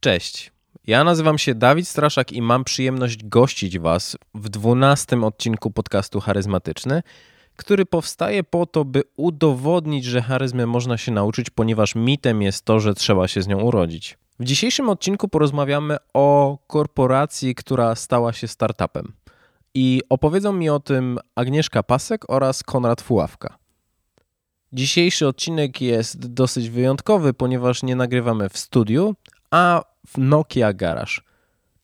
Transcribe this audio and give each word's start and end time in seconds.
Cześć. 0.00 0.52
Ja 0.86 1.04
nazywam 1.04 1.38
się 1.38 1.54
Dawid 1.54 1.88
Straszak 1.88 2.32
i 2.32 2.42
mam 2.42 2.64
przyjemność 2.64 3.24
gościć 3.24 3.78
Was 3.78 4.16
w 4.34 4.48
dwunastym 4.48 5.24
odcinku 5.24 5.70
podcastu 5.70 6.20
Charyzmatyczny, 6.20 7.02
który 7.56 7.86
powstaje 7.86 8.44
po 8.44 8.66
to, 8.66 8.84
by 8.84 9.02
udowodnić, 9.16 10.04
że 10.04 10.22
charyzmy 10.22 10.66
można 10.66 10.98
się 10.98 11.12
nauczyć, 11.12 11.50
ponieważ 11.50 11.94
mitem 11.94 12.42
jest 12.42 12.64
to, 12.64 12.80
że 12.80 12.94
trzeba 12.94 13.28
się 13.28 13.42
z 13.42 13.46
nią 13.46 13.60
urodzić. 13.60 14.18
W 14.40 14.44
dzisiejszym 14.44 14.88
odcinku 14.88 15.28
porozmawiamy 15.28 15.96
o 16.14 16.58
korporacji, 16.66 17.54
która 17.54 17.94
stała 17.94 18.32
się 18.32 18.48
startupem. 18.48 19.12
I 19.74 20.02
opowiedzą 20.08 20.52
mi 20.52 20.70
o 20.70 20.80
tym 20.80 21.18
Agnieszka 21.34 21.82
Pasek 21.82 22.30
oraz 22.30 22.62
Konrad 22.62 23.00
Fuławka. 23.02 23.58
Dzisiejszy 24.72 25.26
odcinek 25.26 25.80
jest 25.80 26.32
dosyć 26.32 26.70
wyjątkowy, 26.70 27.34
ponieważ 27.34 27.82
nie 27.82 27.96
nagrywamy 27.96 28.48
w 28.48 28.58
studiu, 28.58 29.14
a 29.56 29.82
w 30.06 30.18
Nokia 30.18 30.72
Garage. 30.72 31.20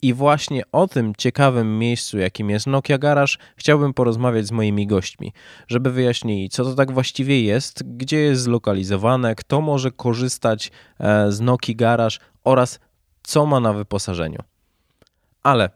I 0.02 0.14
właśnie 0.14 0.62
o 0.72 0.88
tym 0.88 1.12
ciekawym 1.18 1.78
miejscu, 1.78 2.18
jakim 2.18 2.50
jest 2.50 2.66
Nokia 2.66 2.98
Garage, 2.98 3.32
chciałbym 3.56 3.94
porozmawiać 3.94 4.46
z 4.46 4.52
moimi 4.52 4.86
gośćmi, 4.86 5.32
żeby 5.68 5.90
wyjaśnili, 5.90 6.48
co 6.48 6.64
to 6.64 6.74
tak 6.74 6.92
właściwie 6.92 7.42
jest, 7.42 7.96
gdzie 7.96 8.18
jest 8.18 8.42
zlokalizowane, 8.42 9.34
kto 9.34 9.60
może 9.60 9.90
korzystać 9.90 10.70
e, 10.98 11.32
z 11.32 11.40
Nokia 11.40 11.74
Garage 11.74 12.16
oraz 12.44 12.80
co 13.22 13.46
ma 13.46 13.60
na 13.60 13.72
wyposażeniu. 13.72 14.42
Ale 15.42 15.70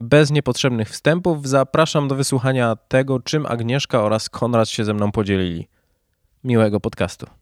bez 0.00 0.30
niepotrzebnych 0.30 0.90
wstępów 0.90 1.48
zapraszam 1.48 2.08
do 2.08 2.14
wysłuchania 2.14 2.76
tego, 2.88 3.20
czym 3.20 3.46
Agnieszka 3.46 4.02
oraz 4.02 4.28
Konrad 4.28 4.68
się 4.68 4.84
ze 4.84 4.94
mną 4.94 5.12
podzielili. 5.12 5.68
Miłego 6.44 6.80
podcastu. 6.80 7.39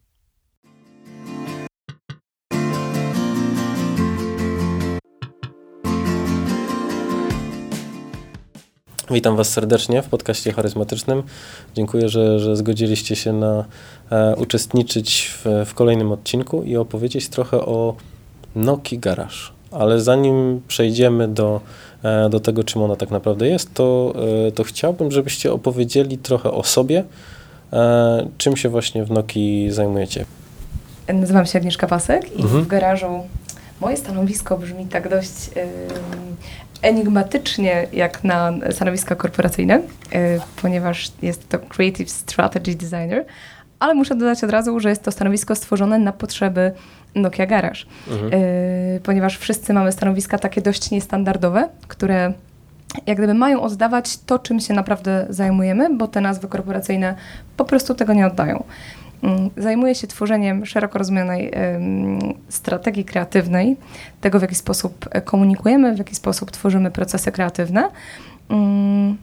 Witam 9.11 9.35
Was 9.35 9.49
serdecznie 9.49 10.01
w 10.01 10.07
podcaście 10.07 10.53
charyzmatycznym. 10.53 11.23
Dziękuję, 11.75 12.09
że, 12.09 12.39
że 12.39 12.55
zgodziliście 12.55 13.15
się 13.15 13.33
na 13.33 13.65
e, 14.11 14.35
uczestniczyć 14.35 15.31
w, 15.33 15.65
w, 15.65 15.73
kolejnym 15.73 16.11
odcinku 16.11 16.63
i 16.63 16.77
opowiedzieć 16.77 17.29
trochę 17.29 17.57
o 17.57 17.95
Noki 18.55 18.99
Garage. 18.99 19.35
Ale 19.71 20.01
zanim 20.01 20.61
przejdziemy 20.67 21.27
do, 21.27 21.61
e, 22.03 22.29
do 22.29 22.39
tego, 22.39 22.63
czym 22.63 22.81
ona 22.81 22.95
tak 22.95 23.11
naprawdę 23.11 23.47
jest, 23.47 23.73
to, 23.73 24.13
e, 24.47 24.51
to 24.51 24.63
chciałbym, 24.63 25.11
żebyście 25.11 25.53
opowiedzieli 25.53 26.17
trochę 26.17 26.51
o 26.51 26.63
sobie, 26.63 27.03
e, 27.73 28.27
czym 28.37 28.57
się 28.57 28.69
właśnie 28.69 29.05
w 29.05 29.11
Noki 29.11 29.71
zajmujecie. 29.71 30.25
Nazywam 31.13 31.45
się 31.45 31.59
Agnieszka 31.59 31.87
Pasek 31.87 32.37
i 32.37 32.41
mhm. 32.41 32.63
w 32.63 32.67
garażu 32.67 33.23
moje 33.81 33.97
stanowisko 33.97 34.57
brzmi 34.57 34.85
tak 34.85 35.09
dość 35.09 35.49
enigmatycznie 36.81 37.87
jak 37.93 38.23
na 38.23 38.53
stanowiska 38.71 39.15
korporacyjne, 39.15 39.77
y, 39.77 39.81
ponieważ 40.61 41.11
jest 41.21 41.49
to 41.49 41.59
Creative 41.59 42.09
Strategy 42.09 42.75
Designer, 42.75 43.25
ale 43.79 43.93
muszę 43.93 44.15
dodać 44.15 44.43
od 44.43 44.49
razu, 44.49 44.79
że 44.79 44.89
jest 44.89 45.03
to 45.03 45.11
stanowisko 45.11 45.55
stworzone 45.55 45.99
na 45.99 46.11
potrzeby 46.11 46.71
Nokia 47.15 47.45
Garage, 47.45 47.79
mhm. 48.11 48.33
Y, 48.33 48.99
ponieważ 49.03 49.37
wszyscy 49.37 49.73
mamy 49.73 49.91
stanowiska 49.91 50.37
takie 50.37 50.61
dość 50.61 50.91
niestandardowe, 50.91 51.69
które 51.87 52.33
jak 53.07 53.17
gdyby 53.17 53.33
mają 53.33 53.61
oddawać 53.61 54.17
to, 54.17 54.39
czym 54.39 54.59
się 54.59 54.73
naprawdę 54.73 55.25
zajmujemy, 55.29 55.97
bo 55.97 56.07
te 56.07 56.21
nazwy 56.21 56.47
korporacyjne 56.47 57.15
po 57.57 57.65
prostu 57.65 57.95
tego 57.95 58.13
nie 58.13 58.27
oddają. 58.27 58.63
Mm, 59.23 59.49
zajmuję 59.57 59.95
się 59.95 60.07
tworzeniem 60.07 60.65
szeroko 60.65 60.99
rozumianej 60.99 61.51
strategii 62.49 63.05
kreatywnej, 63.05 63.77
tego 64.21 64.39
w 64.39 64.41
jaki 64.41 64.55
sposób 64.55 65.05
e, 65.11 65.21
komunikujemy, 65.21 65.95
w 65.95 65.97
jaki 65.97 66.15
sposób 66.15 66.51
tworzymy 66.51 66.91
procesy 66.91 67.31
kreatywne 67.31 67.89
mm, 68.49 69.17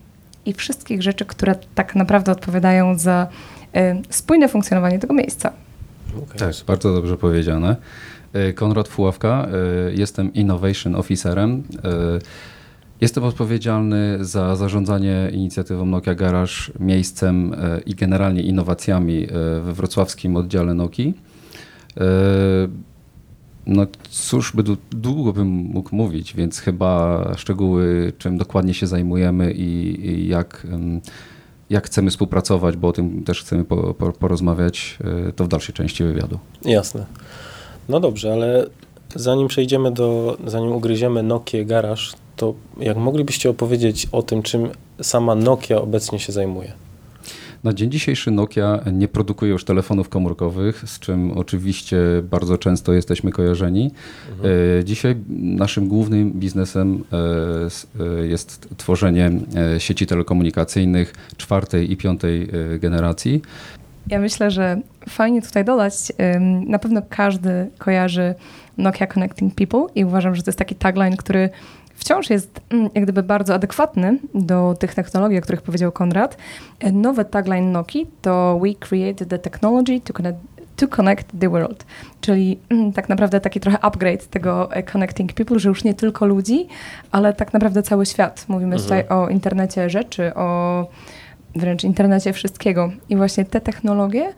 i 0.46 0.54
wszystkich 0.54 1.02
rzeczy, 1.02 1.24
które 1.24 1.54
tak 1.74 1.94
naprawdę 1.94 2.32
odpowiadają 2.32 2.98
za 2.98 3.26
e, 3.74 4.02
spójne 4.10 4.48
funkcjonowanie 4.48 4.98
tego 4.98 5.14
miejsca. 5.14 5.52
Okay. 6.24 6.38
Tak, 6.38 6.54
bardzo 6.66 6.92
dobrze 6.92 7.16
powiedziane. 7.16 7.76
E, 8.32 8.52
Konrad 8.52 8.88
Fuławka, 8.88 9.48
jestem 9.94 10.34
Innovation 10.34 10.94
Officerem. 10.94 11.62
Jestem 13.00 13.24
odpowiedzialny 13.24 14.24
za 14.24 14.56
zarządzanie 14.56 15.30
inicjatywą 15.32 15.86
Nokia 15.86 16.14
Garage, 16.14 16.52
miejscem 16.80 17.54
e, 17.54 17.80
i 17.86 17.94
generalnie 17.94 18.42
innowacjami 18.42 19.24
e, 19.24 19.28
we 19.60 19.72
wrocławskim 19.72 20.36
oddziale 20.36 20.74
Nokii. 20.74 21.14
E, 21.96 22.04
no 23.66 23.86
cóż, 24.10 24.52
by 24.52 24.62
długo 24.90 25.32
bym 25.32 25.48
mógł 25.48 25.96
mówić, 25.96 26.34
więc 26.34 26.58
chyba 26.58 27.24
szczegóły, 27.36 28.12
czym 28.18 28.38
dokładnie 28.38 28.74
się 28.74 28.86
zajmujemy 28.86 29.52
i, 29.52 30.28
jak, 30.28 30.66
jak 31.70 31.86
chcemy 31.86 32.10
współpracować, 32.10 32.76
bo 32.76 32.88
o 32.88 32.92
tym 32.92 33.24
też 33.24 33.40
chcemy 33.40 33.64
po, 33.64 33.94
po, 33.94 34.12
porozmawiać, 34.12 34.98
to 35.36 35.44
w 35.44 35.48
dalszej 35.48 35.74
części 35.74 36.04
wywiadu. 36.04 36.38
Jasne. 36.64 37.06
No 37.88 38.00
dobrze, 38.00 38.32
ale 38.32 38.66
zanim 39.14 39.48
przejdziemy 39.48 39.90
do, 39.90 40.36
zanim 40.46 40.72
ugryziemy 40.72 41.22
Nokia 41.22 41.64
Garage, 41.64 42.02
to 42.36 42.54
jak 42.80 42.96
moglibyście 42.96 43.50
opowiedzieć 43.50 44.08
o 44.12 44.22
tym, 44.22 44.42
czym 44.42 44.68
sama 45.00 45.34
Nokia 45.34 45.80
obecnie 45.80 46.18
się 46.18 46.32
zajmuje? 46.32 46.72
Na 47.64 47.72
dzień 47.72 47.90
dzisiejszy 47.90 48.30
Nokia 48.30 48.80
nie 48.92 49.08
produkuje 49.08 49.50
już 49.50 49.64
telefonów 49.64 50.08
komórkowych, 50.08 50.84
z 50.86 50.98
czym 50.98 51.32
oczywiście 51.32 51.98
bardzo 52.30 52.58
często 52.58 52.92
jesteśmy 52.92 53.32
kojarzeni. 53.32 53.90
Mhm. 54.30 54.54
E, 54.80 54.84
dzisiaj 54.84 55.16
naszym 55.38 55.88
głównym 55.88 56.32
biznesem 56.32 57.04
e, 57.12 58.02
e, 58.22 58.26
jest 58.26 58.68
tworzenie 58.76 59.30
sieci 59.78 60.06
telekomunikacyjnych 60.06 61.14
czwartej 61.36 61.92
i 61.92 61.96
piątej 61.96 62.48
generacji. 62.78 63.42
Ja 64.08 64.18
myślę, 64.18 64.50
że 64.50 64.80
fajnie 65.08 65.42
tutaj 65.42 65.64
dodać, 65.64 65.94
na 66.66 66.78
pewno 66.78 67.02
każdy 67.08 67.70
kojarzy 67.78 68.34
Nokia 68.78 69.06
Connecting 69.06 69.54
People 69.54 69.86
i 69.94 70.04
uważam, 70.04 70.34
że 70.34 70.42
to 70.42 70.48
jest 70.48 70.58
taki 70.58 70.74
tagline, 70.74 71.16
który 71.16 71.50
wciąż 71.96 72.30
jest 72.30 72.60
mm, 72.70 72.90
jak 72.94 73.04
gdyby 73.04 73.22
bardzo 73.22 73.54
adekwatny 73.54 74.18
do 74.34 74.74
tych 74.78 74.94
technologii, 74.94 75.38
o 75.38 75.42
których 75.42 75.62
powiedział 75.62 75.92
Konrad. 75.92 76.36
E, 76.80 76.92
nowy 76.92 77.24
tagline 77.24 77.72
Noki 77.72 78.06
to 78.22 78.60
We 78.62 78.74
create 78.74 79.26
the 79.26 79.38
technology 79.38 80.00
to 80.00 80.12
connect, 80.12 80.38
to 80.76 80.88
connect 80.88 81.26
the 81.40 81.48
world. 81.48 81.84
Czyli 82.20 82.58
mm, 82.68 82.92
tak 82.92 83.08
naprawdę 83.08 83.40
taki 83.40 83.60
trochę 83.60 83.78
upgrade 83.80 84.26
tego 84.26 84.72
e, 84.72 84.82
connecting 84.82 85.32
people, 85.32 85.58
że 85.58 85.68
już 85.68 85.84
nie 85.84 85.94
tylko 85.94 86.26
ludzi, 86.26 86.68
ale 87.10 87.32
tak 87.32 87.52
naprawdę 87.52 87.82
cały 87.82 88.06
świat. 88.06 88.44
Mówimy 88.48 88.74
mhm. 88.74 88.82
tutaj 88.82 89.18
o 89.18 89.28
internecie 89.28 89.90
rzeczy, 89.90 90.34
o 90.34 90.86
wręcz 91.54 91.84
internecie 91.84 92.32
wszystkiego. 92.32 92.90
I 93.08 93.16
właśnie 93.16 93.44
te 93.44 93.60
technologie 93.60 94.32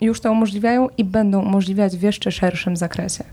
już 0.00 0.20
to 0.20 0.32
umożliwiają 0.32 0.88
i 0.98 1.04
będą 1.04 1.42
umożliwiać 1.42 1.96
w 1.96 2.02
jeszcze 2.02 2.32
szerszym 2.32 2.76
zakresie. 2.76 3.24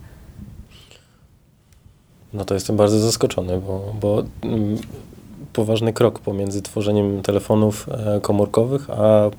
No 2.34 2.46
to 2.46 2.54
jestem 2.54 2.78
bardzo 2.78 3.00
zaskoczony, 3.00 3.62
bo, 3.68 3.94
bo 4.02 4.24
mm, 4.44 4.78
poważny 5.54 5.94
krok 5.94 6.20
pomiędzy 6.20 6.62
tworzeniem 6.62 7.22
telefonów 7.22 7.90
e, 7.90 8.20
komórkowych 8.22 8.90
a 8.90 9.30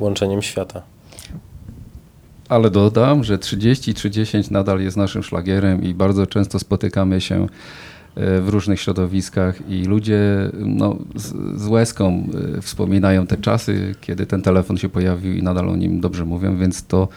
łączeniem 0.00 0.42
świata. 0.42 0.82
Ale 2.48 2.70
dodam, 2.70 3.24
że 3.24 3.38
30-30 3.38 4.50
nadal 4.50 4.80
jest 4.80 4.96
naszym 4.96 5.22
szlagierem 5.22 5.82
i 5.82 5.94
bardzo 5.94 6.26
często 6.26 6.58
spotykamy 6.58 7.20
się 7.20 7.46
e, 8.16 8.40
w 8.40 8.48
różnych 8.48 8.80
środowiskach 8.80 9.70
i 9.70 9.84
ludzie 9.84 10.20
no, 10.52 10.96
z, 11.14 11.60
z 11.62 11.68
łezką 11.68 12.28
e, 12.58 12.62
wspominają 12.62 13.26
te 13.26 13.36
czasy, 13.36 13.94
kiedy 14.00 14.26
ten 14.26 14.42
telefon 14.42 14.76
się 14.76 14.88
pojawił 14.88 15.34
i 15.34 15.42
nadal 15.42 15.68
o 15.68 15.76
nim 15.76 16.00
dobrze 16.00 16.24
mówią, 16.24 16.56
więc 16.58 16.86
to 16.86 17.08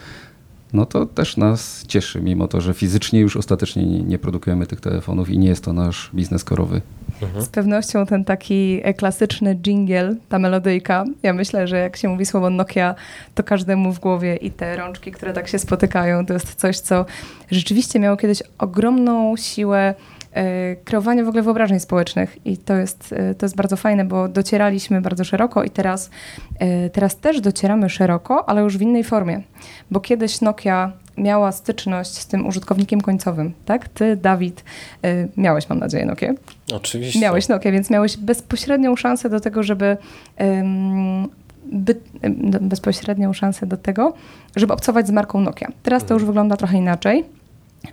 no 0.72 0.86
to 0.86 1.06
też 1.06 1.36
nas 1.36 1.84
cieszy, 1.88 2.20
mimo 2.20 2.48
to, 2.48 2.60
że 2.60 2.74
fizycznie 2.74 3.20
już 3.20 3.36
ostatecznie 3.36 3.86
nie, 3.86 4.02
nie 4.02 4.18
produkujemy 4.18 4.66
tych 4.66 4.80
telefonów 4.80 5.30
i 5.30 5.38
nie 5.38 5.48
jest 5.48 5.64
to 5.64 5.72
nasz 5.72 6.10
biznes 6.14 6.44
korowy. 6.44 6.80
Mhm. 7.22 7.44
Z 7.44 7.48
pewnością 7.48 8.06
ten 8.06 8.24
taki 8.24 8.80
e, 8.82 8.94
klasyczny 8.94 9.56
jingle, 9.56 10.16
ta 10.28 10.38
melodyjka, 10.38 11.04
ja 11.22 11.32
myślę, 11.32 11.68
że 11.68 11.78
jak 11.78 11.96
się 11.96 12.08
mówi 12.08 12.26
słowo 12.26 12.50
Nokia, 12.50 12.94
to 13.34 13.42
każdemu 13.42 13.92
w 13.92 14.00
głowie 14.00 14.36
i 14.36 14.50
te 14.50 14.76
rączki, 14.76 15.12
które 15.12 15.32
tak 15.32 15.48
się 15.48 15.58
spotykają, 15.58 16.26
to 16.26 16.32
jest 16.32 16.54
coś, 16.54 16.78
co 16.78 17.06
rzeczywiście 17.50 17.98
miało 17.98 18.16
kiedyś 18.16 18.42
ogromną 18.58 19.36
siłę 19.36 19.94
E, 20.34 20.76
kreowanie 20.76 21.24
w 21.24 21.28
ogóle 21.28 21.42
wyobrażeń 21.42 21.80
społecznych 21.80 22.46
i 22.46 22.56
to 22.56 22.74
jest, 22.74 23.12
e, 23.12 23.34
to 23.34 23.46
jest 23.46 23.56
bardzo 23.56 23.76
fajne, 23.76 24.04
bo 24.04 24.28
docieraliśmy 24.28 25.00
bardzo 25.00 25.24
szeroko 25.24 25.64
i 25.64 25.70
teraz, 25.70 26.10
e, 26.58 26.90
teraz 26.90 27.16
też 27.16 27.40
docieramy 27.40 27.90
szeroko, 27.90 28.48
ale 28.48 28.62
już 28.62 28.78
w 28.78 28.82
innej 28.82 29.04
formie, 29.04 29.42
bo 29.90 30.00
kiedyś 30.00 30.40
Nokia 30.40 30.92
miała 31.16 31.52
styczność 31.52 32.10
z 32.10 32.26
tym 32.26 32.46
użytkownikiem 32.46 33.00
końcowym, 33.00 33.52
tak? 33.64 33.88
Ty, 33.88 34.16
Dawid, 34.16 34.64
miałeś, 35.36 35.68
mam 35.68 35.78
nadzieję, 35.78 36.06
Nokia. 36.06 36.32
Oczywiście. 36.74 37.20
Miałeś 37.20 37.48
Nokia, 37.48 37.72
więc 37.72 37.90
miałeś 37.90 38.16
bezpośrednią 38.16 38.96
szansę 38.96 39.28
do 39.28 39.40
tego, 39.40 39.62
żeby 39.62 39.96
by, 41.72 41.96
bezpośrednią 42.60 43.32
szansę 43.32 43.66
do 43.66 43.76
tego, 43.76 44.12
żeby 44.56 44.72
obcować 44.72 45.06
z 45.06 45.10
marką 45.10 45.40
Nokia. 45.40 45.68
Teraz 45.82 46.02
to 46.02 46.04
mhm. 46.04 46.20
już 46.20 46.26
wygląda 46.26 46.56
trochę 46.56 46.78
inaczej. 46.78 47.24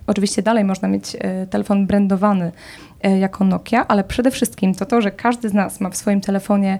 Oczywiście 0.06 0.42
dalej 0.42 0.64
można 0.64 0.88
mieć 0.88 1.16
e, 1.18 1.46
telefon 1.46 1.86
brandowany 1.86 2.52
e, 3.02 3.18
jako 3.18 3.44
Nokia, 3.44 3.88
ale 3.88 4.04
przede 4.04 4.30
wszystkim 4.30 4.74
to 4.74 4.86
to, 4.86 5.00
że 5.00 5.10
każdy 5.10 5.48
z 5.48 5.54
nas 5.54 5.80
ma 5.80 5.90
w 5.90 5.96
swoim 5.96 6.20
telefonie 6.20 6.78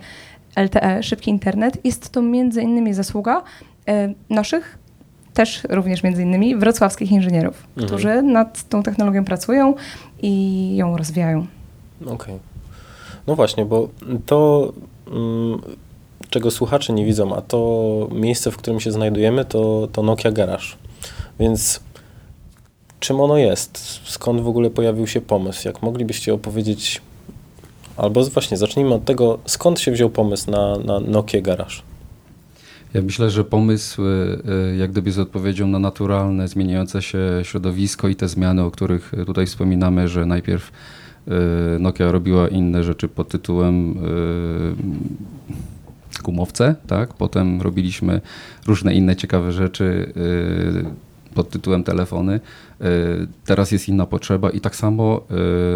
LTE, 0.57 1.03
szybki 1.03 1.31
internet, 1.31 1.85
jest 1.85 2.11
to 2.11 2.23
między 2.23 2.63
innymi 2.63 2.95
zasługa 2.95 3.43
e, 3.89 4.15
naszych 4.31 4.79
też 5.35 5.63
również 5.69 6.03
między 6.03 6.23
innymi 6.23 6.57
wrocławskich 6.57 7.13
inżynierów, 7.13 7.67
mhm. 7.69 7.87
którzy 7.87 8.23
nad 8.23 8.69
tą 8.69 8.83
technologią 8.83 9.25
pracują 9.25 9.75
i 10.23 10.77
ją 10.77 10.97
rozwijają. 10.97 11.47
Okej. 12.03 12.15
Okay. 12.15 12.39
No 13.27 13.37
właśnie, 13.37 13.65
bo 13.65 13.89
to, 14.27 14.73
mm, 15.07 15.61
czego 16.31 16.51
słuchacze 16.51 16.93
nie 16.93 17.05
widzą, 17.05 17.37
a 17.37 17.41
to 17.41 18.09
miejsce, 18.13 18.51
w 18.51 18.57
którym 18.57 18.81
się 18.81 18.93
znajdujemy, 18.93 19.45
to, 19.45 19.89
to 19.93 20.03
Nokia 20.03 20.33
Garage. 20.33 20.67
Więc 21.41 21.81
czym 23.01 23.21
ono 23.21 23.39
jest? 23.39 24.01
Skąd 24.05 24.41
w 24.41 24.49
ogóle 24.49 24.71
pojawił 24.71 25.07
się 25.07 25.21
pomysł? 25.21 25.69
Jak 25.69 25.83
moglibyście 25.83 26.35
opowiedzieć, 26.35 27.01
albo 27.97 28.25
właśnie 28.25 28.57
zacznijmy 28.57 28.95
od 28.95 29.05
tego, 29.05 29.39
skąd 29.47 29.81
się 29.81 29.93
wziął 29.93 30.11
pomysł 30.11 30.51
na, 30.51 30.79
na 30.79 31.01
Nokia 31.01 31.41
Garage? 31.41 31.77
Ja 32.95 33.03
myślę, 33.03 33.31
że 33.31 33.45
pomysł 33.45 34.03
y, 34.03 34.43
y, 34.73 34.77
jak 34.77 34.91
gdyby 34.91 35.13
z 35.13 35.19
odpowiedzią 35.19 35.67
na 35.67 35.79
naturalne, 35.79 36.49
zmieniające 36.49 37.03
się 37.03 37.19
środowisko 37.43 38.09
i 38.09 38.17
te 38.17 38.29
zmiany, 38.29 38.63
o 38.63 38.71
których 38.71 39.13
tutaj 39.27 39.47
wspominamy, 39.47 40.09
że 40.09 40.27
najpierw 40.27 40.73
y, 41.29 41.31
Nokia 41.79 42.13
robiła 42.13 42.49
inne 42.49 42.85
rzeczy 42.85 43.09
pod 43.09 43.29
tytułem 43.29 43.99
gumowce, 46.23 46.75
tak? 46.87 47.15
Potem 47.15 47.63
robiliśmy 47.63 48.21
różne 48.67 48.95
inne 48.95 49.17
ciekawe 49.17 49.53
rzeczy 49.53 50.13
pod 51.35 51.51
tytułem 51.51 51.85
telefony. 51.85 52.41
Teraz 53.45 53.73
jest 53.73 53.89
inna 53.89 54.07
potrzeba 54.07 54.51
i 54.51 54.61
tak 54.61 54.77
samo 54.77 55.21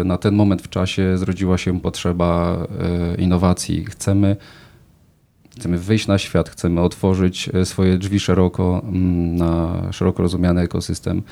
na 0.05 0.17
ten 0.17 0.35
moment 0.35 0.61
w 0.61 0.69
czasie 0.69 1.17
zrodziła 1.17 1.57
się 1.57 1.81
potrzeba 1.81 2.57
innowacji. 3.17 3.85
Chcemy 3.85 4.35
Chcemy 5.59 5.77
wyjść 5.77 6.07
na 6.07 6.17
świat, 6.17 6.49
chcemy 6.49 6.81
otworzyć 6.81 7.49
swoje 7.63 7.97
drzwi 7.97 8.19
szeroko 8.19 8.81
mm, 8.83 9.35
na 9.35 9.81
szeroko 9.91 10.23
rozumiany 10.23 10.61
ekosystem 10.61 11.23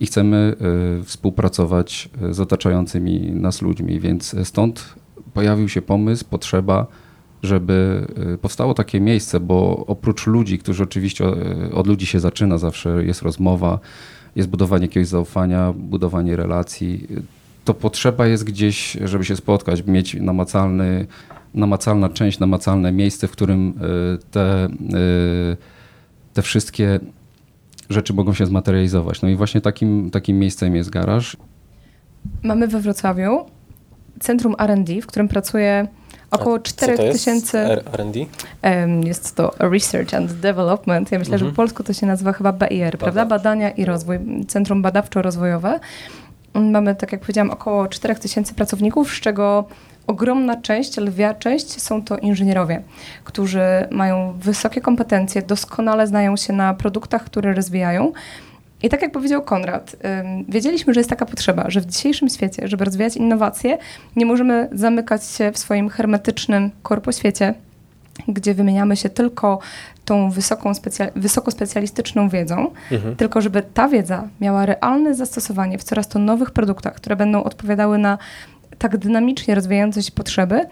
i 0.00 0.06
chcemy 0.06 0.56
współpracować 1.04 2.08
z 2.30 2.40
otaczającymi 2.40 3.32
nas 3.32 3.62
ludźmi, 3.62 4.00
więc 4.00 4.36
stąd 4.44 4.94
pojawił 5.34 5.68
się 5.68 5.82
pomysł, 5.82 6.24
potrzeba, 6.30 6.86
żeby 7.42 8.06
powstało 8.40 8.74
takie 8.74 9.00
miejsce, 9.00 9.40
bo 9.40 9.84
oprócz 9.86 10.26
ludzi, 10.26 10.58
którzy 10.58 10.82
oczywiście 10.82 11.24
od 11.74 11.86
ludzi 11.86 12.06
się 12.06 12.20
zaczyna, 12.20 12.58
zawsze 12.58 13.04
jest 13.04 13.22
rozmowa, 13.22 13.78
jest 14.36 14.48
budowanie 14.48 14.84
jakiegoś 14.84 15.08
zaufania, 15.08 15.72
budowanie 15.76 16.36
relacji, 16.36 17.06
to 17.64 17.74
potrzeba 17.74 18.26
jest 18.26 18.44
gdzieś, 18.44 18.96
żeby 19.04 19.24
się 19.24 19.36
spotkać, 19.36 19.86
mieć 19.86 20.14
namacalny 20.14 21.06
namacalna 21.54 22.08
część, 22.08 22.38
namacalne 22.38 22.92
miejsce, 22.92 23.28
w 23.28 23.30
którym 23.30 23.74
te, 24.30 24.68
te 26.34 26.42
wszystkie 26.42 27.00
rzeczy 27.90 28.14
mogą 28.14 28.34
się 28.34 28.46
zmaterializować. 28.46 29.22
No 29.22 29.28
i 29.28 29.36
właśnie 29.36 29.60
takim, 29.60 30.10
takim 30.10 30.38
miejscem 30.38 30.76
jest 30.76 30.90
garaż. 30.90 31.36
Mamy 32.42 32.68
we 32.68 32.80
Wrocławiu 32.80 33.46
centrum 34.20 34.54
R&D, 34.58 35.02
w 35.02 35.06
którym 35.06 35.28
pracuje 35.28 35.88
około 36.30 36.58
4000. 36.58 37.82
R&D? 37.92 38.26
Jest 39.04 39.36
to 39.36 39.52
Research 39.58 40.14
and 40.14 40.32
Development. 40.32 41.12
Ja 41.12 41.18
myślę, 41.18 41.34
mhm. 41.34 41.38
że 41.38 41.44
w 41.44 41.48
mhm. 41.48 41.56
polsku 41.56 41.82
to 41.82 41.92
się 41.92 42.06
nazywa 42.06 42.32
chyba 42.32 42.52
BIR, 42.52 42.98
prawda? 42.98 43.26
Badania 43.26 43.70
i 43.70 43.84
rozwój. 43.84 44.18
Centrum 44.48 44.82
Badawczo-Rozwojowe. 44.82 45.78
Mamy, 46.54 46.94
tak 46.94 47.12
jak 47.12 47.20
powiedziałam, 47.20 47.50
około 47.50 47.88
4000 47.88 48.54
pracowników, 48.54 49.14
z 49.14 49.20
czego 49.20 49.64
ogromna 50.06 50.56
część, 50.56 50.96
lwia 50.96 51.34
część 51.34 51.82
są 51.82 52.04
to 52.04 52.18
inżynierowie, 52.18 52.82
którzy 53.24 53.62
mają 53.90 54.32
wysokie 54.38 54.80
kompetencje, 54.80 55.42
doskonale 55.42 56.06
znają 56.06 56.36
się 56.36 56.52
na 56.52 56.74
produktach, 56.74 57.24
które 57.24 57.54
rozwijają. 57.54 58.12
I 58.82 58.88
tak 58.88 59.02
jak 59.02 59.12
powiedział 59.12 59.42
Konrad, 59.42 59.96
wiedzieliśmy, 60.48 60.94
że 60.94 61.00
jest 61.00 61.10
taka 61.10 61.26
potrzeba, 61.26 61.70
że 61.70 61.80
w 61.80 61.86
dzisiejszym 61.86 62.28
świecie, 62.28 62.68
żeby 62.68 62.84
rozwijać 62.84 63.16
innowacje, 63.16 63.78
nie 64.16 64.26
możemy 64.26 64.68
zamykać 64.72 65.24
się 65.24 65.52
w 65.52 65.58
swoim 65.58 65.88
hermetycznym 65.88 66.70
korpoświecie, 66.82 67.54
gdzie 68.28 68.54
wymieniamy 68.54 68.96
się 68.96 69.08
tylko 69.08 69.58
tą 70.04 70.30
wysoką 70.30 70.72
specja- 70.72 71.10
wysokospecjalistyczną 71.16 72.28
wiedzą, 72.28 72.70
mhm. 72.92 73.16
tylko 73.16 73.40
żeby 73.40 73.62
ta 73.74 73.88
wiedza 73.88 74.28
miała 74.40 74.66
realne 74.66 75.14
zastosowanie 75.14 75.78
w 75.78 75.84
coraz 75.84 76.08
to 76.08 76.18
nowych 76.18 76.50
produktach, 76.50 76.94
które 76.94 77.16
będą 77.16 77.44
odpowiadały 77.44 77.98
na 77.98 78.18
tak 78.78 78.96
dynamicznie 78.96 79.54
rozwijające 79.54 80.02
się 80.02 80.12
potrzeby, 80.12 80.66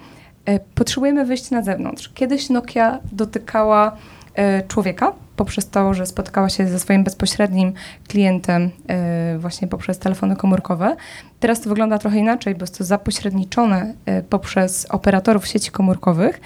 e, 0.45 0.61
potrzebujemy 0.75 1.25
wyjść 1.25 1.51
na 1.51 1.63
zewnątrz. 1.63 2.09
Kiedyś 2.15 2.51
Nokia 2.51 2.99
dotykała 3.13 3.97
e, 4.35 4.63
człowieka 4.63 5.13
poprzez 5.39 5.71
to, 5.71 5.95
że 5.95 6.07
spotkała 6.07 6.49
się 6.49 6.69
ze 6.69 6.79
swoim 6.79 7.05
bezpośrednim 7.05 7.73
klientem 8.09 8.71
e, 8.89 9.39
właśnie 9.39 9.69
poprzez 9.69 9.99
telefony 9.99 10.37
komórkowe. 10.37 10.97
Teraz 11.41 11.61
to 11.61 11.69
wygląda 11.69 11.99
trochę 11.99 12.19
inaczej, 12.19 12.55
bo 12.55 12.63
jest 12.63 12.79
to 12.79 12.85
zapośredniczone 12.85 13.95
poprzez 14.31 14.87
operatorów 14.91 15.47
sieci 15.47 15.71
komórkowych. 15.71 16.41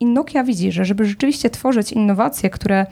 I 0.00 0.06
Nokia 0.06 0.44
widzi, 0.44 0.72
że 0.72 0.84
żeby 0.84 1.04
rzeczywiście 1.04 1.50
tworzyć 1.50 1.92
innowacje, 1.92 2.50
które 2.50 2.86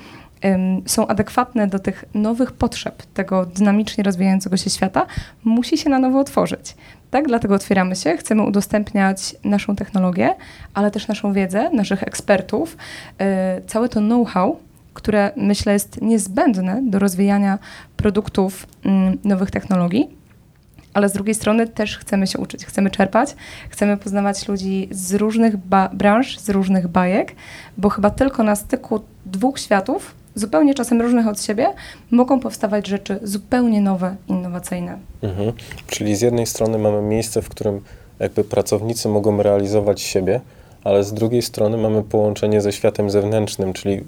są 0.86 1.06
adekwatne 1.06 1.66
do 1.66 1.78
tych 1.78 2.04
nowych 2.14 2.52
potrzeb 2.52 3.02
tego 3.14 3.46
dynamicznie 3.46 4.04
rozwijającego 4.04 4.56
się 4.56 4.70
świata, 4.70 5.06
musi 5.44 5.78
się 5.78 5.90
na 5.90 5.98
nowo 5.98 6.18
otworzyć. 6.18 6.76
Tak, 7.10 7.26
dlatego 7.26 7.54
otwieramy 7.54 7.96
się, 7.96 8.16
chcemy 8.16 8.42
udostępniać 8.42 9.36
naszą 9.44 9.76
technologię, 9.76 10.34
ale 10.74 10.90
też 10.90 11.08
naszą 11.08 11.32
wiedzę, 11.32 11.70
naszych 11.70 12.02
ekspertów, 12.02 12.76
e, 13.18 13.60
całe 13.66 13.88
to 13.88 14.00
know-how, 14.00 14.56
które 14.94 15.30
myślę 15.36 15.72
jest 15.72 16.02
niezbędne 16.02 16.82
do 16.90 16.98
rozwijania 16.98 17.58
produktów 17.96 18.66
mm, 18.84 19.18
nowych 19.24 19.50
technologii, 19.50 20.10
ale 20.94 21.08
z 21.08 21.12
drugiej 21.12 21.34
strony 21.34 21.68
też 21.68 21.98
chcemy 21.98 22.26
się 22.26 22.38
uczyć, 22.38 22.66
chcemy 22.66 22.90
czerpać, 22.90 23.36
chcemy 23.70 23.96
poznawać 23.96 24.48
ludzi 24.48 24.88
z 24.90 25.14
różnych 25.14 25.56
branż, 25.92 26.38
z 26.38 26.48
różnych 26.48 26.88
bajek, 26.88 27.34
bo 27.78 27.88
chyba 27.88 28.10
tylko 28.10 28.42
na 28.42 28.56
styku 28.56 29.00
dwóch 29.26 29.58
światów 29.58 30.14
zupełnie 30.34 30.74
czasem 30.74 31.00
różnych 31.00 31.26
od 31.26 31.42
siebie, 31.42 31.66
mogą 32.10 32.40
powstawać 32.40 32.86
rzeczy 32.86 33.18
zupełnie 33.22 33.80
nowe, 33.80 34.16
innowacyjne. 34.28 34.98
Mhm. 35.22 35.52
Czyli 35.86 36.16
z 36.16 36.20
jednej 36.20 36.46
strony 36.46 36.78
mamy 36.78 37.02
miejsce, 37.02 37.42
w 37.42 37.48
którym 37.48 37.80
jakby 38.18 38.44
pracownicy 38.44 39.08
mogą 39.08 39.42
realizować 39.42 40.00
siebie, 40.00 40.40
ale 40.84 41.04
z 41.04 41.12
drugiej 41.12 41.42
strony 41.42 41.76
mamy 41.76 42.02
połączenie 42.02 42.61
ze 42.61 42.72
światem 42.72 43.11
zewnętrznym, 43.11 43.72
czyli 43.72 44.04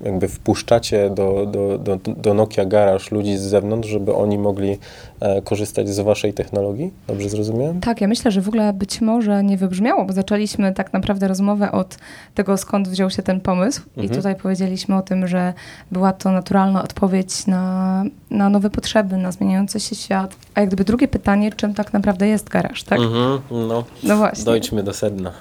jakby 0.00 0.28
wpuszczacie 0.28 1.10
do, 1.10 1.46
do, 1.46 1.78
do, 1.78 1.98
do 2.16 2.34
Nokia 2.34 2.64
Garage 2.64 3.04
ludzi 3.10 3.36
z 3.36 3.40
zewnątrz, 3.40 3.88
żeby 3.88 4.14
oni 4.14 4.38
mogli 4.38 4.78
e, 5.20 5.42
korzystać 5.42 5.88
z 5.88 6.00
waszej 6.00 6.34
technologii? 6.34 6.92
Dobrze 7.06 7.28
zrozumiałem? 7.28 7.80
Tak, 7.80 8.00
ja 8.00 8.08
myślę, 8.08 8.30
że 8.30 8.40
w 8.40 8.48
ogóle 8.48 8.72
być 8.72 9.00
może 9.00 9.44
nie 9.44 9.56
wybrzmiało, 9.56 10.04
bo 10.04 10.12
zaczęliśmy 10.12 10.72
tak 10.72 10.92
naprawdę 10.92 11.28
rozmowę 11.28 11.72
od 11.72 11.98
tego, 12.34 12.56
skąd 12.56 12.88
wziął 12.88 13.10
się 13.10 13.22
ten 13.22 13.40
pomysł 13.40 13.82
mhm. 13.88 14.06
i 14.06 14.16
tutaj 14.16 14.36
powiedzieliśmy 14.36 14.96
o 14.96 15.02
tym, 15.02 15.26
że 15.26 15.52
była 15.92 16.12
to 16.12 16.32
naturalna 16.32 16.82
odpowiedź 16.82 17.46
na, 17.46 18.04
na 18.30 18.48
nowe 18.48 18.70
potrzeby, 18.70 19.16
na 19.16 19.32
zmieniający 19.32 19.80
się 19.80 19.96
świat. 19.96 20.36
A 20.54 20.60
jak 20.60 20.68
gdyby 20.68 20.84
drugie 20.84 21.08
pytanie, 21.08 21.52
czym 21.52 21.74
tak 21.74 21.92
naprawdę 21.92 22.28
jest 22.28 22.48
garaż, 22.48 22.84
tak? 22.84 22.98
Mhm, 22.98 23.40
no, 23.50 23.84
no 24.02 24.16
właśnie. 24.16 24.44
Dojdźmy 24.44 24.82
do 24.82 24.92
sedna. 24.92 25.32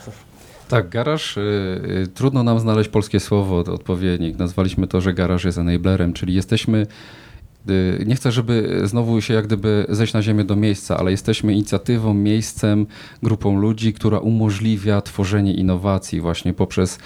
Tak, 0.68 0.90
garaż. 0.90 1.38
Y, 1.38 1.42
y, 2.04 2.08
trudno 2.08 2.44
nam 2.44 2.60
znaleźć 2.60 2.90
polskie 2.90 3.20
słowo 3.20 3.58
odpowiednik. 3.58 4.38
Nazwaliśmy 4.38 4.88
to, 4.88 5.02
że 5.02 5.14
garaż 5.14 5.44
jest 5.44 5.58
enablerem, 5.58 6.14
czyli 6.14 6.34
jesteśmy. 6.34 6.88
Y, 7.70 8.06
nie 8.06 8.16
chcę, 8.16 8.32
żeby 8.32 8.82
znowu 8.84 9.22
się 9.22 9.34
jak 9.34 9.46
gdyby 9.46 9.86
zejść 9.90 10.14
na 10.14 10.22
ziemię 10.22 10.44
do 10.44 10.56
miejsca, 10.56 10.98
ale 10.98 11.12
jesteśmy 11.12 11.54
inicjatywą, 11.54 12.14
miejscem, 12.14 12.86
grupą 13.24 13.60
ludzi, 13.60 13.94
która 13.94 14.20
umożliwia 14.20 15.02
tworzenie 15.02 15.54
innowacji 15.54 16.22
właśnie 16.22 16.54
poprzez, 16.54 17.00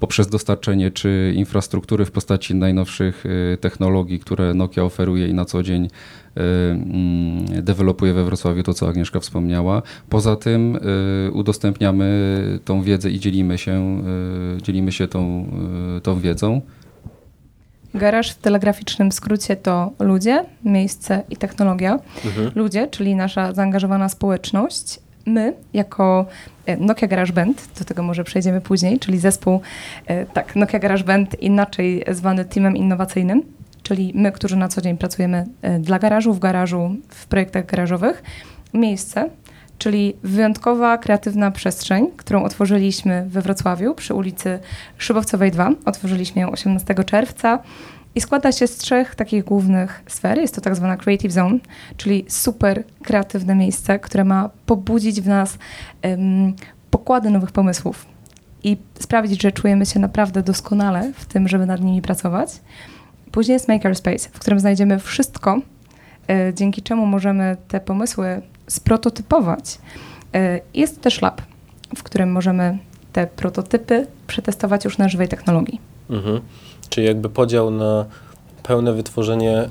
poprzez 0.00 0.28
dostarczenie 0.28 0.90
czy 0.90 1.32
infrastruktury 1.36 2.04
w 2.04 2.10
postaci 2.10 2.54
najnowszych 2.54 3.24
technologii, 3.60 4.18
które 4.18 4.54
Nokia 4.54 4.84
oferuje 4.84 5.28
i 5.28 5.34
na 5.34 5.44
co 5.44 5.62
dzień 5.62 5.88
Y, 6.36 6.40
mm, 6.40 7.64
dewelopuje 7.64 8.12
we 8.12 8.24
Wrocławiu 8.24 8.62
to, 8.62 8.74
co 8.74 8.88
Agnieszka 8.88 9.20
wspomniała. 9.20 9.82
Poza 10.08 10.36
tym 10.36 10.76
y, 11.28 11.30
udostępniamy 11.32 12.58
tą 12.64 12.82
wiedzę 12.82 13.10
i 13.10 13.20
dzielimy 13.20 13.58
się, 13.58 14.02
y, 14.58 14.62
dzielimy 14.62 14.92
się 14.92 15.08
tą, 15.08 15.46
tą 16.02 16.20
wiedzą. 16.20 16.60
Garaż 17.96 18.30
w 18.30 18.38
telegraficznym 18.38 19.12
skrócie 19.12 19.56
to 19.56 19.90
ludzie, 19.98 20.44
miejsce 20.64 21.22
i 21.30 21.36
technologia. 21.36 21.98
Mhm. 22.24 22.50
Ludzie, 22.54 22.88
czyli 22.88 23.14
nasza 23.14 23.52
zaangażowana 23.52 24.08
społeczność. 24.08 25.00
My, 25.26 25.52
jako 25.72 26.26
Nokia 26.78 27.06
Garage 27.06 27.32
Band, 27.32 27.68
do 27.78 27.84
tego 27.84 28.02
może 28.02 28.24
przejdziemy 28.24 28.60
później, 28.60 28.98
czyli 28.98 29.18
zespół, 29.18 29.60
tak, 30.32 30.56
Nokia 30.56 30.78
Garage 30.78 31.04
Band, 31.04 31.42
inaczej 31.42 32.04
zwany 32.12 32.44
teamem 32.44 32.76
innowacyjnym, 32.76 33.42
czyli 33.82 34.12
my, 34.14 34.32
którzy 34.32 34.56
na 34.56 34.68
co 34.68 34.80
dzień 34.80 34.96
pracujemy 34.96 35.46
dla 35.80 35.98
garażu, 35.98 36.34
w 36.34 36.38
garażu, 36.38 36.96
w 37.08 37.26
projektach 37.26 37.66
garażowych, 37.66 38.22
miejsce, 38.74 39.28
czyli 39.78 40.16
wyjątkowa, 40.22 40.98
kreatywna 40.98 41.50
przestrzeń, 41.50 42.06
którą 42.16 42.44
otworzyliśmy 42.44 43.26
we 43.28 43.42
Wrocławiu 43.42 43.94
przy 43.94 44.14
ulicy 44.14 44.58
Szybowcowej 44.98 45.50
2. 45.50 45.70
Otworzyliśmy 45.84 46.42
ją 46.42 46.50
18 46.50 46.94
czerwca 46.94 47.58
i 48.14 48.20
składa 48.20 48.52
się 48.52 48.66
z 48.66 48.76
trzech 48.76 49.14
takich 49.14 49.44
głównych 49.44 50.02
sfer. 50.06 50.38
Jest 50.38 50.54
to 50.54 50.60
tak 50.60 50.76
zwana 50.76 50.96
Creative 50.96 51.32
Zone, 51.32 51.58
czyli 51.96 52.24
super 52.28 52.84
kreatywne 53.02 53.54
miejsce, 53.54 53.98
które 53.98 54.24
ma 54.24 54.50
pobudzić 54.66 55.20
w 55.20 55.26
nas 55.26 55.58
um, 56.04 56.54
pokłady 56.90 57.30
nowych 57.30 57.52
pomysłów 57.52 58.06
i 58.64 58.76
sprawić, 59.00 59.42
że 59.42 59.52
czujemy 59.52 59.86
się 59.86 60.00
naprawdę 60.00 60.42
doskonale 60.42 61.12
w 61.14 61.26
tym, 61.26 61.48
żeby 61.48 61.66
nad 61.66 61.80
nimi 61.80 62.02
pracować. 62.02 62.50
Później 63.32 63.54
jest 63.54 63.68
Makerspace, 63.68 64.28
w 64.32 64.38
którym 64.38 64.60
znajdziemy 64.60 64.98
wszystko, 64.98 65.60
dzięki 66.54 66.82
czemu 66.82 67.06
możemy 67.06 67.56
te 67.68 67.80
pomysły 67.80 68.42
sprototypować. 68.66 69.78
Y, 70.36 70.60
jest 70.74 71.00
też 71.00 71.22
lab, 71.22 71.42
w 71.96 72.02
którym 72.02 72.32
możemy 72.32 72.78
te 73.12 73.26
prototypy 73.26 74.06
przetestować 74.26 74.84
już 74.84 74.98
na 74.98 75.08
żywej 75.08 75.28
technologii. 75.28 75.80
Mhm. 76.10 76.40
Czyli 76.88 77.06
jakby 77.06 77.30
podział 77.30 77.70
na 77.70 78.04
pełne 78.62 78.92
wytworzenie 78.92 79.58
e, 79.58 79.68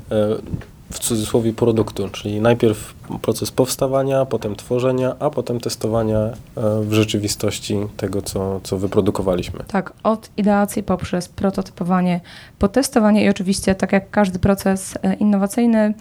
w 0.91 0.99
cudzysłowie 0.99 1.53
produktu, 1.53 2.09
czyli 2.09 2.41
najpierw 2.41 2.93
proces 3.21 3.51
powstawania, 3.51 4.25
potem 4.25 4.55
tworzenia, 4.55 5.15
a 5.19 5.29
potem 5.29 5.59
testowania 5.59 6.19
e, 6.19 6.33
w 6.81 6.93
rzeczywistości 6.93 7.77
tego, 7.97 8.21
co, 8.21 8.59
co 8.63 8.77
wyprodukowaliśmy. 8.77 9.59
Tak, 9.67 9.93
od 10.03 10.29
ideacji 10.37 10.83
poprzez 10.83 11.27
prototypowanie, 11.29 12.21
potestowanie 12.59 13.25
i 13.25 13.29
oczywiście, 13.29 13.75
tak 13.75 13.91
jak 13.91 14.09
każdy 14.09 14.39
proces 14.39 14.97
e, 15.03 15.13
innowacyjny, 15.13 15.93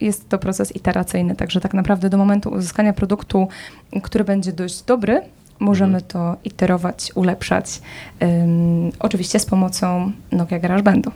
jest 0.00 0.28
to 0.28 0.38
proces 0.38 0.76
iteracyjny, 0.76 1.36
także 1.36 1.60
tak 1.60 1.74
naprawdę 1.74 2.10
do 2.10 2.18
momentu 2.18 2.50
uzyskania 2.50 2.92
produktu, 2.92 3.48
który 4.02 4.24
będzie 4.24 4.52
dość 4.52 4.82
dobry, 4.82 5.22
możemy 5.60 5.94
mhm. 5.94 6.04
to 6.08 6.36
iterować, 6.44 7.12
ulepszać. 7.14 7.80
Um, 8.20 8.90
oczywiście 8.98 9.38
z 9.38 9.46
pomocą 9.46 10.12
Nokia 10.32 10.58
GarageBandu. 10.58 11.10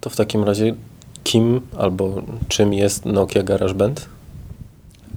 To 0.00 0.10
w 0.10 0.16
takim 0.16 0.44
razie 0.44 0.74
kim 1.24 1.60
albo 1.78 2.22
czym 2.48 2.72
jest 2.74 3.04
Nokia 3.04 3.42
GarageBand? 3.42 4.08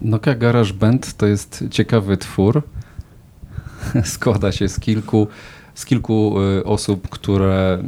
Nokia 0.01 0.35
GarageBand 0.35 1.17
to 1.17 1.25
jest 1.25 1.63
ciekawy 1.71 2.17
twór. 2.17 2.61
Składa 4.03 4.51
się 4.51 4.69
z 4.69 4.79
kilku, 4.79 5.27
z 5.75 5.85
kilku 5.85 6.41
y, 6.41 6.63
osób, 6.63 7.09
które 7.09 7.83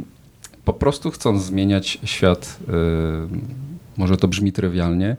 po 0.68 0.72
prostu 0.72 1.10
chcą 1.10 1.38
zmieniać 1.38 1.98
świat. 2.04 2.58
Y, 2.60 2.72
może 3.96 4.16
to 4.16 4.28
brzmi 4.28 4.52
trywialnie, 4.52 5.16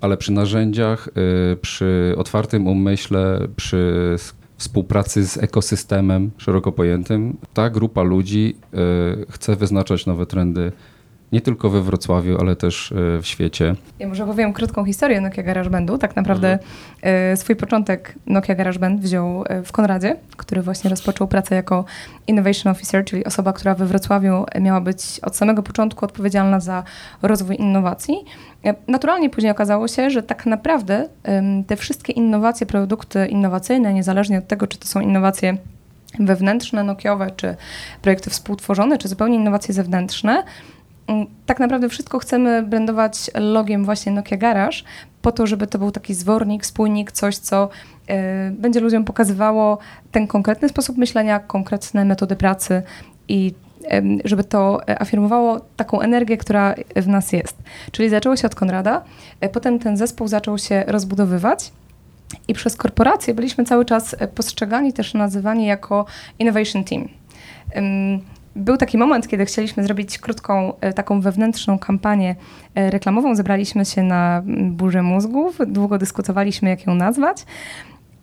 ale 0.00 0.16
przy 0.16 0.32
narzędziach, 0.32 1.08
y, 1.52 1.56
przy 1.56 2.14
otwartym 2.18 2.66
umyśle, 2.66 3.40
przy 3.56 4.16
współpracy 4.56 5.26
z 5.26 5.36
ekosystemem 5.36 6.30
szeroko 6.38 6.72
pojętym, 6.72 7.36
ta 7.54 7.70
grupa 7.70 8.02
ludzi 8.02 8.56
y, 9.22 9.26
chce 9.30 9.56
wyznaczać 9.56 10.06
nowe 10.06 10.26
trendy 10.26 10.72
nie 11.32 11.40
tylko 11.40 11.70
we 11.70 11.82
Wrocławiu, 11.82 12.40
ale 12.40 12.56
też 12.56 12.92
e, 12.92 13.22
w 13.22 13.26
świecie. 13.26 13.74
Ja 13.98 14.08
może 14.08 14.26
powiem 14.26 14.52
krótką 14.52 14.84
historię 14.84 15.20
Nokia 15.20 15.42
GarageBandu. 15.42 15.98
Tak 15.98 16.16
naprawdę 16.16 16.58
mhm. 17.02 17.36
swój 17.36 17.56
początek 17.56 18.14
Nokia 18.26 18.54
GarageBand 18.54 19.00
wziął 19.00 19.44
e, 19.46 19.62
w 19.62 19.72
Konradzie, 19.72 20.16
który 20.36 20.62
właśnie 20.62 20.90
rozpoczął 20.90 21.28
pracę 21.28 21.54
jako 21.54 21.84
Innovation 22.26 22.72
Officer, 22.72 23.04
czyli 23.04 23.24
osoba, 23.24 23.52
która 23.52 23.74
we 23.74 23.86
Wrocławiu 23.86 24.44
miała 24.60 24.80
być 24.80 25.20
od 25.22 25.36
samego 25.36 25.62
początku 25.62 26.04
odpowiedzialna 26.04 26.60
za 26.60 26.82
rozwój 27.22 27.56
innowacji. 27.56 28.14
Naturalnie 28.88 29.30
później 29.30 29.52
okazało 29.52 29.88
się, 29.88 30.10
że 30.10 30.22
tak 30.22 30.46
naprawdę 30.46 31.08
te 31.66 31.76
wszystkie 31.76 32.12
innowacje, 32.12 32.66
produkty 32.66 33.26
innowacyjne, 33.26 33.94
niezależnie 33.94 34.38
od 34.38 34.46
tego, 34.48 34.66
czy 34.66 34.78
to 34.78 34.88
są 34.88 35.00
innowacje 35.00 35.56
wewnętrzne, 36.18 36.84
nokiowe, 36.84 37.30
czy 37.36 37.56
projekty 38.02 38.30
współtworzone, 38.30 38.98
czy 38.98 39.08
zupełnie 39.08 39.36
innowacje 39.36 39.74
zewnętrzne, 39.74 40.44
tak 41.46 41.60
naprawdę 41.60 41.88
wszystko 41.88 42.18
chcemy 42.18 42.62
brandować 42.62 43.30
logiem 43.34 43.84
właśnie 43.84 44.12
Nokia 44.12 44.36
Garage, 44.36 44.76
po 45.22 45.32
to, 45.32 45.46
żeby 45.46 45.66
to 45.66 45.78
był 45.78 45.90
taki 45.90 46.14
zwornik, 46.14 46.66
spójnik, 46.66 47.12
coś, 47.12 47.36
co 47.36 47.68
y, 48.10 48.14
będzie 48.50 48.80
ludziom 48.80 49.04
pokazywało 49.04 49.78
ten 50.12 50.26
konkretny 50.26 50.68
sposób 50.68 50.96
myślenia, 50.96 51.38
konkretne 51.38 52.04
metody 52.04 52.36
pracy 52.36 52.82
i 53.28 53.54
y, 53.84 54.02
żeby 54.24 54.44
to 54.44 54.80
afirmowało 55.00 55.60
taką 55.76 56.00
energię, 56.00 56.36
która 56.36 56.74
w 56.96 57.08
nas 57.08 57.32
jest. 57.32 57.56
Czyli 57.92 58.08
zaczęło 58.08 58.36
się 58.36 58.46
od 58.46 58.54
Konrada, 58.54 59.04
y, 59.44 59.48
potem 59.48 59.78
ten 59.78 59.96
zespół 59.96 60.28
zaczął 60.28 60.58
się 60.58 60.84
rozbudowywać. 60.86 61.72
I 62.48 62.54
przez 62.54 62.76
korporacje 62.76 63.34
byliśmy 63.34 63.64
cały 63.64 63.84
czas 63.84 64.16
postrzegani, 64.34 64.92
też 64.92 65.14
nazywani 65.14 65.66
jako 65.66 66.06
Innovation 66.38 66.84
Team 66.84 67.08
był 68.56 68.76
taki 68.76 68.98
moment, 68.98 69.28
kiedy 69.28 69.44
chcieliśmy 69.44 69.84
zrobić 69.84 70.18
krótką, 70.18 70.72
e, 70.80 70.92
taką 70.92 71.20
wewnętrzną 71.20 71.78
kampanię 71.78 72.36
e, 72.74 72.90
reklamową. 72.90 73.34
Zebraliśmy 73.34 73.84
się 73.84 74.02
na 74.02 74.42
burzę 74.70 75.02
mózgów, 75.02 75.58
długo 75.66 75.98
dyskutowaliśmy, 75.98 76.68
jak 76.68 76.86
ją 76.86 76.94
nazwać. 76.94 77.44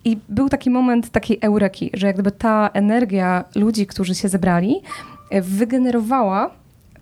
I 0.05 0.17
był 0.29 0.49
taki 0.49 0.69
moment 0.69 1.09
takiej 1.09 1.39
eureki, 1.41 1.89
że 1.93 2.07
jakby 2.07 2.31
ta 2.31 2.69
energia 2.73 3.43
ludzi, 3.55 3.87
którzy 3.87 4.15
się 4.15 4.29
zebrali, 4.29 4.81
e, 5.29 5.41
wygenerowała 5.41 6.51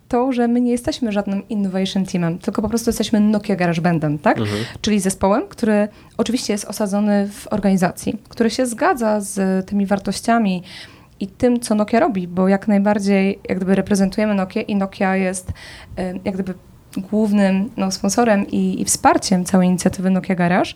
to, 0.07 0.31
że 0.31 0.47
my 0.47 0.61
nie 0.61 0.71
jesteśmy 0.71 1.11
żadnym 1.11 1.47
innovation 1.49 2.05
teamem, 2.05 2.39
tylko 2.39 2.61
po 2.61 2.69
prostu 2.69 2.89
jesteśmy 2.89 3.19
Nokia 3.19 3.55
Garage 3.55 3.81
Bandem, 3.81 4.19
tak? 4.19 4.37
Mhm. 4.37 4.65
Czyli 4.81 4.99
zespołem, 4.99 5.43
który 5.49 5.87
oczywiście 6.17 6.53
jest 6.53 6.65
osadzony 6.65 7.29
w 7.31 7.47
organizacji, 7.47 8.17
który 8.29 8.49
się 8.49 8.65
zgadza 8.65 9.21
z 9.21 9.65
tymi 9.65 9.85
wartościami, 9.85 10.63
i 11.19 11.27
tym, 11.27 11.59
co 11.59 11.75
Nokia 11.75 11.99
robi, 11.99 12.27
bo 12.27 12.47
jak 12.47 12.67
najbardziej 12.67 13.39
jak 13.49 13.57
gdyby 13.57 13.75
reprezentujemy 13.75 14.35
Nokia 14.35 14.61
i 14.61 14.75
Nokia 14.75 15.15
jest 15.15 15.51
jak 16.25 16.33
gdyby 16.33 16.53
głównym 16.97 17.69
no, 17.77 17.91
sponsorem 17.91 18.47
i, 18.47 18.81
i 18.81 18.85
wsparciem 18.85 19.45
całej 19.45 19.67
inicjatywy 19.67 20.09
Nokia 20.09 20.35
Garage, 20.35 20.71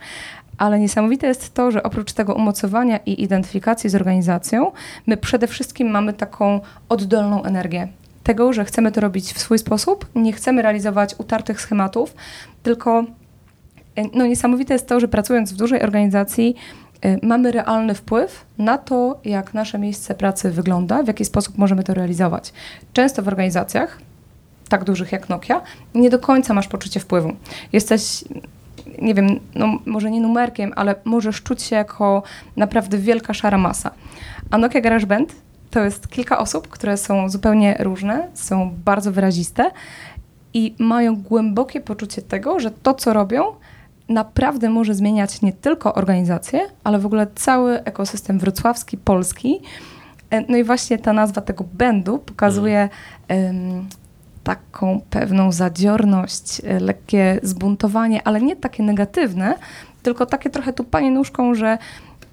ale 0.58 0.80
niesamowite 0.80 1.28
jest 1.28 1.54
to, 1.54 1.72
że 1.72 1.84
oprócz 1.84 2.14
tego 2.14 2.34
umocowania 2.34 3.00
i 3.06 3.24
identyfikacji 3.24 3.90
z 3.90 3.96
organizacją, 3.96 4.72
my 5.08 5.18
przede 5.18 5.48
wszystkim 5.48 5.90
mamy 5.90 6.14
taką 6.14 6.62
oddolną 6.90 7.44
energię. 7.44 7.88
Tego, 8.24 8.54
że 8.54 8.66
chcemy 8.66 8.92
to 8.92 9.02
robić 9.02 9.34
w 9.34 9.40
swój 9.40 9.60
sposób, 9.60 10.06
nie 10.16 10.34
chcemy 10.34 10.62
realizować 10.62 11.16
utartych 11.18 11.62
schematów, 11.62 12.16
tylko 12.64 13.06
no, 14.14 14.26
niesamowite 14.26 14.74
jest 14.74 14.88
to, 14.88 15.00
że 15.00 15.08
pracując 15.08 15.54
w 15.54 15.56
dużej 15.56 15.82
organizacji, 15.82 16.56
mamy 17.24 17.52
realny 17.52 17.96
wpływ 17.96 18.46
na 18.58 18.78
to, 18.78 19.20
jak 19.26 19.54
nasze 19.54 19.80
miejsce 19.80 20.16
pracy 20.16 20.52
wygląda, 20.52 21.04
w 21.04 21.08
jaki 21.08 21.26
sposób 21.26 21.58
możemy 21.58 21.84
to 21.84 21.94
realizować. 21.94 22.54
Często 22.94 23.22
w 23.22 23.28
organizacjach, 23.28 24.00
tak 24.70 24.84
dużych 24.84 25.12
jak 25.12 25.30
Nokia, 25.30 25.62
nie 25.96 26.10
do 26.10 26.20
końca 26.20 26.54
masz 26.54 26.68
poczucie 26.68 27.00
wpływu. 27.00 27.32
Jesteś, 27.74 28.24
nie 29.02 29.14
wiem, 29.14 29.40
no 29.56 29.80
może 29.86 30.12
nie 30.12 30.22
numerkiem, 30.22 30.74
ale 30.76 30.96
możesz 31.06 31.44
czuć 31.44 31.62
się 31.62 31.76
jako 31.76 32.24
naprawdę 32.56 32.98
wielka 32.98 33.34
szara 33.34 33.58
masa. 33.58 33.92
A 34.52 34.58
Nokia 34.58 34.82
GarageBand 34.82 35.36
to 35.72 35.80
jest 35.80 36.08
kilka 36.08 36.38
osób, 36.38 36.68
które 36.68 36.98
są 36.98 37.30
zupełnie 37.30 37.76
różne, 37.80 38.28
są 38.34 38.76
bardzo 38.86 39.12
wyraziste 39.12 39.72
i 40.54 40.76
mają 40.80 41.16
głębokie 41.16 41.82
poczucie 41.82 42.22
tego, 42.22 42.60
że 42.60 42.72
to, 42.72 42.94
co 42.94 43.14
robią, 43.14 43.44
naprawdę 44.10 44.70
może 44.70 44.96
zmieniać 44.96 45.42
nie 45.42 45.54
tylko 45.54 45.94
organizację, 45.94 46.60
ale 46.84 47.00
w 47.00 47.06
ogóle 47.06 47.28
cały 47.36 47.84
ekosystem 47.84 48.40
wrocławski, 48.40 48.98
polski. 48.98 49.62
E, 50.30 50.52
no 50.52 50.58
i 50.58 50.64
właśnie 50.64 50.98
ta 50.98 51.14
nazwa 51.14 51.42
tego 51.42 51.66
będu 51.74 52.18
pokazuje 52.20 52.90
um, 53.30 53.88
taką 54.44 55.02
pewną 55.10 55.52
zadziorność, 55.52 56.62
e, 56.66 56.80
lekkie 56.80 57.40
zbuntowanie, 57.44 58.28
ale 58.28 58.42
nie 58.42 58.56
takie 58.56 58.84
negatywne, 58.84 59.56
tylko 60.04 60.26
takie 60.26 60.50
trochę 60.50 60.74
tupanie 60.74 61.12
nóżką, 61.12 61.56
że 61.56 61.78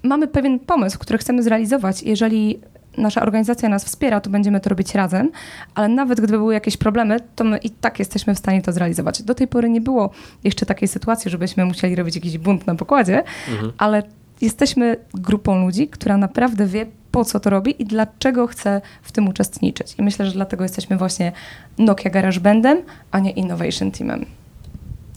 mamy 0.03 0.27
pewien 0.27 0.59
pomysł, 0.59 0.99
który 0.99 1.17
chcemy 1.17 1.43
zrealizować. 1.43 2.03
Jeżeli 2.03 2.59
nasza 2.97 3.21
organizacja 3.21 3.69
nas 3.69 3.85
wspiera, 3.85 4.21
to 4.21 4.29
będziemy 4.29 4.59
to 4.59 4.69
robić 4.69 4.95
razem, 4.95 5.31
ale 5.75 5.87
nawet 5.87 6.21
gdyby 6.21 6.37
były 6.37 6.53
jakieś 6.53 6.77
problemy, 6.77 7.19
to 7.35 7.43
my 7.43 7.57
i 7.57 7.69
tak 7.69 7.99
jesteśmy 7.99 8.35
w 8.35 8.37
stanie 8.37 8.61
to 8.61 8.71
zrealizować. 8.71 9.23
Do 9.23 9.35
tej 9.35 9.47
pory 9.47 9.69
nie 9.69 9.81
było 9.81 10.09
jeszcze 10.43 10.65
takiej 10.65 10.87
sytuacji, 10.87 11.31
żebyśmy 11.31 11.65
musieli 11.65 11.95
robić 11.95 12.15
jakiś 12.15 12.37
bunt 12.37 12.67
na 12.67 12.75
pokładzie, 12.75 13.23
mhm. 13.51 13.71
ale 13.77 14.03
jesteśmy 14.41 14.97
grupą 15.13 15.61
ludzi, 15.61 15.87
która 15.87 16.17
naprawdę 16.17 16.65
wie, 16.65 16.85
po 17.11 17.25
co 17.25 17.39
to 17.39 17.49
robi 17.49 17.81
i 17.81 17.85
dlaczego 17.85 18.47
chce 18.47 18.81
w 19.01 19.11
tym 19.11 19.27
uczestniczyć. 19.27 19.95
I 19.99 20.03
myślę, 20.03 20.25
że 20.25 20.31
dlatego 20.31 20.63
jesteśmy 20.63 20.97
właśnie 20.97 21.31
Nokia 21.77 22.09
Garage 22.09 22.39
Bandem, 22.39 22.81
a 23.11 23.19
nie 23.19 23.31
Innovation 23.31 23.91
Teamem. 23.91 24.25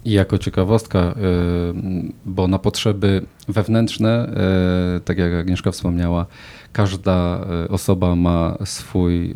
I 0.05 0.13
jako 0.13 0.39
ciekawostka, 0.39 0.99
y, 0.99 1.15
bo 2.27 2.49
na 2.49 2.59
potrzeby 2.59 3.23
wewnętrzne, 3.49 4.33
y, 4.97 5.01
tak 5.01 5.19
jak 5.19 5.33
Agnieszka 5.33 5.71
wspomniała, 5.71 6.27
każda 6.73 7.41
y, 7.65 7.69
osoba 7.69 8.17
ma 8.17 8.57
swój, 8.65 9.35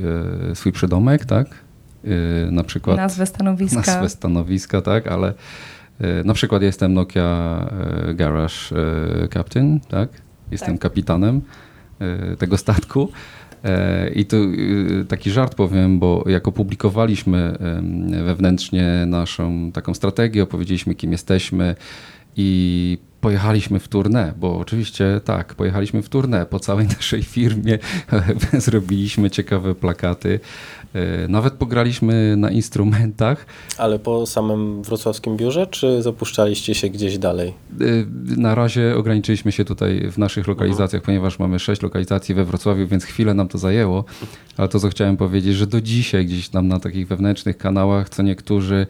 swój 0.54 0.72
przydomek, 0.72 1.24
tak? 1.24 1.46
na 2.50 2.64
przykład. 2.64 2.96
Nazwę 2.96 3.26
stanowiska. 3.26 3.76
Nazwę 3.76 4.08
stanowiska, 4.08 4.80
tak, 4.80 5.06
ale 5.06 5.34
na 6.24 6.34
przykład 6.34 6.62
jestem 6.62 6.94
Nokia 6.94 7.66
Garage 8.14 8.54
Captain, 9.32 9.80
tak? 9.80 10.08
Jestem 10.50 10.74
tak. 10.74 10.80
kapitanem 10.80 11.40
tego 12.38 12.56
statku. 12.56 13.08
I 14.14 14.24
tu 14.24 14.36
taki 15.08 15.30
żart 15.30 15.54
powiem, 15.54 15.98
bo 15.98 16.24
jak 16.26 16.48
opublikowaliśmy 16.48 17.58
wewnętrznie 18.24 19.04
naszą 19.06 19.72
taką 19.72 19.94
strategię, 19.94 20.42
opowiedzieliśmy 20.42 20.94
kim 20.94 21.12
jesteśmy 21.12 21.74
i 22.36 22.98
pojechaliśmy 23.24 23.80
w 23.80 23.88
tournée, 23.88 24.32
bo 24.36 24.58
oczywiście 24.58 25.20
tak, 25.24 25.54
pojechaliśmy 25.54 26.02
w 26.02 26.10
tournée 26.10 26.46
po 26.46 26.60
całej 26.60 26.86
naszej 26.86 27.22
firmie, 27.22 27.78
zrobiliśmy 28.66 29.30
ciekawe 29.30 29.74
plakaty, 29.74 30.40
e, 30.94 31.28
nawet 31.28 31.54
pograliśmy 31.54 32.36
na 32.36 32.50
instrumentach. 32.50 33.46
Ale 33.78 33.98
po 33.98 34.26
samym 34.26 34.82
wrocławskim 34.82 35.36
biurze, 35.36 35.66
czy 35.66 36.02
zapuszczaliście 36.02 36.74
się 36.74 36.88
gdzieś 36.88 37.18
dalej? 37.18 37.48
E, 37.48 37.84
na 38.40 38.54
razie 38.54 38.96
ograniczyliśmy 38.96 39.52
się 39.52 39.64
tutaj 39.64 40.10
w 40.12 40.18
naszych 40.18 40.46
lokalizacjach, 40.46 41.00
mhm. 41.00 41.06
ponieważ 41.06 41.38
mamy 41.38 41.58
sześć 41.58 41.82
lokalizacji 41.82 42.34
we 42.34 42.44
Wrocławiu, 42.44 42.86
więc 42.86 43.04
chwilę 43.04 43.34
nam 43.34 43.48
to 43.48 43.58
zajęło, 43.58 44.04
ale 44.56 44.68
to 44.68 44.80
co 44.80 44.88
chciałem 44.88 45.16
powiedzieć, 45.16 45.54
że 45.54 45.66
do 45.66 45.80
dzisiaj 45.80 46.26
gdzieś 46.26 46.48
tam 46.48 46.68
na 46.68 46.80
takich 46.80 47.08
wewnętrznych 47.08 47.58
kanałach, 47.58 48.08
co 48.08 48.22
niektórzy 48.22 48.86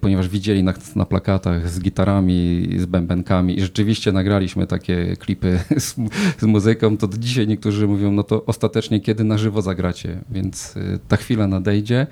ponieważ 0.00 0.28
widzieli 0.28 0.62
nas 0.62 0.96
na 0.96 1.04
plakatach 1.04 1.70
z 1.70 1.80
gitarami, 1.80 2.68
z 2.76 2.86
bębenkami 2.86 3.58
i 3.58 3.60
rzeczywiście 3.60 4.12
nagraliśmy 4.12 4.66
takie 4.66 5.16
klipy 5.16 5.60
z, 5.76 5.94
z, 6.38 6.42
muzyką, 6.42 6.96
to 6.96 7.06
do 7.06 7.18
dzisiaj 7.18 7.46
niektórzy 7.46 7.86
mówią, 7.86 8.12
no 8.12 8.22
to 8.22 8.44
ostatecznie 8.44 9.00
kiedy 9.00 9.24
na 9.24 9.38
żywo 9.38 9.62
zagracie, 9.62 10.18
więc 10.30 10.76
y, 10.76 10.98
ta 11.08 11.16
chwila 11.16 11.46
nadejdzie 11.46 12.06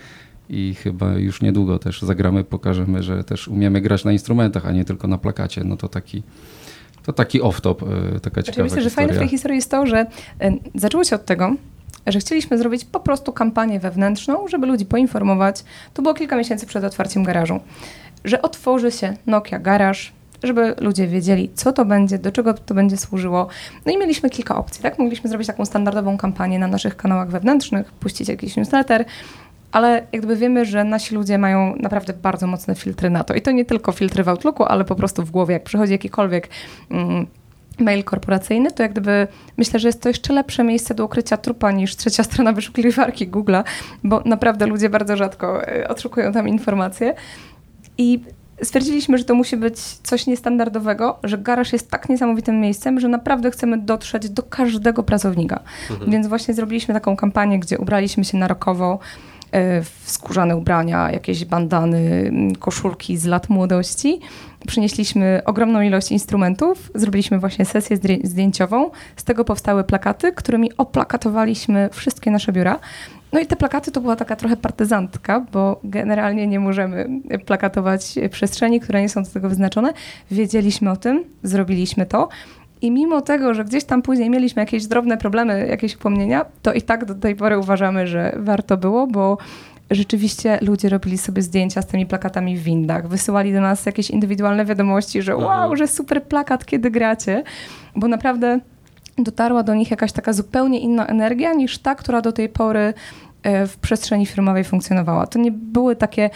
i 0.49 0.75
chyba 0.75 1.13
już 1.13 1.43
niedługo 1.43 1.79
też 1.79 2.03
zagramy, 2.03 2.45
pokażemy, 2.45 3.03
że 3.03 3.25
też 3.25 3.49
umiemy 3.49 3.81
grać 3.81 4.05
na 4.05 4.13
instrumentach, 4.13 4.67
a 4.67 4.73
nie 4.73 4.85
tylko 4.85 5.09
na 5.09 5.19
plakacie. 5.19 5.65
No 5.65 5.77
to 5.77 5.89
taki 5.89 6.23
to 7.03 7.13
taki 7.13 7.41
off-top, 7.41 7.83
y, 8.17 8.21
taka 8.21 8.43
ciekawa 8.43 8.65
Myślę, 8.65 8.83
że 8.83 8.91
fajne 8.91 9.13
w 9.13 9.19
tej 9.19 9.29
historii 9.29 9.57
jest 9.57 9.71
to, 9.71 9.87
że 9.87 10.07
y, 10.43 10.59
zaczęło 10.75 11.05
się 11.05 11.17
od 11.17 11.25
tego, 11.25 11.57
że 12.07 12.19
chcieliśmy 12.19 12.59
zrobić 12.59 12.85
po 12.85 13.01
prostu 13.01 13.33
kampanię 13.33 13.81
wewnętrzną, 13.81 14.49
żeby 14.49 14.67
ludzi 14.67 14.87
poinformować. 14.87 15.65
To 15.95 16.03
było 16.03 16.15
kilka 16.15 16.37
miesięcy 16.37 16.67
przed 16.67 16.85
otwarciem 16.85 17.25
garażu, 17.25 17.61
że 18.25 18.43
otworzy 18.43 18.91
się 18.91 19.17
Nokia 19.27 19.59
Garaż, 19.59 20.13
żeby 20.43 20.75
ludzie 20.81 21.07
wiedzieli, 21.07 21.51
co 21.55 21.73
to 21.73 21.85
będzie, 21.85 22.19
do 22.19 22.33
czego 22.33 22.55
to 22.55 22.75
będzie 22.75 22.97
służyło. 22.97 23.49
No 23.87 23.93
i 23.93 23.99
mieliśmy 23.99 24.31
kilka 24.31 24.57
opcji, 24.57 24.83
tak? 24.83 24.99
Mogliśmy 24.99 25.31
zrobić 25.31 25.47
taką 25.47 25.65
standardową 25.65 26.17
kampanię 26.17 26.59
na 26.59 26.67
naszych 26.67 26.97
kanałach 26.97 27.31
wewnętrznych, 27.31 27.93
puścić 27.93 28.29
jakiś 28.29 28.57
newsletter, 28.57 29.05
ale 29.73 30.07
jakby 30.13 30.37
wiemy, 30.37 30.65
że 30.65 30.85
nasi 30.85 31.15
ludzie 31.15 31.39
mają 31.39 31.77
naprawdę 31.77 32.13
bardzo 32.13 32.47
mocne 32.47 32.75
filtry 32.75 33.11
na 33.11 33.25
to. 33.25 33.35
I 33.35 33.43
to 33.43 33.51
nie 33.51 33.65
tylko 33.65 33.93
filtry 33.93 34.25
w 34.25 34.29
Outlooku, 34.29 34.65
ale 34.65 34.85
po 34.85 34.95
prostu 34.95 35.23
w 35.23 35.31
głowie, 35.31 35.53
jak 35.53 35.63
przychodzi 35.65 35.93
jakikolwiek 35.93 36.49
mm, 36.91 37.27
mail 37.79 38.05
korporacyjny, 38.05 38.73
to 38.73 38.83
jak 38.83 38.93
gdyby 38.93 39.29
myślę, 39.57 39.81
że 39.81 39.89
jest 39.89 40.03
to 40.03 40.09
jeszcze 40.09 40.33
lepsze 40.33 40.65
miejsce 40.65 40.95
do 40.95 41.05
ukrycia 41.05 41.37
trupa 41.37 41.73
niż 41.73 41.97
trzecia 41.97 42.23
strona 42.23 42.53
wyszukiwarki 42.53 43.29
Google'a, 43.29 43.65
bo 44.05 44.23
naprawdę 44.25 44.67
ludzie 44.67 44.89
bardzo 44.89 45.17
rzadko 45.17 45.69
e, 45.69 45.89
odszukują 45.89 46.33
tam 46.33 46.49
informacje. 46.49 47.15
I 47.99 48.21
stwierdziliśmy, 48.63 49.19
że 49.19 49.25
to 49.25 49.35
musi 49.35 49.57
być 49.57 49.79
coś 49.79 50.27
niestandardowego, 50.27 51.19
że 51.25 51.39
garaż 51.39 51.73
jest 51.73 51.91
tak 51.91 52.09
niesamowitym 52.09 52.61
miejscem, 52.61 53.01
że 53.01 53.09
naprawdę 53.09 53.51
chcemy 53.51 53.79
dotrzeć 53.79 54.31
do 54.31 54.43
każdego 54.43 55.03
pracownika. 55.03 55.61
Mhm. 55.91 56.11
Więc 56.11 56.27
właśnie 56.27 56.55
zrobiliśmy 56.55 56.95
taką 56.95 57.17
kampanię, 57.17 57.59
gdzie 57.59 57.79
ubraliśmy 57.79 58.25
się 58.25 58.39
na 58.39 58.49
rokowo, 58.49 58.99
w 59.83 60.11
skórzane 60.11 60.57
ubrania, 60.57 61.11
jakieś 61.11 61.45
bandany, 61.45 62.31
koszulki 62.59 63.17
z 63.17 63.25
lat 63.25 63.49
młodości 63.49 64.21
przynieśliśmy 64.67 65.43
ogromną 65.45 65.81
ilość 65.81 66.13
instrumentów, 66.13 66.91
zrobiliśmy 66.95 67.39
właśnie 67.39 67.65
sesję 67.65 67.99
zdjęciową, 68.25 68.91
z 69.17 69.25
tego 69.25 69.45
powstały 69.45 69.85
plakaty, 69.85 70.33
którymi 70.33 70.77
oplakatowaliśmy 70.77 71.89
wszystkie 71.93 72.31
nasze 72.31 72.53
biura. 72.53 72.79
No 73.33 73.41
i 73.41 73.47
te 73.47 73.57
plakaty 73.57 73.93
to 73.93 74.01
była 74.01 74.17
taka 74.17 74.37
trochę 74.37 74.57
partyzantka, 74.57 75.41
bo 75.53 75.81
generalnie 75.85 76.47
nie 76.47 76.61
możemy 76.61 77.09
plakatować 77.47 78.15
przestrzeni, 78.31 78.81
które 78.81 79.03
nie 79.03 79.09
są 79.09 79.23
do 79.23 79.31
tego 79.31 79.49
wyznaczone. 79.49 79.93
Wiedzieliśmy 80.31 80.91
o 80.91 80.97
tym, 80.97 81.25
zrobiliśmy 81.43 82.07
to. 82.07 82.29
I 82.87 82.91
mimo 82.91 83.21
tego, 83.21 83.55
że 83.55 83.65
gdzieś 83.65 83.85
tam 83.85 84.03
później 84.03 84.31
mieliśmy 84.31 84.63
jakieś 84.63 84.87
drobne 84.87 85.17
problemy, 85.17 85.67
jakieś 85.71 85.97
upomnienia, 85.97 86.45
to 86.63 86.73
i 86.73 86.83
tak 86.83 87.05
do 87.05 87.15
tej 87.15 87.37
pory 87.37 87.59
uważamy, 87.59 88.07
że 88.07 88.37
warto 88.37 88.77
było, 88.77 89.07
bo 89.07 89.39
rzeczywiście 89.91 90.59
ludzie 90.63 90.89
robili 90.89 91.19
sobie 91.19 91.43
zdjęcia 91.43 91.83
z 91.83 91.87
tymi 91.87 92.07
plakatami 92.07 92.57
w 92.57 92.63
windach, 92.63 93.09
wysyłali 93.09 93.53
do 93.53 93.61
nas 93.61 93.87
jakieś 93.87 94.11
indywidualne 94.11 94.65
wiadomości, 94.65 95.23
że 95.23 95.37
wow, 95.37 95.51
mhm. 95.51 95.77
że 95.77 95.89
super 95.89 96.23
plakat, 96.23 96.65
kiedy 96.65 96.91
gracie, 96.91 97.43
bo 97.97 98.09
naprawdę 98.09 98.61
dotarła 99.19 99.63
do 99.63 99.75
nich 99.75 99.91
jakaś 99.91 100.13
taka 100.13 100.33
zupełnie 100.33 100.81
inna 100.81 101.07
energia 101.07 101.53
niż 101.53 101.79
ta, 101.79 101.95
która 101.95 102.21
do 102.21 102.33
tej 102.33 102.49
pory 102.49 102.95
e, 103.43 103.67
w 103.67 103.77
przestrzeni 103.77 104.27
firmowej 104.27 104.65
funkcjonowała. 104.65 105.27
To 105.27 105.39
nie 105.39 105.53
były 105.53 105.97
takie 105.97 106.31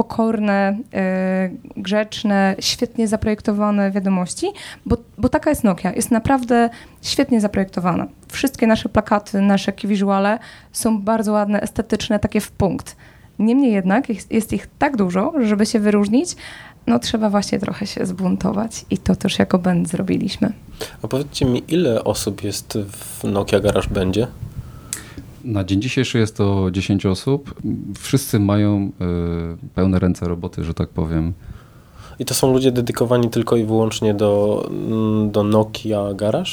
pokorne, 0.00 0.78
e, 0.94 1.50
grzeczne, 1.76 2.56
świetnie 2.58 3.08
zaprojektowane 3.08 3.90
wiadomości, 3.90 4.46
bo, 4.86 4.96
bo 5.18 5.28
taka 5.28 5.50
jest 5.50 5.64
Nokia. 5.64 5.92
Jest 5.92 6.10
naprawdę 6.10 6.70
świetnie 7.02 7.40
zaprojektowana. 7.40 8.06
Wszystkie 8.28 8.66
nasze 8.66 8.88
plakaty, 8.88 9.40
nasze 9.40 9.72
wizuale 9.84 10.38
są 10.72 11.02
bardzo 11.02 11.32
ładne, 11.32 11.60
estetyczne, 11.60 12.18
takie 12.18 12.40
w 12.40 12.50
punkt. 12.50 12.96
Niemniej 13.38 13.72
jednak 13.72 14.08
jest, 14.30 14.52
ich 14.52 14.66
tak 14.78 14.96
dużo, 14.96 15.32
żeby 15.40 15.66
się 15.66 15.80
wyróżnić, 15.80 16.36
no 16.86 16.98
trzeba 16.98 17.30
właśnie 17.30 17.58
trochę 17.58 17.86
się 17.86 18.06
zbuntować 18.06 18.84
i 18.90 18.98
to 18.98 19.16
też 19.16 19.38
jako 19.38 19.58
band 19.58 19.88
zrobiliśmy. 19.88 20.52
A 21.02 21.08
powiedzcie 21.08 21.44
mi, 21.44 21.62
ile 21.68 22.04
osób 22.04 22.44
jest 22.44 22.78
w 22.90 23.24
Nokia 23.24 23.60
Garage 23.60 23.88
będzie? 23.90 24.26
Na 25.44 25.64
dzień 25.64 25.82
dzisiejszy 25.82 26.18
jest 26.18 26.36
to 26.36 26.70
10 26.70 27.06
osób. 27.06 27.54
Wszyscy 27.98 28.40
mają 28.40 28.90
y, 29.64 29.68
pełne 29.74 29.98
ręce 29.98 30.28
roboty, 30.28 30.64
że 30.64 30.74
tak 30.74 30.88
powiem. 30.88 31.32
I 32.18 32.24
to 32.24 32.34
są 32.34 32.52
ludzie 32.52 32.72
dedykowani 32.72 33.30
tylko 33.30 33.56
i 33.56 33.64
wyłącznie 33.64 34.14
do, 34.14 34.64
mm, 34.70 35.30
do 35.30 35.42
Nokia 35.42 36.14
Garage? 36.14 36.52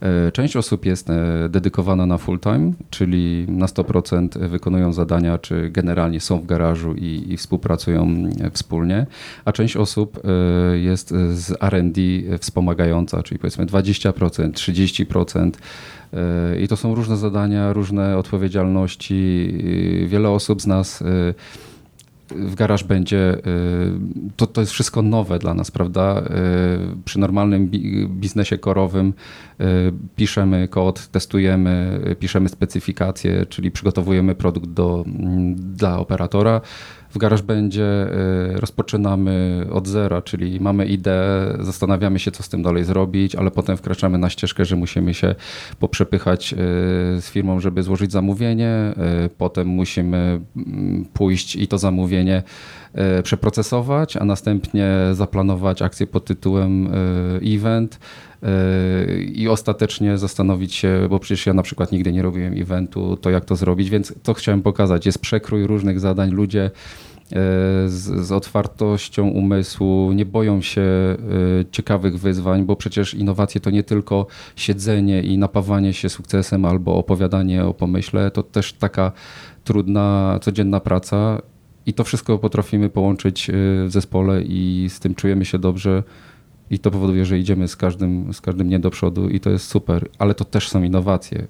E, 0.00 0.32
część 0.32 0.56
osób 0.56 0.86
jest 0.86 1.10
e, 1.10 1.48
dedykowana 1.48 2.06
na 2.06 2.18
full 2.18 2.40
time, 2.40 2.72
czyli 2.90 3.46
na 3.48 3.66
100% 3.66 4.48
wykonują 4.48 4.92
zadania, 4.92 5.38
czy 5.38 5.70
generalnie 5.70 6.20
są 6.20 6.40
w 6.40 6.46
garażu 6.46 6.94
i, 6.94 7.24
i 7.28 7.36
współpracują 7.36 8.14
wspólnie, 8.52 9.06
a 9.44 9.52
część 9.52 9.76
osób 9.76 10.20
jest 10.74 11.14
z 11.32 11.50
RD 11.62 12.00
wspomagająca, 12.38 13.22
czyli 13.22 13.38
powiedzmy 13.38 13.66
20%, 13.66 14.50
30%. 14.50 15.50
I 16.60 16.68
to 16.68 16.76
są 16.76 16.94
różne 16.94 17.16
zadania, 17.16 17.72
różne 17.72 18.18
odpowiedzialności. 18.18 19.48
Wiele 20.06 20.30
osób 20.30 20.62
z 20.62 20.66
nas 20.66 21.04
w 22.30 22.54
garaż 22.54 22.84
będzie, 22.84 23.34
y, 23.34 23.42
to, 24.36 24.46
to 24.46 24.60
jest 24.60 24.72
wszystko 24.72 25.02
nowe 25.02 25.38
dla 25.38 25.54
nas, 25.54 25.70
prawda? 25.70 26.22
Y, 26.22 27.02
przy 27.04 27.20
normalnym 27.20 27.68
biznesie 28.08 28.58
korowym 28.58 29.14
piszemy 30.16 30.68
kod, 30.68 31.06
testujemy, 31.06 32.00
piszemy 32.18 32.48
specyfikacje, 32.48 33.46
czyli 33.46 33.70
przygotowujemy 33.70 34.34
produkt 34.34 34.70
do, 34.70 35.04
mm, 35.06 35.54
dla 35.54 35.98
operatora 35.98 36.60
w 37.16 37.18
garaż 37.18 37.42
będzie 37.42 38.06
y, 38.54 38.60
rozpoczynamy 38.60 39.66
od 39.70 39.88
zera, 39.88 40.22
czyli 40.22 40.60
mamy 40.60 40.86
ideę, 40.86 41.56
zastanawiamy 41.60 42.18
się, 42.18 42.30
co 42.30 42.42
z 42.42 42.48
tym 42.48 42.62
dalej 42.62 42.84
zrobić, 42.84 43.34
ale 43.34 43.50
potem 43.50 43.76
wkraczamy 43.76 44.18
na 44.18 44.30
ścieżkę, 44.30 44.64
że 44.64 44.76
musimy 44.76 45.14
się 45.14 45.34
poprzepychać 45.78 46.52
y, 46.52 46.56
z 47.20 47.30
firmą, 47.30 47.60
żeby 47.60 47.82
złożyć 47.82 48.12
zamówienie. 48.12 48.94
Y, 49.24 49.28
potem 49.28 49.68
musimy 49.68 50.40
mm, 50.56 51.04
pójść 51.12 51.56
i 51.56 51.68
to 51.68 51.78
zamówienie 51.78 52.42
przeprocesować, 53.22 54.16
a 54.16 54.24
następnie 54.24 54.90
zaplanować 55.12 55.82
akcję 55.82 56.06
pod 56.06 56.24
tytułem 56.24 56.88
event 57.56 57.98
i 59.34 59.48
ostatecznie 59.48 60.18
zastanowić 60.18 60.74
się, 60.74 61.06
bo 61.10 61.18
przecież 61.18 61.46
ja 61.46 61.54
na 61.54 61.62
przykład 61.62 61.92
nigdy 61.92 62.12
nie 62.12 62.22
robiłem 62.22 62.62
eventu, 62.62 63.16
to 63.16 63.30
jak 63.30 63.44
to 63.44 63.56
zrobić, 63.56 63.90
więc 63.90 64.14
to 64.22 64.34
chciałem 64.34 64.62
pokazać. 64.62 65.06
Jest 65.06 65.18
przekrój 65.18 65.66
różnych 65.66 66.00
zadań. 66.00 66.30
Ludzie 66.30 66.70
E, 67.32 67.88
z, 67.88 68.26
z, 68.26 68.32
otwartością 68.32 69.28
umysłu, 69.28 70.12
nie 70.12 70.26
boją 70.26 70.62
się 70.62 70.80
e, 70.80 71.16
ciekawych 71.72 72.18
wyzwań, 72.18 72.64
bo 72.64 72.76
przecież 72.76 73.14
innowacje 73.14 73.60
to 73.60 73.70
nie 73.70 73.82
tylko 73.82 74.26
siedzenie 74.56 75.22
i 75.22 75.38
napawanie 75.38 75.92
się 75.92 76.08
sukcesem 76.08 76.64
albo 76.64 76.94
opowiadanie 76.94 77.64
o 77.64 77.74
pomyśle, 77.74 78.30
to 78.30 78.42
też 78.42 78.72
taka 78.72 79.12
trudna, 79.64 80.38
codzienna 80.42 80.80
praca 80.80 81.42
i 81.86 81.94
to 81.94 82.04
wszystko 82.04 82.38
potrafimy 82.38 82.88
połączyć 82.90 83.50
w 83.52 83.86
zespole 83.88 84.42
i 84.42 84.86
z 84.90 85.00
tym 85.00 85.14
czujemy 85.14 85.44
się 85.44 85.58
dobrze. 85.58 86.02
I 86.70 86.78
to 86.78 86.90
powoduje, 86.90 87.24
że 87.24 87.38
idziemy 87.38 87.68
z 87.68 87.76
każdym, 87.76 88.34
z 88.34 88.40
każdym 88.40 88.66
dniem 88.66 88.80
do 88.80 88.90
przodu 88.90 89.28
i 89.28 89.40
to 89.40 89.50
jest 89.50 89.68
super, 89.68 90.08
ale 90.18 90.34
to 90.34 90.44
też 90.44 90.68
są 90.68 90.82
innowacje, 90.82 91.46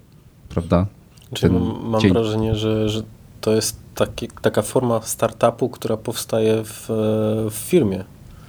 prawda? 0.49 0.85
Czyli 1.33 1.53
mam, 1.53 1.89
mam 1.89 2.01
wrażenie, 2.01 2.55
że, 2.55 2.89
że 2.89 3.03
to 3.41 3.55
jest 3.55 3.79
taki, 3.95 4.27
taka 4.41 4.61
forma 4.61 5.01
startupu, 5.01 5.69
która 5.69 5.97
powstaje 5.97 6.63
w, 6.63 6.85
w 7.51 7.55
firmie. 7.55 8.03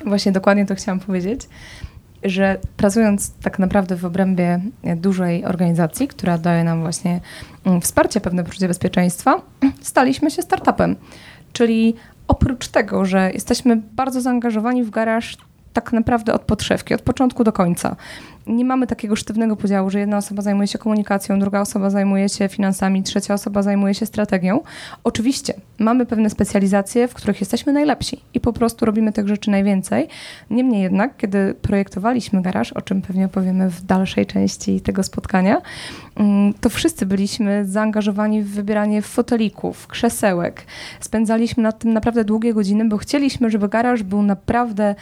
Właśnie 0.06 0.32
dokładnie 0.32 0.66
to 0.66 0.74
chciałam 0.74 1.00
powiedzieć, 1.00 1.48
że 2.22 2.58
pracując 2.76 3.32
tak 3.34 3.58
naprawdę 3.58 3.96
w 3.96 4.04
obrębie 4.04 4.60
dużej 4.96 5.44
organizacji, 5.44 6.08
która 6.08 6.38
daje 6.38 6.64
nam 6.64 6.80
właśnie 6.80 7.20
mm, 7.64 7.80
wsparcie, 7.80 8.20
pewne 8.20 8.44
poczucie 8.44 8.68
bezpieczeństwa, 8.68 9.42
staliśmy 9.80 10.30
się 10.30 10.42
startupem. 10.42 10.96
Czyli 11.52 11.94
oprócz 12.28 12.68
tego, 12.68 13.04
że 13.04 13.30
jesteśmy 13.34 13.76
bardzo 13.76 14.20
zaangażowani 14.20 14.84
w 14.84 14.90
garaż 14.90 15.36
tak 15.72 15.92
naprawdę 15.92 16.34
od 16.34 16.42
podszewki, 16.42 16.94
od 16.94 17.02
początku 17.02 17.44
do 17.44 17.52
końca. 17.52 17.96
Nie 18.48 18.64
mamy 18.64 18.86
takiego 18.86 19.16
sztywnego 19.16 19.56
podziału, 19.56 19.90
że 19.90 19.98
jedna 19.98 20.16
osoba 20.16 20.42
zajmuje 20.42 20.66
się 20.66 20.78
komunikacją, 20.78 21.38
druga 21.38 21.60
osoba 21.60 21.90
zajmuje 21.90 22.28
się 22.28 22.48
finansami, 22.48 23.02
trzecia 23.02 23.34
osoba 23.34 23.62
zajmuje 23.62 23.94
się 23.94 24.06
strategią. 24.06 24.60
Oczywiście 25.04 25.54
mamy 25.78 26.06
pewne 26.06 26.30
specjalizacje, 26.30 27.08
w 27.08 27.14
których 27.14 27.40
jesteśmy 27.40 27.72
najlepsi 27.72 28.20
i 28.34 28.40
po 28.40 28.52
prostu 28.52 28.86
robimy 28.86 29.12
tych 29.12 29.28
rzeczy 29.28 29.50
najwięcej. 29.50 30.08
Niemniej 30.50 30.82
jednak, 30.82 31.16
kiedy 31.16 31.54
projektowaliśmy 31.62 32.42
garaż, 32.42 32.72
o 32.72 32.82
czym 32.82 33.02
pewnie 33.02 33.26
opowiemy 33.26 33.70
w 33.70 33.82
dalszej 33.82 34.26
części 34.26 34.80
tego 34.80 35.02
spotkania, 35.02 35.62
mm, 36.16 36.54
to 36.60 36.70
wszyscy 36.70 37.06
byliśmy 37.06 37.64
zaangażowani 37.66 38.42
w 38.42 38.50
wybieranie 38.50 39.02
fotelików, 39.02 39.86
krzesełek. 39.86 40.64
Spędzaliśmy 41.00 41.62
nad 41.62 41.78
tym 41.78 41.92
naprawdę 41.92 42.24
długie 42.24 42.54
godziny, 42.54 42.84
bo 42.84 42.96
chcieliśmy, 42.96 43.50
żeby 43.50 43.68
garaż 43.68 44.02
był 44.02 44.22
naprawdę 44.22 44.94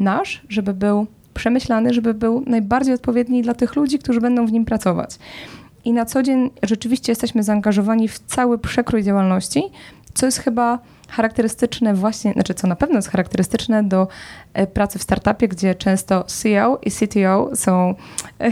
nasz, 0.00 0.42
żeby 0.48 0.74
był 0.74 1.06
przemyślany, 1.34 1.94
żeby 1.94 2.14
był 2.14 2.42
najbardziej 2.46 2.94
odpowiedni 2.94 3.42
dla 3.42 3.54
tych 3.54 3.76
ludzi, 3.76 3.98
którzy 3.98 4.20
będą 4.20 4.46
w 4.46 4.52
nim 4.52 4.64
pracować. 4.64 5.18
I 5.84 5.92
na 5.92 6.04
co 6.04 6.22
dzień 6.22 6.50
rzeczywiście 6.62 7.12
jesteśmy 7.12 7.42
zaangażowani 7.42 8.08
w 8.08 8.18
cały 8.18 8.58
przekrój 8.58 9.02
działalności, 9.02 9.62
co 10.14 10.26
jest 10.26 10.38
chyba 10.38 10.78
charakterystyczne 11.08 11.94
właśnie, 11.94 12.32
znaczy 12.32 12.54
co 12.54 12.66
na 12.66 12.76
pewno 12.76 12.96
jest 12.96 13.08
charakterystyczne 13.08 13.84
do 13.84 14.08
e, 14.54 14.66
pracy 14.66 14.98
w 14.98 15.02
startupie, 15.02 15.48
gdzie 15.48 15.74
często 15.74 16.24
CEO 16.24 16.78
i 16.82 16.90
CTO 16.90 17.50
są 17.54 17.94
e, 18.40 18.50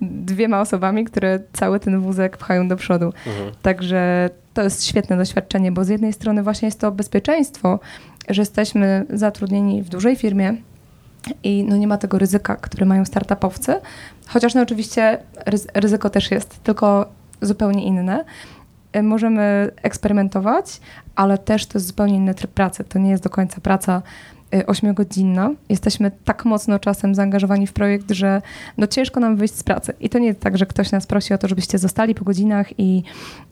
dwiema 0.00 0.60
osobami, 0.60 1.04
które 1.04 1.40
cały 1.52 1.80
ten 1.80 2.00
wózek 2.00 2.36
pchają 2.36 2.68
do 2.68 2.76
przodu. 2.76 3.06
Mhm. 3.26 3.52
Także 3.62 4.30
to 4.54 4.62
jest 4.62 4.86
świetne 4.86 5.16
doświadczenie, 5.16 5.72
bo 5.72 5.84
z 5.84 5.88
jednej 5.88 6.12
strony 6.12 6.42
właśnie 6.42 6.66
jest 6.66 6.80
to 6.80 6.92
bezpieczeństwo, 6.92 7.78
że 8.28 8.42
jesteśmy 8.42 9.06
zatrudnieni 9.10 9.82
w 9.82 9.88
dużej 9.88 10.16
firmie 10.16 10.56
i 11.42 11.64
no 11.64 11.76
nie 11.76 11.86
ma 11.86 11.98
tego 11.98 12.18
ryzyka, 12.18 12.56
które 12.56 12.86
mają 12.86 13.04
startupowcy, 13.04 13.74
chociaż 14.26 14.54
no 14.54 14.62
oczywiście 14.62 15.18
ryzyko 15.74 16.10
też 16.10 16.30
jest, 16.30 16.62
tylko 16.62 17.06
zupełnie 17.42 17.84
inne. 17.84 18.24
E, 18.92 19.02
możemy 19.02 19.70
eksperymentować, 19.82 20.80
ale 21.16 21.38
też 21.38 21.66
to 21.66 21.78
jest 21.78 21.86
zupełnie 21.86 22.16
inny 22.16 22.34
tryb 22.34 22.50
pracy. 22.50 22.84
To 22.84 22.98
nie 22.98 23.10
jest 23.10 23.22
do 23.22 23.30
końca 23.30 23.60
praca 23.60 24.02
e, 24.54 24.66
ośmiogodzinna. 24.66 25.50
Jesteśmy 25.68 26.10
tak 26.24 26.44
mocno 26.44 26.78
czasem 26.78 27.14
zaangażowani 27.14 27.66
w 27.66 27.72
projekt, 27.72 28.10
że 28.10 28.42
no 28.78 28.86
ciężko 28.86 29.20
nam 29.20 29.36
wyjść 29.36 29.54
z 29.54 29.62
pracy. 29.62 29.94
I 30.00 30.08
to 30.08 30.18
nie 30.18 30.26
jest 30.26 30.40
tak, 30.40 30.58
że 30.58 30.66
ktoś 30.66 30.92
nas 30.92 31.06
prosi 31.06 31.34
o 31.34 31.38
to, 31.38 31.48
żebyście 31.48 31.78
zostali 31.78 32.14
po 32.14 32.24
godzinach 32.24 32.80
i 32.80 33.02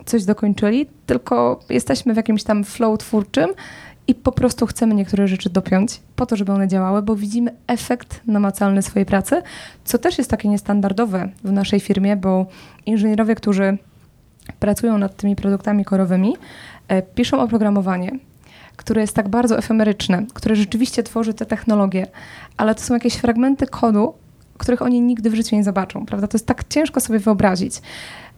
coś 0.04 0.24
dokończyli, 0.24 0.87
tylko 1.06 1.60
jesteśmy 1.68 2.14
w 2.14 2.16
jakimś 2.16 2.42
tam 2.42 2.64
flow 2.64 2.98
twórczym 2.98 3.50
i 4.07 4.14
po 4.14 4.33
prostu 4.33 4.67
chcemy 4.67 4.95
niektóre 4.95 5.29
rzeczy 5.29 5.51
dopiąć 5.51 6.01
po 6.17 6.27
to, 6.27 6.37
żeby 6.37 6.53
one 6.53 6.69
działały, 6.69 7.03
bo 7.03 7.17
widzimy 7.17 7.51
efekt 7.67 8.21
namacalny 8.27 8.83
swojej 8.83 9.07
pracy, 9.07 9.43
co 9.85 9.99
też 9.99 10.19
jest 10.19 10.31
takie 10.31 10.49
niestandardowe 10.49 11.29
w 11.45 11.53
naszej 11.53 11.81
firmie, 11.81 12.17
bo 12.17 12.47
inżynierowie, 12.87 13.35
którzy 13.35 13.79
pracują 14.61 14.99
nad 14.99 15.17
tymi 15.17 15.37
produktami 15.37 15.85
korowymi, 15.85 16.37
e, 16.88 17.03
piszą 17.03 17.40
oprogramowanie, 17.40 18.19
które 18.77 19.01
jest 19.01 19.17
tak 19.17 19.29
bardzo 19.29 19.59
efemeryczne, 19.59 20.27
które 20.35 20.57
rzeczywiście 20.57 21.03
tworzy 21.03 21.35
te 21.35 21.47
technologie, 21.47 22.07
ale 22.57 22.75
to 22.75 22.81
są 22.81 22.95
jakieś 22.95 23.14
fragmenty 23.14 23.67
kodu, 23.67 24.14
których 24.59 24.83
oni 24.83 25.01
nigdy 25.01 25.31
w 25.31 25.35
życiu 25.35 25.57
nie 25.57 25.64
zobaczą, 25.64 26.07
prawda? 26.07 26.29
To 26.29 26.37
jest 26.37 26.47
tak 26.47 26.69
ciężko 26.69 27.01
sobie 27.01 27.19
wyobrazić. 27.19 27.81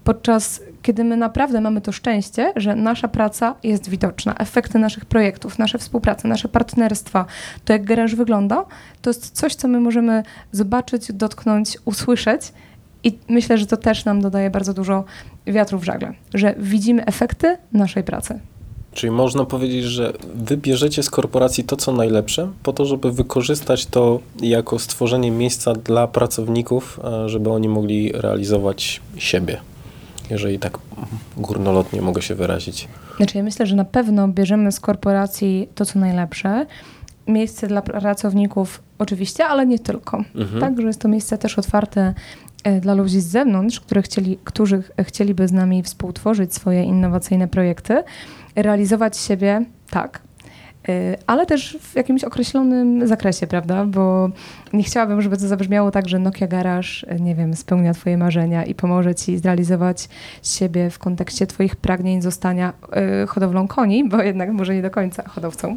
Podczas 0.06 0.60
kiedy 0.82 1.04
my 1.04 1.16
naprawdę 1.16 1.60
mamy 1.60 1.80
to 1.80 1.92
szczęście, 1.92 2.52
że 2.56 2.76
nasza 2.76 3.08
praca 3.08 3.54
jest 3.62 3.88
widoczna, 3.88 4.34
efekty 4.34 4.78
naszych 4.78 5.04
projektów, 5.04 5.58
nasze 5.58 5.78
współprace, 5.78 6.28
nasze 6.28 6.48
partnerstwa, 6.48 7.26
to 7.64 7.72
jak 7.72 7.84
garaż 7.84 8.14
wygląda, 8.14 8.64
to 9.02 9.10
jest 9.10 9.30
coś, 9.30 9.54
co 9.54 9.68
my 9.68 9.80
możemy 9.80 10.22
zobaczyć, 10.52 11.12
dotknąć, 11.12 11.78
usłyszeć. 11.84 12.52
I 13.04 13.18
myślę, 13.28 13.58
że 13.58 13.66
to 13.66 13.76
też 13.76 14.04
nam 14.04 14.20
dodaje 14.20 14.50
bardzo 14.50 14.74
dużo 14.74 15.04
wiatru 15.46 15.78
w 15.78 15.84
żagle, 15.84 16.12
że 16.34 16.54
widzimy 16.58 17.04
efekty 17.04 17.56
naszej 17.72 18.04
pracy. 18.04 18.40
Czyli 18.92 19.10
można 19.10 19.44
powiedzieć, 19.44 19.84
że 19.84 20.12
wybierzecie 20.34 21.02
z 21.02 21.10
korporacji 21.10 21.64
to, 21.64 21.76
co 21.76 21.92
najlepsze, 21.92 22.48
po 22.62 22.72
to, 22.72 22.84
żeby 22.84 23.12
wykorzystać 23.12 23.86
to 23.86 24.20
jako 24.40 24.78
stworzenie 24.78 25.30
miejsca 25.30 25.74
dla 25.74 26.06
pracowników, 26.06 27.00
e, 27.04 27.28
żeby 27.28 27.50
oni 27.50 27.68
mogli 27.68 28.12
realizować 28.12 29.00
siebie 29.16 29.60
jeżeli 30.30 30.58
tak 30.58 30.78
górnolotnie 31.36 32.02
mogę 32.02 32.22
się 32.22 32.34
wyrazić. 32.34 32.88
Znaczy 33.16 33.38
ja 33.38 33.44
myślę, 33.44 33.66
że 33.66 33.76
na 33.76 33.84
pewno 33.84 34.28
bierzemy 34.28 34.72
z 34.72 34.80
korporacji 34.80 35.68
to, 35.74 35.84
co 35.84 35.98
najlepsze. 35.98 36.66
Miejsce 37.26 37.66
dla 37.66 37.82
pracowników 37.82 38.82
oczywiście, 38.98 39.46
ale 39.46 39.66
nie 39.66 39.78
tylko. 39.78 40.24
Mhm. 40.34 40.60
Tak, 40.60 40.80
że 40.80 40.86
jest 40.86 41.00
to 41.00 41.08
miejsce 41.08 41.38
też 41.38 41.58
otwarte 41.58 42.14
e, 42.64 42.80
dla 42.80 42.94
ludzi 42.94 43.20
z 43.20 43.26
zewnątrz, 43.26 43.80
które 43.80 44.02
chcieli, 44.02 44.38
którzy 44.44 44.82
chcieliby 45.02 45.48
z 45.48 45.52
nami 45.52 45.82
współtworzyć 45.82 46.54
swoje 46.54 46.84
innowacyjne 46.84 47.48
projekty, 47.48 48.02
realizować 48.56 49.16
siebie 49.16 49.64
tak, 49.90 50.20
ale 51.26 51.46
też 51.46 51.78
w 51.80 51.96
jakimś 51.96 52.24
określonym 52.24 53.06
zakresie, 53.06 53.46
prawda? 53.46 53.84
Bo 53.84 54.30
nie 54.72 54.82
chciałabym, 54.82 55.22
żeby 55.22 55.36
to 55.36 55.48
zabrzmiało 55.48 55.90
tak, 55.90 56.08
że 56.08 56.18
Nokia 56.18 56.46
Garage, 56.46 56.88
y, 57.12 57.20
nie 57.20 57.34
wiem, 57.34 57.54
spełnia 57.54 57.94
Twoje 57.94 58.18
marzenia 58.18 58.64
i 58.64 58.74
pomoże 58.74 59.14
Ci 59.14 59.38
zrealizować 59.38 60.08
siebie 60.42 60.90
w 60.90 60.98
kontekście 60.98 61.46
Twoich 61.46 61.76
pragnień 61.76 62.22
zostania 62.22 62.72
y, 63.24 63.26
hodowlą 63.26 63.68
koni, 63.68 64.08
bo 64.08 64.22
jednak 64.22 64.52
może 64.52 64.74
nie 64.74 64.82
do 64.82 64.90
końca 64.90 65.28
hodowcą. 65.28 65.76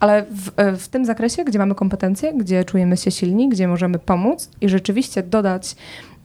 Ale 0.00 0.24
w, 0.30 0.50
w, 0.78 0.88
tym 0.88 1.04
zakresie, 1.04 1.44
gdzie 1.44 1.58
mamy 1.58 1.74
kompetencje, 1.74 2.34
gdzie 2.34 2.64
czujemy 2.64 2.96
się 2.96 3.10
silni, 3.10 3.48
gdzie 3.48 3.68
możemy 3.68 3.98
pomóc 3.98 4.50
i 4.60 4.68
rzeczywiście 4.68 5.22
dodać, 5.22 5.76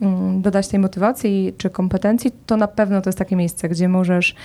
mm, 0.01 0.41
dodać 0.41 0.67
tej 0.67 0.79
motywacji 0.79 1.53
czy 1.57 1.69
kompetencji, 1.69 2.31
to 2.45 2.57
na 2.57 2.67
pewno 2.67 3.01
to 3.01 3.09
jest 3.09 3.19
takie 3.19 3.35
miejsce, 3.35 3.69
gdzie 3.69 3.89
możesz 3.89 4.35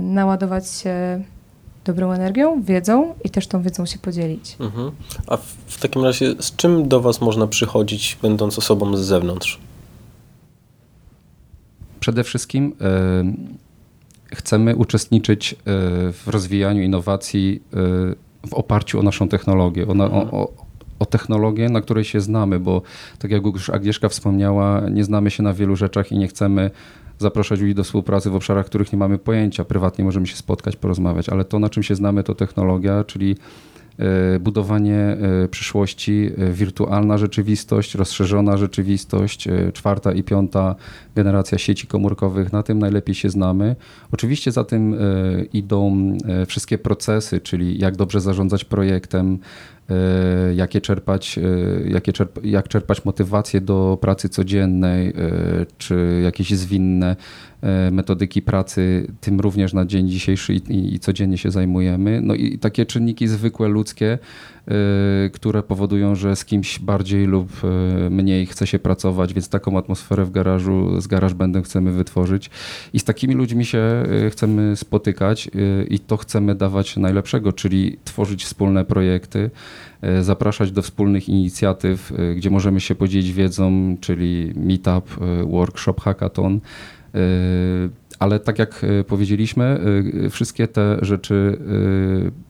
naładować 0.00 0.70
się 0.70 1.22
dobrą 1.84 2.12
energią, 2.12 2.62
wiedzą 2.62 3.14
i 3.24 3.30
też 3.30 3.46
tą 3.46 3.62
wiedzą 3.62 3.86
się 3.86 3.98
podzielić. 3.98 4.56
Mhm. 4.60 4.90
A 5.26 5.36
w, 5.36 5.46
w, 5.66 5.80
takim 5.80 6.04
razie 6.04 6.34
z 6.40 6.56
czym 6.56 6.88
do 6.88 7.00
Was 7.00 7.20
można 7.20 7.46
przychodzić, 7.46 8.18
będąc 8.22 8.58
osobą 8.58 8.96
z 8.96 9.00
zewnątrz? 9.00 9.58
Przede 12.00 12.24
wszystkim 12.24 12.72
y, 14.32 14.36
chcemy 14.36 14.76
uczestniczyć 14.76 15.52
y, 15.52 15.56
w 16.12 16.22
rozwijaniu 16.26 16.82
innowacji 16.82 17.62
y, 18.44 18.48
w 18.48 18.54
oparciu 18.54 19.00
o 19.00 19.02
naszą 19.02 19.28
technologię, 19.28 19.88
o, 19.88 19.94
na, 19.94 20.04
mhm. 20.04 20.28
o, 20.30 20.52
o 20.98 21.06
technologię, 21.06 21.68
na 21.68 21.80
której 21.80 22.04
się 22.04 22.20
znamy, 22.20 22.60
bo 22.60 22.82
tak 23.18 23.30
jak 23.30 23.44
już 23.44 23.70
Agnieszka 23.70 24.08
wspomniała, 24.08 24.80
nie 24.90 25.04
znamy 25.04 25.30
się 25.30 25.42
na 25.42 25.54
wielu 25.54 25.76
rzeczach 25.76 26.12
i 26.12 26.18
nie 26.18 26.28
chcemy 26.28 26.70
zapraszać 27.18 27.60
ludzi 27.60 27.74
do 27.74 27.84
współpracy 27.84 28.30
w 28.30 28.34
obszarach, 28.34 28.66
których 28.66 28.92
nie 28.92 28.98
mamy 28.98 29.18
pojęcia. 29.18 29.64
Prywatnie 29.64 30.04
możemy 30.04 30.26
się 30.26 30.36
spotkać, 30.36 30.76
porozmawiać, 30.76 31.28
ale 31.28 31.44
to, 31.44 31.58
na 31.58 31.68
czym 31.68 31.82
się 31.82 31.94
znamy, 31.94 32.22
to 32.22 32.34
technologia, 32.34 33.04
czyli 33.04 33.36
e, 33.98 34.38
budowanie 34.40 34.98
e, 34.98 35.48
przyszłości, 35.48 36.30
e, 36.38 36.50
wirtualna 36.50 37.18
rzeczywistość, 37.18 37.94
rozszerzona 37.94 38.56
rzeczywistość, 38.56 39.48
czwarta 39.72 40.12
i 40.12 40.22
piąta 40.22 40.74
generacja 41.14 41.58
sieci 41.58 41.86
komórkowych, 41.86 42.52
na 42.52 42.62
tym 42.62 42.78
najlepiej 42.78 43.14
się 43.14 43.30
znamy. 43.30 43.76
Oczywiście 44.12 44.52
za 44.52 44.64
tym 44.64 44.96
idą 45.52 46.12
wszystkie 46.46 46.78
procesy, 46.78 47.40
czyli 47.40 47.78
jak 47.78 47.96
dobrze 47.96 48.20
zarządzać 48.20 48.64
projektem, 48.64 49.38
jakie 50.54 50.80
czerpać, 50.80 51.38
e, 51.38 51.42
jakie 51.88 52.12
czerp 52.12 52.44
jak 52.44 52.68
czerpać 52.68 53.04
motywację 53.04 53.60
do 53.60 53.98
pracy 54.00 54.28
codziennej, 54.28 55.08
e, 55.08 55.12
czy 55.78 56.20
jakieś 56.24 56.50
zwinne 56.50 57.16
metodyki 57.92 58.42
pracy, 58.42 59.06
tym 59.20 59.40
również 59.40 59.72
na 59.72 59.84
dzień 59.86 60.08
dzisiejszy 60.08 60.54
i, 60.54 60.94
i 60.94 60.98
codziennie 60.98 61.38
się 61.38 61.50
zajmujemy. 61.50 62.20
No 62.22 62.34
i 62.34 62.58
takie 62.58 62.86
czynniki 62.86 63.28
zwykłe, 63.28 63.68
ludzkie, 63.68 64.18
które 65.32 65.62
powodują, 65.62 66.14
że 66.14 66.36
z 66.36 66.44
kimś 66.44 66.78
bardziej 66.78 67.26
lub 67.26 67.48
mniej 68.10 68.46
chce 68.46 68.66
się 68.66 68.78
pracować, 68.78 69.34
więc 69.34 69.48
taką 69.48 69.78
atmosferę 69.78 70.24
w 70.24 70.30
garażu, 70.30 71.00
z 71.00 71.06
garaż 71.06 71.34
będę 71.34 71.62
chcemy 71.62 71.92
wytworzyć. 71.92 72.50
I 72.92 73.00
z 73.00 73.04
takimi 73.04 73.34
ludźmi 73.34 73.64
się 73.64 73.82
chcemy 74.30 74.76
spotykać 74.76 75.50
i 75.90 75.98
to 75.98 76.16
chcemy 76.16 76.54
dawać 76.54 76.96
najlepszego, 76.96 77.52
czyli 77.52 77.96
tworzyć 78.04 78.44
wspólne 78.44 78.84
projekty, 78.84 79.50
zapraszać 80.20 80.72
do 80.72 80.82
wspólnych 80.82 81.28
inicjatyw, 81.28 82.12
gdzie 82.36 82.50
możemy 82.50 82.80
się 82.80 82.94
podzielić 82.94 83.32
wiedzą, 83.32 83.96
czyli 84.00 84.52
meetup, 84.56 85.10
workshop, 85.46 85.94
hackathon, 86.00 86.60
ale 88.24 88.40
tak 88.40 88.58
jak 88.58 88.86
powiedzieliśmy, 89.06 89.80
wszystkie 90.30 90.68
te 90.68 90.98
rzeczy 91.02 91.58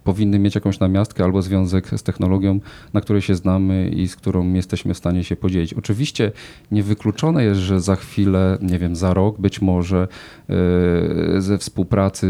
powinny 0.04 0.38
mieć 0.38 0.54
jakąś 0.54 0.80
namiastkę 0.80 1.24
albo 1.24 1.42
związek 1.42 1.88
z 1.96 2.02
technologią, 2.02 2.60
na 2.92 3.00
której 3.00 3.22
się 3.22 3.34
znamy 3.34 3.88
i 3.88 4.08
z 4.08 4.16
którą 4.16 4.52
jesteśmy 4.52 4.94
w 4.94 4.98
stanie 4.98 5.24
się 5.24 5.36
podzielić. 5.36 5.74
Oczywiście 5.74 6.32
niewykluczone 6.70 7.44
jest, 7.44 7.60
że 7.60 7.80
za 7.80 7.96
chwilę, 7.96 8.58
nie 8.62 8.78
wiem, 8.78 8.96
za 8.96 9.14
rok 9.14 9.40
być 9.40 9.62
może 9.62 10.08
ze 11.38 11.58
współpracy 11.58 12.26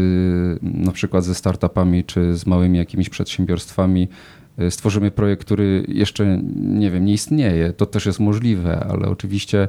na 0.61 0.91
przykład 0.91 1.23
ze 1.23 1.35
startupami 1.35 2.03
czy 2.03 2.37
z 2.37 2.45
małymi 2.45 2.77
jakimiś 2.77 3.09
przedsiębiorstwami 3.09 4.03
Y, 4.03 4.07
stworzymy 4.69 5.11
projekt, 5.11 5.41
który 5.41 5.85
jeszcze, 5.87 6.39
nie 6.55 6.91
wiem, 6.91 7.05
nie 7.05 7.13
istnieje. 7.13 7.73
To 7.73 7.85
też 7.85 8.05
jest 8.05 8.19
możliwe, 8.19 8.87
ale 8.89 9.07
oczywiście 9.07 9.67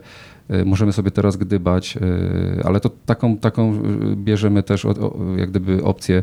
y, 0.51 0.64
możemy 0.64 0.92
sobie 0.92 1.11
teraz 1.11 1.37
gdybać, 1.37 1.96
y, 1.96 2.64
ale 2.64 2.81
to 2.81 2.90
taką, 3.07 3.37
taką 3.37 3.83
bierzemy 4.16 4.62
też 4.62 4.87
jak 5.37 5.51
gdyby 5.51 5.85
opcję 5.85 6.22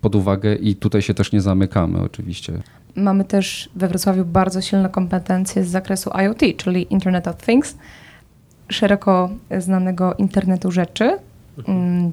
pod 0.00 0.14
uwagę 0.14 0.54
i 0.54 0.76
tutaj 0.76 1.02
się 1.02 1.14
też 1.14 1.32
nie 1.32 1.40
zamykamy 1.40 2.00
oczywiście. 2.00 2.52
Mamy 2.96 3.24
też 3.24 3.70
we 3.76 3.88
Wrocławiu 3.88 4.24
bardzo 4.24 4.60
silne 4.60 4.88
kompetencje 4.88 5.64
z 5.64 5.68
zakresu 5.68 6.10
IoT, 6.10 6.40
czyli 6.56 6.92
Internet 6.92 7.28
of 7.28 7.36
Things, 7.36 7.76
szeroko 8.68 9.30
znanego 9.58 10.14
internetu 10.14 10.70
rzeczy. 10.70 11.18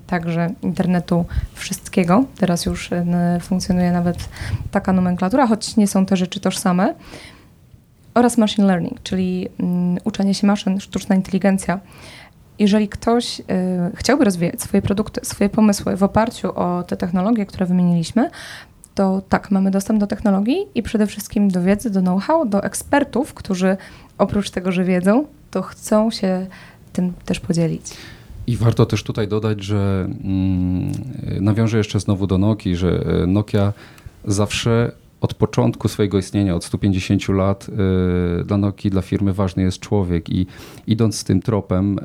Także 0.07 0.49
internetu 0.61 1.25
wszystkiego. 1.53 2.25
Teraz 2.37 2.65
już 2.65 2.91
e, 2.91 3.39
funkcjonuje 3.41 3.91
nawet 3.91 4.29
taka 4.71 4.93
nomenklatura, 4.93 5.47
choć 5.47 5.77
nie 5.77 5.87
są 5.87 6.05
te 6.05 6.17
rzeczy 6.17 6.39
tożsame. 6.39 6.93
Oraz 8.13 8.37
machine 8.37 8.67
learning, 8.67 9.03
czyli 9.03 9.47
mm, 9.59 9.97
uczenie 10.03 10.33
się 10.33 10.47
maszyn, 10.47 10.79
sztuczna 10.79 11.15
inteligencja. 11.15 11.79
Jeżeli 12.59 12.89
ktoś 12.89 13.39
y, 13.39 13.43
chciałby 13.95 14.25
rozwijać 14.25 14.61
swoje 14.61 14.81
produkty, 14.81 15.21
swoje 15.23 15.49
pomysły 15.49 15.97
w 15.97 16.03
oparciu 16.03 16.55
o 16.55 16.83
te 16.83 16.97
technologie, 16.97 17.45
które 17.45 17.65
wymieniliśmy, 17.65 18.29
to 18.95 19.21
tak, 19.29 19.51
mamy 19.51 19.71
dostęp 19.71 19.99
do 19.99 20.07
technologii 20.07 20.57
i 20.75 20.83
przede 20.83 21.07
wszystkim 21.07 21.49
do 21.49 21.61
wiedzy, 21.61 21.89
do 21.89 22.01
know-how, 22.01 22.45
do 22.45 22.63
ekspertów, 22.63 23.33
którzy 23.33 23.77
oprócz 24.17 24.49
tego, 24.49 24.71
że 24.71 24.83
wiedzą, 24.83 25.25
to 25.51 25.61
chcą 25.61 26.11
się 26.11 26.47
tym 26.93 27.13
też 27.25 27.39
podzielić. 27.39 27.93
I 28.47 28.57
warto 28.57 28.85
też 28.85 29.03
tutaj 29.03 29.27
dodać, 29.27 29.63
że 29.63 30.07
mm, 30.23 30.91
nawiążę 31.41 31.77
jeszcze 31.77 31.99
znowu 31.99 32.27
do 32.27 32.37
Nokii, 32.37 32.75
że 32.75 33.05
e, 33.23 33.27
Nokia 33.27 33.73
zawsze 34.25 34.91
od 35.23 35.33
początku 35.33 35.87
swojego 35.87 36.17
istnienia, 36.17 36.55
od 36.55 36.63
150 36.63 37.29
lat, 37.29 37.69
y, 38.41 38.43
dla 38.43 38.57
Nokii, 38.57 38.91
dla 38.91 39.01
firmy 39.01 39.33
ważny 39.33 39.63
jest 39.63 39.79
człowiek 39.79 40.29
i 40.29 40.47
idąc 40.87 41.23
tym 41.23 41.41
tropem, 41.41 41.99
y, 41.99 42.01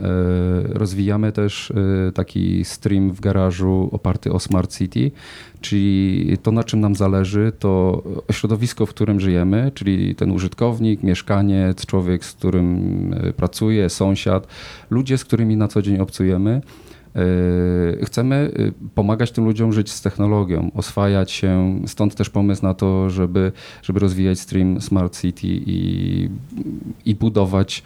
rozwijamy 0.79 1.33
też 1.33 1.71
y, 1.71 2.13
taki 2.15 2.65
stream 2.65 3.11
w 3.13 3.21
garażu 3.21 3.89
oparty 3.93 4.33
o 4.33 4.41
Smart 4.41 4.77
City, 4.77 5.11
czyli 5.61 6.37
to, 6.43 6.53
na 6.53 6.65
czym 6.65 6.81
nam 6.81 6.95
zależy, 6.95 7.53
to 7.59 8.03
środowisko, 8.33 8.87
w 8.87 8.91
którym 8.91 9.21
żyjemy, 9.21 9.73
czyli 9.75 10.15
ten 10.15 10.31
użytkownik, 10.31 11.03
mieszkaniec, 11.03 11.87
człowiek, 11.87 12.25
z 12.25 12.33
którym 12.33 13.15
pracuje, 13.37 13.91
sąsiad, 13.91 14.47
ludzie, 14.91 15.19
z 15.19 15.25
którymi 15.25 15.57
na 15.57 15.69
co 15.69 15.83
dzień 15.83 15.99
obcujemy 15.99 16.61
chcemy 18.05 18.53
yy, 18.59 18.73
pomagać 18.95 19.31
tym 19.33 19.45
ludziom 19.45 19.73
żyć 19.73 19.93
z 19.93 20.03
technologią, 20.03 20.71
oswajać 20.75 21.31
się, 21.31 21.81
stąd 21.87 22.15
też 22.15 22.31
pomysł 22.31 22.63
na 22.63 22.75
to, 22.75 23.11
żeby, 23.11 23.53
żeby 23.83 24.01
rozwijać 24.01 24.41
stream 24.41 24.81
Smart 24.81 25.21
City 25.21 25.47
i, 25.47 26.29
i 27.05 27.15
budować 27.15 27.83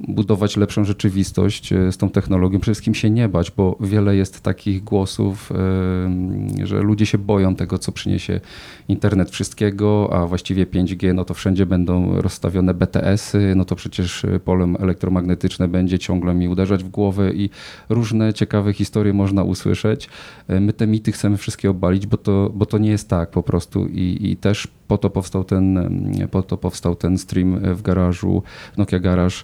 budować 0.00 0.56
lepszą 0.56 0.84
rzeczywistość 0.84 1.72
e, 1.72 1.92
z 1.92 1.96
tą 1.96 2.10
technologią. 2.10 2.60
Przede 2.60 2.74
wszystkim 2.74 2.94
się 2.94 3.10
nie 3.10 3.28
bać, 3.28 3.50
bo 3.50 3.76
wiele 3.80 4.16
jest 4.16 4.40
takich 4.40 4.84
głosów, 4.84 5.52
e, 5.52 6.66
że 6.66 6.80
ludzie 6.80 7.06
się 7.06 7.18
boją 7.18 7.54
tego, 7.54 7.78
co 7.78 7.92
przyniesie 7.92 8.40
internet 8.88 9.30
wszystkiego, 9.30 10.10
a 10.12 10.26
właściwie 10.26 10.66
5G, 10.66 11.14
no 11.14 11.24
to 11.24 11.34
wszędzie 11.34 11.66
będą 11.66 12.20
rozstawione 12.20 12.74
BTS-y, 12.74 13.54
no 13.56 13.64
to 13.64 13.76
przecież 13.76 14.26
pole 14.44 14.66
elektromagnetyczne 14.78 15.68
będzie 15.68 15.98
ciągle 15.98 16.34
mi 16.34 16.48
uderzać 16.48 16.84
w 16.84 16.88
głowę 16.88 17.32
i 17.32 17.50
różne 17.88 18.34
ciekawe 18.34 18.72
historie 18.72 19.12
można 19.12 19.42
usłyszeć. 19.42 20.08
E, 20.48 20.60
my 20.60 20.72
te 20.72 20.86
mity 20.86 21.12
chcemy 21.12 21.36
wszystkie 21.36 21.70
obalić, 21.70 22.06
bo 22.06 22.16
to, 22.16 22.50
bo 22.54 22.66
to 22.66 22.78
nie 22.78 22.90
jest 22.90 23.08
tak 23.08 23.30
po 23.30 23.42
prostu 23.42 23.86
i, 23.86 24.18
i 24.20 24.36
też 24.36 24.68
po 24.88 24.98
to 24.98 25.10
powstał 25.10 25.44
ten, 25.44 25.90
po 26.30 26.42
to 26.42 26.56
powstał 26.56 26.94
ten 26.94 27.18
stream 27.18 27.74
w 27.74 27.82
garażu, 27.82 28.42
Nokia 28.76 28.98
Garage, 28.98 29.36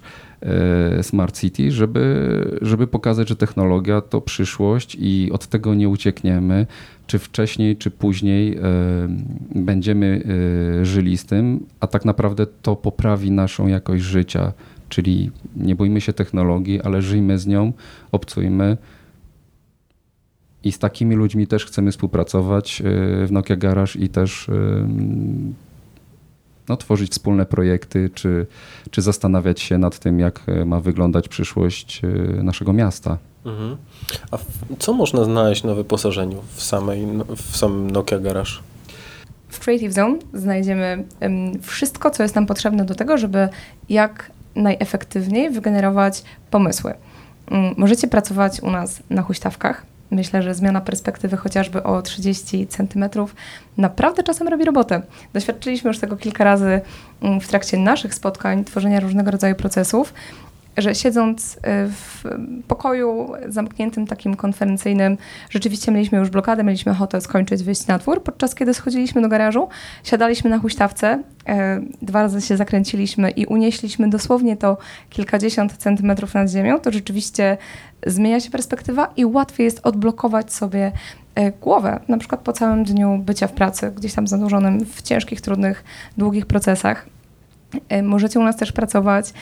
E, 0.43 1.03
Smart 1.03 1.41
City, 1.41 1.71
żeby, 1.71 2.59
żeby 2.63 2.87
pokazać, 2.87 3.29
że 3.29 3.37
technologia 3.37 4.01
to 4.01 4.21
przyszłość 4.21 4.97
i 5.01 5.31
od 5.33 5.47
tego 5.47 5.75
nie 5.75 5.89
uciekniemy. 5.89 6.67
Czy 7.07 7.19
wcześniej, 7.19 7.77
czy 7.77 7.91
później 7.91 8.57
e, 8.57 8.61
będziemy 9.55 10.23
e, 10.81 10.85
żyli 10.85 11.19
z 11.19 11.25
tym, 11.25 11.67
a 11.81 11.87
tak 11.87 12.05
naprawdę 12.05 12.47
to 12.63 12.77
poprawi 12.77 13.31
naszą 13.31 13.67
jakość 13.67 14.05
życia. 14.05 14.53
Czyli 14.89 15.31
nie 15.57 15.75
bójmy 15.75 16.01
się 16.01 16.13
technologii, 16.13 16.81
ale 16.81 17.03
żyjmy 17.03 17.39
z 17.39 17.47
nią, 17.47 17.73
obcujmy. 18.13 18.77
I 20.65 20.73
z 20.73 20.79
takimi 20.79 21.15
ludźmi 21.15 21.47
też 21.47 21.67
chcemy 21.67 21.93
współpracować 21.93 22.83
w 23.27 23.29
Nokia 23.31 23.57
Garage 23.57 23.93
i 23.99 24.09
też 24.09 24.51
no, 26.69 26.77
tworzyć 26.77 27.13
wspólne 27.13 27.47
projekty, 27.47 28.11
czy, 28.15 28.47
czy 28.91 29.03
zastanawiać 29.03 29.61
się 29.61 29.79
nad 29.79 29.99
tym, 29.99 30.21
jak 30.21 30.41
e, 30.47 30.65
ma 30.65 30.81
wyglądać 30.81 31.29
przyszłość 31.29 32.03
naszego 32.43 32.73
miasta. 32.73 33.19
Mhm. 33.45 33.77
A 34.31 34.39
co 34.79 34.93
można 34.93 35.25
znaleźć 35.25 35.65
na 35.65 35.75
wyposażeniu 35.75 36.43
w, 36.55 36.63
samej, 36.63 37.07
w 37.37 37.57
samym 37.57 37.91
Nokia 37.91 38.19
Garage? 38.19 38.51
W 39.49 39.61
Creative 39.61 39.93
Zone 39.93 40.19
znajdziemy 40.35 41.05
wszystko, 41.63 42.11
co 42.11 42.23
jest 42.23 42.35
nam 42.35 42.47
potrzebne 42.47 42.85
do 42.85 42.95
tego, 42.95 43.19
żeby 43.19 43.49
jak 43.89 44.31
najefektywniej 44.57 45.51
wygenerować 45.51 46.23
pomysły. 46.51 46.95
Mm, 47.51 47.75
możecie 47.77 48.09
pracować 48.09 48.61
u 48.61 48.71
nas 48.71 49.03
na 49.11 49.23
huśtawkach, 49.23 49.87
Myślę, 50.13 50.43
że 50.43 50.55
zmiana 50.55 50.81
perspektywy 50.81 51.37
chociażby 51.37 51.83
o 51.83 52.03
30 52.03 52.67
centymetrów 52.67 53.35
naprawdę 53.77 54.23
czasem 54.23 54.49
robi 54.49 54.65
robotę. 54.65 55.03
Doświadczyliśmy 55.33 55.89
już 55.89 55.99
tego 55.99 56.17
kilka 56.17 56.45
razy 56.45 56.81
mm, 57.23 57.41
w 57.41 57.49
trakcie 57.49 57.77
naszych 57.77 58.15
spotkań, 58.15 58.65
tworzenia 58.65 59.01
różnego 59.01 59.31
rodzaju 59.31 59.55
procesów 59.55 60.15
że 60.77 60.95
siedząc 60.95 61.57
y, 61.57 61.59
w 61.89 62.25
pokoju 62.69 63.33
zamkniętym, 63.49 64.07
takim 64.07 64.37
konferencyjnym, 64.37 65.19
rzeczywiście 65.51 65.93
mieliśmy 65.93 66.19
już 66.19 66.31
blokadę, 66.31 66.65
mieliśmy 66.65 66.93
ochotę 66.93 67.21
skończyć, 67.21 67.63
wyjść 67.63 67.87
na 67.87 67.99
dwór. 67.99 68.23
Podczas 68.23 68.55
kiedy 68.55 68.75
schodziliśmy 68.75 69.23
do 69.23 69.29
garażu, 69.29 69.69
siadaliśmy 70.05 70.51
na 70.51 70.59
huśtawce, 70.59 71.23
e, 71.49 71.81
dwa 72.03 72.23
razy 72.23 72.41
się 72.41 72.57
zakręciliśmy 72.57 73.31
i 73.31 73.47
unieśliśmy 73.47 74.11
dosłownie 74.11 74.57
to 74.57 74.79
kilkadziesiąt 75.11 75.77
centymetrów 75.77 76.35
nad 76.35 76.51
ziemią, 76.51 76.81
to 76.81 76.93
rzeczywiście 76.93 77.59
zmienia 78.07 78.41
się 78.41 78.51
perspektywa 78.51 79.13
i 79.17 79.25
łatwiej 79.25 79.65
jest 79.65 79.87
odblokować 79.87 80.53
sobie 80.53 80.93
e, 81.35 81.53
głowę, 81.53 82.01
na 82.09 82.19
przykład 82.19 82.41
po 82.41 82.53
całym 82.53 82.85
dniu 82.85 83.19
bycia 83.19 83.47
w 83.47 83.53
pracy, 83.53 83.93
gdzieś 83.97 84.15
tam 84.15 84.27
zanurzonym 84.27 84.85
w 84.85 85.03
ciężkich, 85.03 85.41
trudnych, 85.41 85.85
długich 86.19 86.47
procesach. 86.47 87.07
Możecie 88.03 88.41
u 88.41 88.43
nas 88.43 88.57
też 88.57 88.73
pracować 88.73 89.33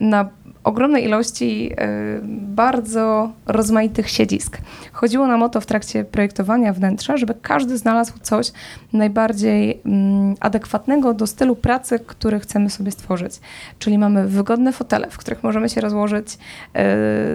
na 0.00 0.28
ogromnej 0.68 1.04
ilości 1.04 1.70
e, 1.76 1.86
bardzo 2.32 3.32
rozmaitych 3.46 4.10
siedzisk. 4.10 4.58
Chodziło 4.92 5.26
nam 5.26 5.42
o 5.42 5.48
to 5.48 5.60
w 5.60 5.66
trakcie 5.66 6.04
projektowania 6.04 6.72
wnętrza, 6.72 7.16
żeby 7.16 7.34
każdy 7.42 7.78
znalazł 7.78 8.12
coś 8.22 8.52
najbardziej 8.92 9.80
mm, 9.86 10.34
adekwatnego 10.40 11.14
do 11.14 11.26
stylu 11.26 11.56
pracy, 11.56 11.98
który 12.06 12.40
chcemy 12.40 12.70
sobie 12.70 12.90
stworzyć. 12.90 13.40
Czyli 13.78 13.98
mamy 13.98 14.28
wygodne 14.28 14.72
fotele, 14.72 15.10
w 15.10 15.18
których 15.18 15.42
możemy 15.42 15.68
się 15.68 15.80
rozłożyć 15.80 16.34
e, 16.34 16.38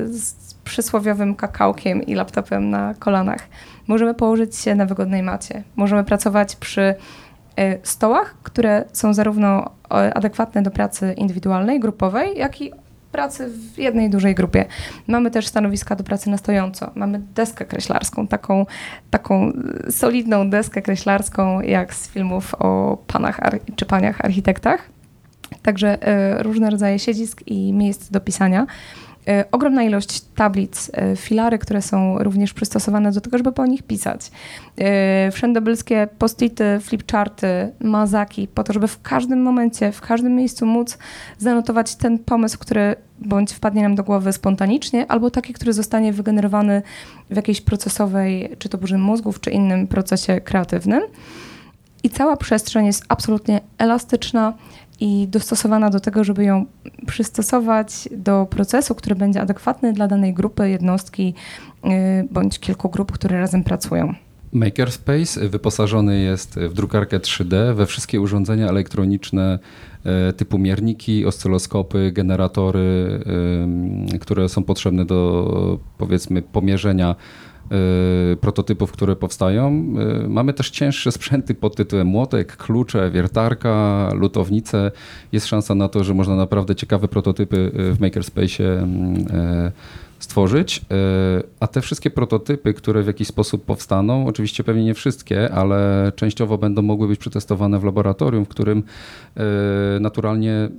z 0.08 0.54
przysłowiowym 0.64 1.36
kakałkiem 1.36 2.04
i 2.04 2.16
laptopem 2.16 2.70
na 2.70 2.94
kolanach. 3.00 3.48
Możemy 3.88 4.14
położyć 4.14 4.56
się 4.56 4.76
na 4.76 4.86
wygodnej 4.86 5.24
macie. 5.24 5.64
Możemy 5.76 6.04
pracować 6.04 6.56
przy 6.56 6.96
stołach, 7.84 8.36
które 8.44 8.86
są 8.94 9.14
zarówno 9.14 9.72
adekwatne 9.90 10.62
do 10.62 10.72
pracy 10.72 11.14
indywidualnej, 11.18 11.80
grupowej, 11.80 12.38
jak 12.38 12.62
i 12.62 12.72
pracy 13.14 13.50
w 13.50 13.78
jednej 13.78 14.10
dużej 14.10 14.36
grupie. 14.36 14.66
Mamy 15.08 15.32
też 15.32 15.48
stanowiska 15.48 15.96
do 15.96 16.04
pracy 16.04 16.30
na 16.30 16.38
stojąco. 16.38 16.92
Mamy 16.96 17.20
deskę 17.36 17.66
kreślarską, 17.66 18.28
taką, 18.28 18.66
taką 19.10 19.52
solidną 19.90 20.50
deskę 20.50 20.82
kreślarską, 20.82 21.62
jak 21.62 21.94
z 21.94 22.10
filmów 22.10 22.56
o 22.60 22.98
panach 23.08 23.40
czy 23.76 23.86
paniach 23.86 24.26
architektach. 24.26 24.90
Także 25.62 25.98
y, 26.40 26.44
różne 26.44 26.70
rodzaje 26.70 27.00
siedzisk 27.00 27.42
i 27.48 27.74
miejsc 27.74 28.10
do 28.10 28.20
pisania. 28.20 28.68
E, 29.28 29.46
ogromna 29.52 29.84
ilość 29.84 30.22
tablic, 30.22 30.92
e, 30.94 31.16
filary, 31.16 31.60
które 31.60 31.82
są 31.82 32.20
również 32.20 32.54
przystosowane 32.54 33.12
do 33.12 33.22
tego, 33.22 33.38
żeby 33.38 33.52
po 33.52 33.66
nich 33.66 33.84
pisać. 33.84 34.32
E, 34.78 35.32
wszędobylskie 35.32 36.08
postity, 36.18 36.80
flipcharty, 36.82 37.72
mazaki, 37.80 38.48
po 38.48 38.64
to, 38.64 38.74
żeby 38.74 38.88
w 38.88 39.02
każdym 39.02 39.42
momencie, 39.42 39.92
w 39.92 40.02
każdym 40.02 40.36
miejscu 40.36 40.66
móc 40.66 40.98
zanotować 41.38 41.96
ten 41.96 42.20
pomysł, 42.20 42.60
który 42.60 42.96
bądź 43.20 43.54
wpadnie 43.54 43.82
nam 43.82 43.96
do 43.96 44.04
głowy 44.04 44.34
spontanicznie, 44.34 45.12
albo 45.12 45.32
taki, 45.32 45.54
który 45.54 45.74
zostanie 45.74 46.14
wygenerowany 46.14 46.82
w 47.30 47.36
jakiejś 47.36 47.62
procesowej, 47.62 48.56
czy 48.60 48.70
to 48.70 48.78
burzy 48.78 48.98
mózgów, 48.98 49.40
czy 49.40 49.52
innym 49.52 49.88
procesie 49.88 50.42
kreatywnym. 50.42 51.02
I 52.04 52.10
cała 52.10 52.38
przestrzeń 52.38 52.86
jest 52.86 53.06
absolutnie 53.10 53.62
elastyczna, 53.78 54.54
i 55.00 55.28
dostosowana 55.28 55.90
do 55.90 56.00
tego, 56.00 56.24
żeby 56.24 56.44
ją 56.44 56.66
przystosować 57.08 58.10
do 58.12 58.48
procesu, 58.50 58.96
który 58.96 59.16
będzie 59.16 59.42
adekwatny 59.42 59.94
dla 59.94 60.08
danej 60.08 60.34
grupy, 60.34 60.70
jednostki 60.70 61.34
y, 61.86 61.90
bądź 62.32 62.60
kilku 62.60 62.90
grup, 62.90 63.12
które 63.12 63.40
razem 63.40 63.64
pracują. 63.64 64.14
Makerspace 64.54 65.50
wyposażony 65.50 66.20
jest 66.20 66.60
w 66.60 66.74
drukarkę 66.74 67.20
3D, 67.20 67.76
we 67.76 67.86
wszystkie 67.86 68.22
urządzenia 68.22 68.68
elektroniczne 68.68 69.60
y, 70.30 70.34
typu 70.34 70.58
mierniki, 70.58 71.26
oscyloskopy, 71.26 72.12
generatory, 72.12 73.20
które 74.22 74.50
są 74.50 74.64
potrzebne 74.64 75.06
do 75.06 75.80
powiedzmy 75.98 76.42
pomierzenia 76.42 77.16
prototypów, 78.42 78.92
które 78.92 79.16
powstają. 79.16 79.86
Y, 80.26 80.30
mamy 80.30 80.54
też 80.54 80.70
cięższe 80.70 81.12
sprzęty 81.12 81.56
pod 81.56 81.76
tytułem 81.76 82.08
młotek, 82.08 82.58
klucze, 82.58 83.12
wiertarka, 83.12 84.10
lutownice. 84.16 84.92
Jest 85.32 85.48
szansa 85.48 85.76
na 85.76 85.90
to, 85.90 86.04
że 86.04 86.14
można 86.14 86.36
naprawdę 86.36 86.76
ciekawe 86.76 87.08
prototypy 87.08 87.58
y, 87.58 87.94
w 87.94 88.00
Makerspace 88.00 88.80
mm, 88.80 89.26
stworzyć, 90.20 90.82
a 91.60 91.68
te 91.68 91.82
wszystkie 91.82 92.10
prototypy, 92.10 92.74
które 92.74 93.04
w 93.04 93.08
jakiś 93.08 93.28
sposób 93.28 93.66
powstaną, 93.66 94.28
oczywiście 94.28 94.64
pewnie 94.64 94.84
nie 94.84 94.94
wszystkie, 94.94 95.54
ale 95.54 96.12
częściowo 96.16 96.58
będą 96.58 96.82
mogły 96.82 97.08
być 97.08 97.20
przetestowane 97.20 97.80
w 97.80 97.84
laboratorium, 97.84 98.46
w 98.46 98.48
którym 98.48 98.84
naturalnie 100.00 100.70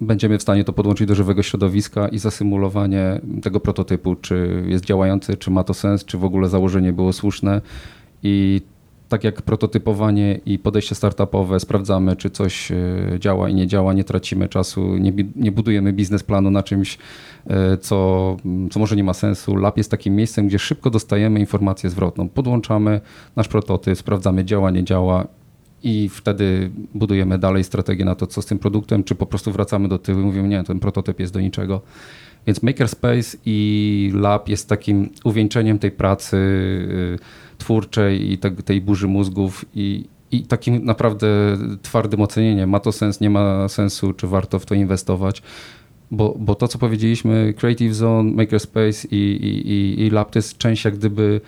będziemy 0.00 0.38
w 0.38 0.42
stanie 0.42 0.64
to 0.64 0.72
podłączyć 0.72 1.08
do 1.08 1.14
żywego 1.14 1.42
środowiska 1.42 2.08
i 2.08 2.18
zasymulowanie 2.18 3.20
tego 3.42 3.60
prototypu, 3.60 4.14
czy 4.14 4.64
jest 4.66 4.84
działający, 4.84 5.36
czy 5.36 5.50
ma 5.50 5.64
to 5.64 5.74
sens, 5.74 6.04
czy 6.04 6.18
w 6.18 6.24
ogóle 6.24 6.48
założenie 6.48 6.92
było 6.92 7.12
słuszne. 7.12 7.60
I 8.22 8.60
tak 9.10 9.24
jak 9.24 9.42
prototypowanie 9.42 10.40
i 10.46 10.58
podejście 10.58 10.94
startupowe, 10.94 11.60
sprawdzamy, 11.60 12.16
czy 12.16 12.30
coś 12.30 12.72
e, 12.72 12.76
działa 13.18 13.48
i 13.48 13.54
nie 13.54 13.66
działa, 13.66 13.92
nie 13.92 14.04
tracimy 14.04 14.48
czasu, 14.48 14.96
nie, 14.96 15.12
nie 15.36 15.52
budujemy 15.52 15.92
biznesplanu 15.92 16.50
na 16.50 16.62
czymś, 16.62 16.98
e, 17.46 17.76
co, 17.76 18.36
co 18.70 18.80
może 18.80 18.96
nie 18.96 19.04
ma 19.04 19.14
sensu. 19.14 19.56
Lab 19.56 19.76
jest 19.76 19.90
takim 19.90 20.16
miejscem, 20.16 20.48
gdzie 20.48 20.58
szybko 20.58 20.90
dostajemy 20.90 21.40
informację 21.40 21.90
zwrotną. 21.90 22.28
Podłączamy 22.28 23.00
nasz 23.36 23.48
prototyp, 23.48 23.98
sprawdzamy, 23.98 24.44
działa, 24.44 24.70
nie 24.70 24.84
działa 24.84 25.26
i 25.82 26.08
wtedy 26.08 26.70
budujemy 26.94 27.38
dalej 27.38 27.64
strategię 27.64 28.04
na 28.04 28.14
to, 28.14 28.26
co 28.26 28.42
z 28.42 28.46
tym 28.46 28.58
produktem, 28.58 29.04
czy 29.04 29.14
po 29.14 29.26
prostu 29.26 29.52
wracamy 29.52 29.88
do 29.88 29.98
tyłu 29.98 30.20
i 30.20 30.24
mówimy, 30.24 30.48
nie, 30.48 30.64
ten 30.64 30.80
prototyp 30.80 31.20
jest 31.20 31.32
do 31.32 31.40
niczego. 31.40 31.80
Więc 32.46 32.62
Makerspace 32.62 33.38
i 33.46 34.12
Lab 34.14 34.48
jest 34.48 34.68
takim 34.68 35.10
uwieńczeniem 35.24 35.78
tej 35.78 35.90
pracy 35.90 36.36
y, 36.36 37.18
twórczej 37.58 38.32
i 38.32 38.38
tej 38.38 38.80
burzy 38.80 39.08
mózgów 39.08 39.64
i, 39.74 40.04
i 40.30 40.42
takim 40.42 40.84
naprawdę 40.84 41.28
twardym 41.82 42.20
ocenieniem, 42.20 42.70
ma 42.70 42.80
to 42.80 42.92
sens, 42.92 43.20
nie 43.20 43.30
ma 43.30 43.68
sensu, 43.68 44.12
czy 44.12 44.26
warto 44.26 44.58
w 44.58 44.66
to 44.66 44.74
inwestować. 44.74 45.42
Bo, 46.10 46.34
bo 46.38 46.54
to, 46.54 46.68
co 46.68 46.78
powiedzieliśmy, 46.78 47.54
Creative 47.56 47.94
Zone, 47.94 48.32
Makerspace 48.32 49.08
i, 49.10 49.16
i, 49.16 50.02
i 50.02 50.10
Lab 50.10 50.30
to 50.30 50.38
jest 50.38 50.58
część 50.58 50.84
jak 50.84 50.96
gdyby 50.96 51.40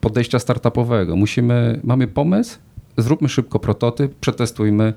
podejścia 0.00 0.38
startupowego. 0.38 1.16
Musimy, 1.16 1.80
mamy 1.84 2.06
pomysł, 2.06 2.58
zróbmy 2.96 3.28
szybko 3.28 3.58
prototyp, 3.58 4.14
przetestujmy 4.14 4.94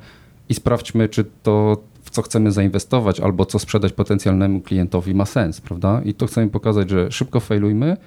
i 0.49 0.53
sprawdźmy, 0.53 1.09
czy 1.09 1.25
to, 1.43 1.77
w 2.01 2.09
co 2.09 2.21
chcemy 2.21 2.51
zainwestować 2.51 3.19
albo 3.19 3.45
co 3.45 3.59
sprzedać 3.59 3.93
potencjalnemu 3.93 4.61
klientowi 4.61 5.15
ma 5.15 5.25
sens, 5.25 5.61
prawda? 5.61 6.01
I 6.05 6.13
to 6.13 6.27
chcemy 6.27 6.47
pokazać, 6.47 6.89
że 6.89 7.11
szybko 7.11 7.39
failujmy, 7.39 7.97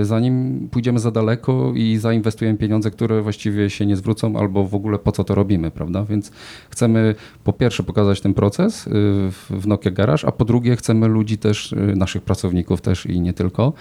y, 0.00 0.04
zanim 0.04 0.68
pójdziemy 0.70 0.98
za 0.98 1.10
daleko 1.10 1.72
i 1.74 1.96
zainwestujemy 1.96 2.58
pieniądze, 2.58 2.90
które 2.90 3.22
właściwie 3.22 3.70
się 3.70 3.86
nie 3.86 3.96
zwrócą, 3.96 4.36
albo 4.36 4.64
w 4.64 4.74
ogóle 4.74 4.98
po 4.98 5.12
co 5.12 5.24
to 5.24 5.34
robimy, 5.34 5.70
prawda? 5.70 6.04
Więc 6.04 6.30
chcemy 6.70 7.14
po 7.44 7.52
pierwsze 7.52 7.82
pokazać 7.82 8.20
ten 8.20 8.34
proces 8.34 8.86
y, 8.86 8.90
w 9.50 9.66
Nokia 9.66 9.90
Garage, 9.90 10.28
a 10.28 10.32
po 10.32 10.44
drugie 10.44 10.76
chcemy 10.76 11.08
ludzi 11.08 11.38
też, 11.38 11.72
y, 11.72 11.76
naszych 11.96 12.22
pracowników 12.22 12.80
też 12.80 13.06
i 13.06 13.20
nie 13.20 13.32
tylko, 13.32 13.72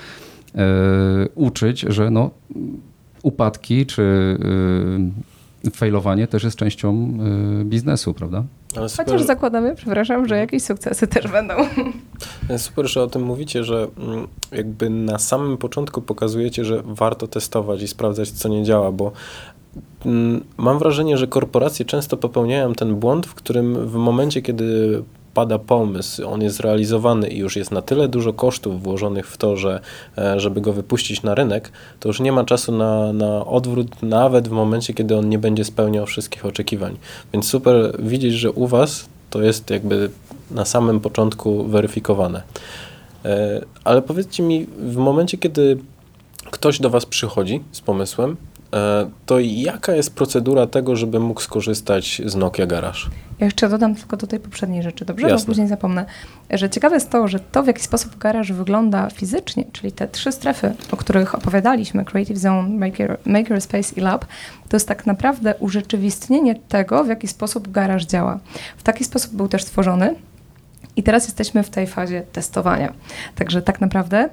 uczyć, 1.36 1.80
że 1.80 2.12
no, 2.12 2.32
upadki 3.24 3.86
czy 3.86 4.02
y, 5.66 5.72
failowanie 5.72 6.28
też 6.28 6.44
jest 6.44 6.58
częścią 6.58 7.14
y, 7.62 7.66
biznesu, 7.66 8.14
prawda? 8.14 8.44
Super... 8.88 9.06
Chociaż 9.06 9.24
zakładamy, 9.24 9.76
przepraszam, 9.76 10.28
że 10.28 10.38
jakieś 10.38 10.64
sukcesy 10.64 11.08
też 11.08 11.28
będą. 11.28 11.54
Super, 12.58 12.88
że 12.88 13.04
o 13.04 13.08
tym 13.08 13.24
mówicie, 13.24 13.64
że 13.64 13.88
mm, 13.98 14.28
jakby 14.52 14.90
na 14.90 15.20
samym 15.20 15.58
początku 15.58 16.02
pokazujecie, 16.02 16.66
że 16.66 16.82
warto 16.86 17.28
testować 17.28 17.82
i 17.82 17.88
sprawdzać, 17.88 18.32
co 18.32 18.50
nie 18.50 18.64
działa, 18.64 18.92
bo 18.92 19.12
mm, 20.06 20.44
mam 20.58 20.80
wrażenie, 20.80 21.18
że 21.18 21.28
korporacje 21.28 21.86
często 21.86 22.18
popełniają 22.18 22.74
ten 22.74 22.96
błąd, 22.96 23.28
w 23.28 23.34
którym 23.34 23.88
w 23.88 23.96
momencie, 23.96 24.42
kiedy 24.42 25.04
pada 25.34 25.60
pomysł, 25.60 26.28
on 26.28 26.42
jest 26.42 26.60
realizowany 26.60 27.28
i 27.28 27.38
już 27.38 27.56
jest 27.56 27.72
na 27.72 27.82
tyle 27.82 28.08
dużo 28.08 28.34
kosztów 28.34 28.84
włożonych 28.84 29.28
w 29.28 29.38
to, 29.38 29.58
że 29.58 29.80
e, 30.18 30.40
żeby 30.40 30.62
go 30.62 30.74
wypuścić 30.74 31.24
na 31.24 31.36
rynek, 31.36 31.72
to 32.00 32.10
już 32.10 32.20
nie 32.20 32.32
ma 32.32 32.44
czasu 32.44 32.72
na, 32.72 33.14
na 33.14 33.46
odwrót, 33.46 34.02
nawet 34.02 34.48
w 34.48 34.52
momencie, 34.52 34.94
kiedy 34.94 35.18
on 35.18 35.30
nie 35.30 35.40
będzie 35.40 35.64
spełniał 35.64 36.06
wszystkich 36.06 36.46
oczekiwań. 36.46 36.98
Więc 37.34 37.48
super 37.48 37.96
widzieć, 38.00 38.34
że 38.34 38.52
u 38.52 38.68
Was 38.68 39.06
to 39.30 39.42
jest 39.42 39.70
jakby 39.70 40.10
na 40.52 40.66
samym 40.66 41.00
początku 41.00 41.64
weryfikowane. 41.64 42.44
E, 43.26 43.62
ale 43.84 44.02
powiedzcie 44.02 44.44
mi, 44.44 44.66
w 44.80 44.96
momencie, 44.96 45.38
kiedy 45.38 45.78
ktoś 46.52 46.80
do 46.80 46.90
Was 46.90 47.06
przychodzi 47.06 47.62
z 47.72 47.82
pomysłem, 47.82 48.38
to 49.26 49.40
jaka 49.40 49.96
jest 49.96 50.16
procedura 50.16 50.68
tego, 50.68 50.96
żeby 50.96 51.20
mógł 51.20 51.42
skorzystać 51.42 52.22
z 52.26 52.36
Nokia 52.36 52.66
Garage? 52.66 53.00
Ja 53.40 53.46
jeszcze 53.46 53.70
dodam 53.70 53.96
tylko 53.96 54.18
do 54.18 54.28
tej 54.28 54.40
poprzedniej 54.40 54.84
rzeczy, 54.84 55.06
dobrze? 55.06 55.28
Jasne. 55.28 55.46
Bo 55.46 55.46
później 55.46 55.68
zapomnę, 55.68 56.06
że 56.50 56.70
ciekawe 56.70 56.96
jest 56.96 57.10
to, 57.10 57.28
że 57.28 57.40
to, 57.40 57.64
w 57.64 57.68
jaki 57.68 57.82
sposób 57.84 58.18
garaż 58.18 58.52
wygląda 58.52 59.10
fizycznie, 59.10 59.66
czyli 59.72 59.92
te 59.92 60.08
trzy 60.08 60.32
strefy, 60.32 60.74
o 60.92 60.98
których 60.98 61.36
opowiadaliśmy, 61.36 62.06
Creative 62.06 62.38
Zone, 62.38 62.70
Maker, 62.70 63.18
Makerspace 63.26 63.96
i 63.96 64.02
Lab, 64.02 64.26
to 64.70 64.76
jest 64.76 64.88
tak 64.88 65.06
naprawdę 65.06 65.56
urzeczywistnienie 65.60 66.56
tego, 66.56 67.04
w 67.04 67.08
jaki 67.08 67.28
sposób 67.28 67.72
garaż 67.72 68.06
działa. 68.06 68.40
W 68.78 68.84
taki 68.84 69.04
sposób 69.04 69.34
był 69.34 69.48
też 69.48 69.64
stworzony 69.64 70.16
i 70.96 71.04
teraz 71.04 71.26
jesteśmy 71.26 71.64
w 71.64 71.70
tej 71.70 71.88
fazie 71.88 72.22
testowania. 72.32 72.94
Także 73.36 73.62
tak 73.62 73.82
naprawdę 73.82 74.18
E, 74.26 74.30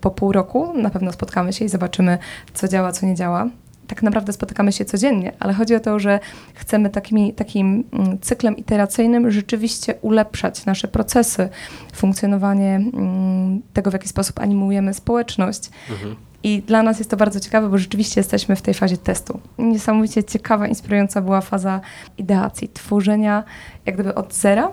po 0.00 0.10
pół 0.10 0.32
roku 0.32 0.72
na 0.74 0.90
pewno 0.90 1.12
spotkamy 1.12 1.52
się 1.52 1.64
i 1.64 1.68
zobaczymy, 1.68 2.18
co 2.54 2.68
działa, 2.68 2.92
co 2.92 3.06
nie 3.06 3.14
działa. 3.14 3.48
Tak 3.86 4.02
naprawdę 4.02 4.32
spotykamy 4.32 4.72
się 4.72 4.84
codziennie, 4.84 5.32
ale 5.40 5.52
chodzi 5.54 5.74
o 5.74 5.80
to, 5.80 5.98
że 5.98 6.20
chcemy 6.54 6.90
takimi, 6.90 7.32
takim 7.32 7.84
mm, 7.92 8.18
cyklem 8.20 8.56
iteracyjnym 8.56 9.30
rzeczywiście 9.30 9.94
ulepszać 10.02 10.66
nasze 10.66 10.88
procesy, 10.88 11.48
funkcjonowanie 11.92 12.74
mm, 12.76 13.62
tego, 13.72 13.90
w 13.90 13.92
jaki 13.92 14.08
sposób 14.08 14.40
animujemy 14.40 14.94
społeczność. 14.94 15.70
Mhm. 15.90 16.16
I 16.42 16.62
dla 16.62 16.82
nas 16.82 16.98
jest 16.98 17.10
to 17.10 17.16
bardzo 17.16 17.40
ciekawe, 17.40 17.68
bo 17.68 17.78
rzeczywiście 17.78 18.20
jesteśmy 18.20 18.56
w 18.56 18.62
tej 18.62 18.74
fazie 18.74 18.96
testu. 18.96 19.40
Niesamowicie 19.58 20.24
ciekawa, 20.24 20.66
inspirująca 20.66 21.20
była 21.20 21.40
faza 21.40 21.80
ideacji, 22.18 22.68
tworzenia 22.68 23.44
jak 23.86 23.94
gdyby 23.94 24.14
od 24.14 24.34
zera 24.34 24.70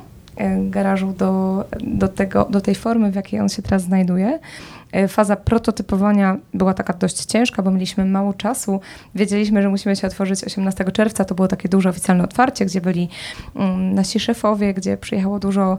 garażu 0.69 1.13
do, 1.17 1.65
do, 1.79 2.07
tego, 2.07 2.47
do 2.49 2.61
tej 2.61 2.75
formy, 2.75 3.11
w 3.11 3.15
jakiej 3.15 3.39
on 3.39 3.49
się 3.49 3.61
teraz 3.61 3.81
znajduje. 3.81 4.39
E, 4.91 5.07
faza 5.07 5.35
prototypowania 5.35 6.37
była 6.53 6.73
taka 6.73 6.93
dość 6.93 7.25
ciężka, 7.25 7.63
bo 7.63 7.71
mieliśmy 7.71 8.05
mało 8.05 8.33
czasu. 8.33 8.79
Wiedzieliśmy, 9.15 9.61
że 9.61 9.69
musimy 9.69 9.95
się 9.95 10.07
otworzyć 10.07 10.43
18 10.43 10.91
czerwca. 10.91 11.25
To 11.25 11.35
było 11.35 11.47
takie 11.47 11.69
duże 11.69 11.89
oficjalne 11.89 12.23
otwarcie, 12.23 12.65
gdzie 12.65 12.81
byli 12.81 13.09
um, 13.53 13.93
nasi 13.93 14.19
szefowie, 14.19 14.73
gdzie 14.73 14.97
przyjechało 14.97 15.39
dużo, 15.39 15.77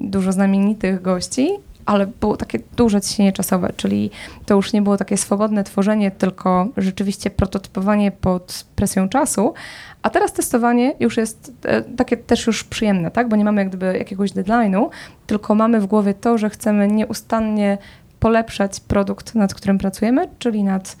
dużo 0.00 0.32
znamienitych 0.32 1.02
gości 1.02 1.48
ale 1.86 2.06
było 2.06 2.36
takie 2.36 2.58
duże 2.76 3.00
ciśnienie 3.00 3.32
czasowe, 3.32 3.72
czyli 3.76 4.10
to 4.46 4.54
już 4.54 4.72
nie 4.72 4.82
było 4.82 4.96
takie 4.96 5.16
swobodne 5.16 5.64
tworzenie, 5.64 6.10
tylko 6.10 6.68
rzeczywiście 6.76 7.30
prototypowanie 7.30 8.12
pod 8.12 8.64
presją 8.76 9.08
czasu, 9.08 9.54
a 10.02 10.10
teraz 10.10 10.32
testowanie 10.32 10.94
już 11.00 11.16
jest 11.16 11.52
e, 11.64 11.82
takie 11.82 12.16
też 12.16 12.46
już 12.46 12.64
przyjemne, 12.64 13.10
tak? 13.10 13.28
bo 13.28 13.36
nie 13.36 13.44
mamy 13.44 13.60
jak 13.60 13.68
gdyby 13.68 13.98
jakiegoś 13.98 14.30
deadline'u, 14.30 14.88
tylko 15.26 15.54
mamy 15.54 15.80
w 15.80 15.86
głowie 15.86 16.14
to, 16.14 16.38
że 16.38 16.50
chcemy 16.50 16.88
nieustannie 16.88 17.78
polepszać 18.20 18.80
produkt, 18.80 19.34
nad 19.34 19.54
którym 19.54 19.78
pracujemy, 19.78 20.28
czyli 20.38 20.64
nad 20.64 20.96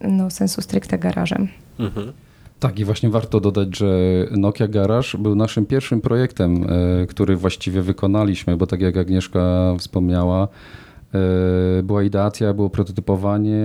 no, 0.00 0.30
sensu 0.30 0.62
stricte 0.62 0.98
garażem. 0.98 1.48
Mhm. 1.78 2.12
Tak, 2.60 2.78
i 2.78 2.84
właśnie 2.84 3.10
warto 3.10 3.40
dodać, 3.40 3.78
że 3.78 3.88
Nokia 4.30 4.68
Garage 4.68 5.18
był 5.18 5.34
naszym 5.34 5.66
pierwszym 5.66 6.00
projektem, 6.00 6.66
e, 7.02 7.06
który 7.06 7.36
właściwie 7.36 7.82
wykonaliśmy, 7.82 8.56
bo 8.56 8.66
tak 8.66 8.80
jak 8.80 8.96
Agnieszka 8.96 9.74
wspomniała, 9.78 10.48
e, 11.14 11.82
była 11.82 12.02
ideacja, 12.02 12.54
było 12.54 12.70
prototypowanie, 12.70 13.64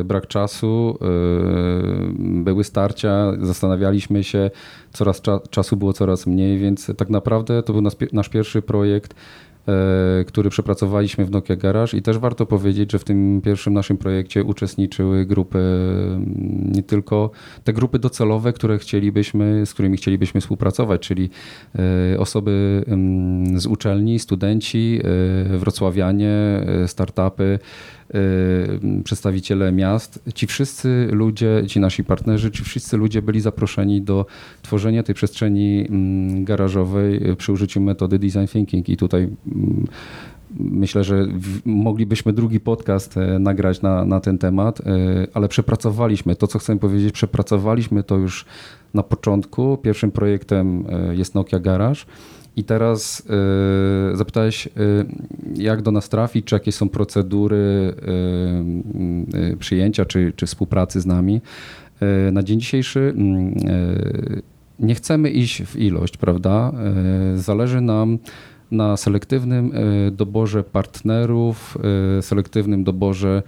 e, 0.00 0.04
brak 0.04 0.26
czasu, 0.26 0.98
były 2.18 2.64
starcia, 2.64 3.32
zastanawialiśmy 3.40 4.24
się, 4.24 4.50
coraz 4.92 5.22
czasu 5.50 5.76
było 5.76 5.92
coraz 5.92 6.26
mniej, 6.26 6.58
więc 6.58 6.90
tak 6.96 7.10
naprawdę 7.10 7.62
to 7.62 7.72
był 7.72 7.82
nasz 8.12 8.28
pierwszy 8.28 8.62
projekt 8.62 9.14
który 10.26 10.50
przepracowaliśmy 10.50 11.24
w 11.24 11.30
Nokia 11.30 11.56
Garage 11.56 11.98
i 11.98 12.02
też 12.02 12.18
warto 12.18 12.46
powiedzieć, 12.46 12.92
że 12.92 12.98
w 12.98 13.04
tym 13.04 13.40
pierwszym 13.44 13.74
naszym 13.74 13.96
projekcie 13.96 14.44
uczestniczyły 14.44 15.26
grupy, 15.26 15.58
mm, 15.58 16.72
nie 16.74 16.82
tylko 16.82 17.30
te 17.64 17.72
grupy 17.72 17.98
docelowe, 17.98 18.52
które 18.52 18.78
chcielibyśmy, 18.78 19.66
z 19.66 19.74
którymi 19.74 19.96
chcielibyśmy 19.96 20.40
współpracować, 20.40 21.00
czyli 21.00 21.30
e, 22.14 22.18
osoby 22.18 22.84
mm, 22.86 23.60
z 23.60 23.66
uczelni, 23.66 24.18
studenci, 24.18 25.00
e, 25.54 25.58
wrocławianie, 25.58 26.66
startupy, 26.86 27.58
przedstawiciele 29.04 29.72
miast, 29.72 30.22
ci 30.34 30.46
wszyscy 30.46 31.08
ludzie, 31.12 31.62
ci 31.66 31.80
nasi 31.80 32.04
partnerzy, 32.04 32.50
ci 32.50 32.64
wszyscy 32.64 32.96
ludzie 32.96 33.22
byli 33.22 33.40
zaproszeni 33.40 34.02
do 34.02 34.26
tworzenia 34.62 35.02
tej 35.02 35.14
przestrzeni 35.14 35.86
mm, 35.88 36.44
garażowej 36.44 37.36
przy 37.36 37.52
użyciu 37.52 37.80
metody 37.80 38.18
design 38.18 38.46
thinking 38.46 38.88
i 38.88 38.96
tutaj 38.96 39.22
mm, 39.22 39.86
Myślę, 40.56 41.04
że 41.04 41.26
moglibyśmy 41.64 42.32
drugi 42.32 42.60
podcast 42.60 43.16
e, 43.16 43.38
nagrać 43.38 43.82
na, 43.82 44.04
na 44.04 44.20
ten 44.20 44.38
temat, 44.38 44.80
e, 44.80 44.84
ale 45.34 45.48
przepracowaliśmy 45.48 46.36
to, 46.36 46.46
co 46.46 46.58
chcę 46.58 46.78
powiedzieć, 46.78 47.12
przepracowaliśmy 47.12 48.02
to 48.02 48.16
już 48.16 48.44
na 48.94 49.02
początku. 49.02 49.76
Pierwszym 49.76 50.10
projektem 50.10 50.84
e, 50.88 51.16
jest 51.16 51.34
Nokia 51.34 51.58
Garage. 51.58 52.00
I 52.58 52.64
teraz 52.64 53.20
y, 54.12 54.16
zapytałeś, 54.16 54.66
y, 54.66 54.70
jak 55.54 55.82
do 55.82 55.92
nas 55.92 56.08
trafić, 56.08 56.44
czy 56.44 56.54
jakie 56.54 56.72
są 56.72 56.88
procedury 56.88 57.94
y, 59.52 59.56
przyjęcia, 59.56 60.04
czy, 60.04 60.32
czy 60.36 60.46
współpracy 60.46 61.00
z 61.00 61.06
nami. 61.06 61.40
Na 62.32 62.42
dzień 62.42 62.60
dzisiejszy 62.60 63.14
mm, 63.16 63.54
nie 64.78 64.94
chcemy 64.94 65.30
iść 65.30 65.62
w 65.62 65.76
ilość, 65.76 66.16
prawda? 66.16 66.72
Zależy 67.34 67.80
nam 67.80 68.18
na 68.70 68.96
selektywnym 68.96 69.72
doborze 70.12 70.64
partnerów, 70.64 71.78
selektywnym 72.20 72.84
doborze 72.84 73.42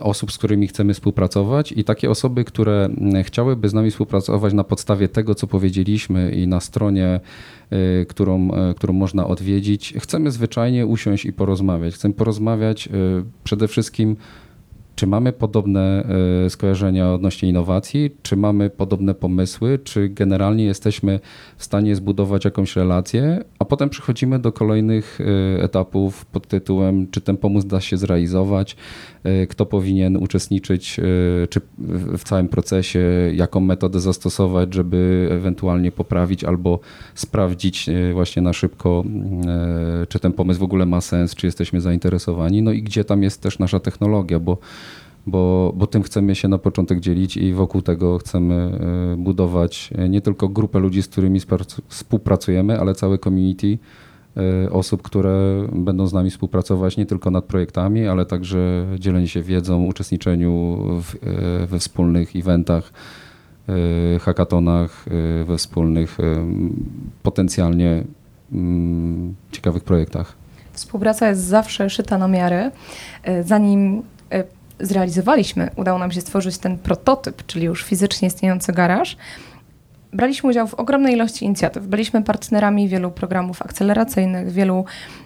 osób, 0.00 0.32
z 0.32 0.38
którymi 0.38 0.66
chcemy 0.66 0.94
współpracować 0.94 1.72
i 1.72 1.84
takie 1.84 2.10
osoby, 2.10 2.44
które 2.44 2.84
mm, 2.84 3.24
chciałyby 3.24 3.68
z 3.68 3.74
nami 3.74 3.90
współpracować 3.90 4.52
na 4.52 4.64
podstawie 4.64 5.08
tego, 5.08 5.34
co 5.34 5.46
powiedzieliśmy 5.46 6.32
i 6.32 6.46
na 6.46 6.60
stronie, 6.60 7.20
y, 7.72 8.06
którą, 8.08 8.48
y, 8.70 8.74
którą 8.74 8.94
można 8.94 9.26
odwiedzić, 9.26 9.94
chcemy 9.98 10.30
zwyczajnie 10.30 10.86
usiąść 10.86 11.24
i 11.24 11.32
porozmawiać. 11.32 11.94
Chcemy 11.94 12.14
porozmawiać 12.14 12.86
y, 12.86 12.90
przede 13.44 13.68
wszystkim 13.68 14.16
czy 14.94 15.06
mamy 15.06 15.32
podobne 15.32 16.04
skojarzenia 16.48 17.12
odnośnie 17.12 17.48
innowacji, 17.48 18.10
czy 18.22 18.36
mamy 18.36 18.70
podobne 18.70 19.14
pomysły, 19.14 19.78
czy 19.84 20.08
generalnie 20.08 20.64
jesteśmy 20.64 21.20
w 21.56 21.64
stanie 21.64 21.96
zbudować 21.96 22.44
jakąś 22.44 22.76
relację, 22.76 23.44
a 23.58 23.64
potem 23.64 23.88
przechodzimy 23.88 24.38
do 24.38 24.52
kolejnych 24.52 25.18
etapów 25.58 26.26
pod 26.26 26.46
tytułem, 26.46 27.10
czy 27.10 27.20
ten 27.20 27.36
pomysł 27.36 27.68
da 27.68 27.80
się 27.80 27.96
zrealizować, 27.96 28.76
kto 29.48 29.66
powinien 29.66 30.16
uczestniczyć 30.16 31.00
czy 31.50 31.60
w 32.18 32.24
całym 32.24 32.48
procesie, 32.48 33.00
jaką 33.34 33.60
metodę 33.60 34.00
zastosować, 34.00 34.74
żeby 34.74 35.28
ewentualnie 35.30 35.92
poprawić 35.92 36.44
albo 36.44 36.80
sprawdzić 37.14 37.90
właśnie 38.12 38.42
na 38.42 38.52
szybko, 38.52 39.04
czy 40.08 40.20
ten 40.20 40.32
pomysł 40.32 40.60
w 40.60 40.62
ogóle 40.62 40.86
ma 40.86 41.00
sens, 41.00 41.34
czy 41.34 41.46
jesteśmy 41.46 41.80
zainteresowani, 41.80 42.62
no 42.62 42.72
i 42.72 42.82
gdzie 42.82 43.04
tam 43.04 43.22
jest 43.22 43.42
też 43.42 43.58
nasza 43.58 43.80
technologia, 43.80 44.40
bo 44.40 44.58
bo, 45.26 45.72
bo 45.76 45.86
tym 45.86 46.02
chcemy 46.02 46.34
się 46.34 46.48
na 46.48 46.58
początek 46.58 47.00
dzielić 47.00 47.36
i 47.36 47.52
wokół 47.52 47.82
tego 47.82 48.18
chcemy 48.18 48.54
e, 48.54 49.16
budować 49.16 49.90
e, 49.98 50.08
nie 50.08 50.20
tylko 50.20 50.48
grupę 50.48 50.78
ludzi, 50.78 51.02
z 51.02 51.08
którymi 51.08 51.40
współpracujemy, 51.88 52.80
ale 52.80 52.94
całe 52.94 53.18
community 53.18 53.66
e, 53.66 53.78
osób, 54.70 55.02
które 55.02 55.66
będą 55.72 56.06
z 56.06 56.12
nami 56.12 56.30
współpracować 56.30 56.96
nie 56.96 57.06
tylko 57.06 57.30
nad 57.30 57.44
projektami, 57.44 58.06
ale 58.06 58.26
także 58.26 58.86
dzielenie 58.98 59.28
się 59.28 59.42
wiedzą, 59.42 59.84
uczestniczeniu 59.84 60.78
w, 61.02 61.14
we 61.66 61.78
wspólnych 61.78 62.36
eventach, 62.36 62.92
hackathonach, 64.20 65.04
we 65.44 65.56
wspólnych 65.56 66.18
potencjalnie 67.22 68.04
mm, 68.52 69.34
ciekawych 69.52 69.84
projektach. 69.84 70.32
Współpraca 70.72 71.28
jest 71.28 71.40
zawsze 71.40 71.90
szyta 71.90 72.18
na 72.18 72.28
miarę. 72.28 72.70
Zanim 73.44 74.02
zrealizowaliśmy, 74.80 75.70
udało 75.76 75.98
nam 75.98 76.12
się 76.12 76.20
stworzyć 76.20 76.58
ten 76.58 76.78
prototyp, 76.78 77.46
czyli 77.46 77.66
już 77.66 77.82
fizycznie 77.82 78.28
istniejący 78.28 78.72
garaż, 78.72 79.16
braliśmy 80.16 80.50
udział 80.50 80.66
w 80.66 80.74
ogromnej 80.74 81.14
ilości 81.14 81.44
inicjatyw. 81.44 81.86
Byliśmy 81.86 82.22
partnerami 82.22 82.88
wielu 82.88 83.10
programów 83.10 83.62
akceleracyjnych, 83.62 84.50
wielu 84.50 84.84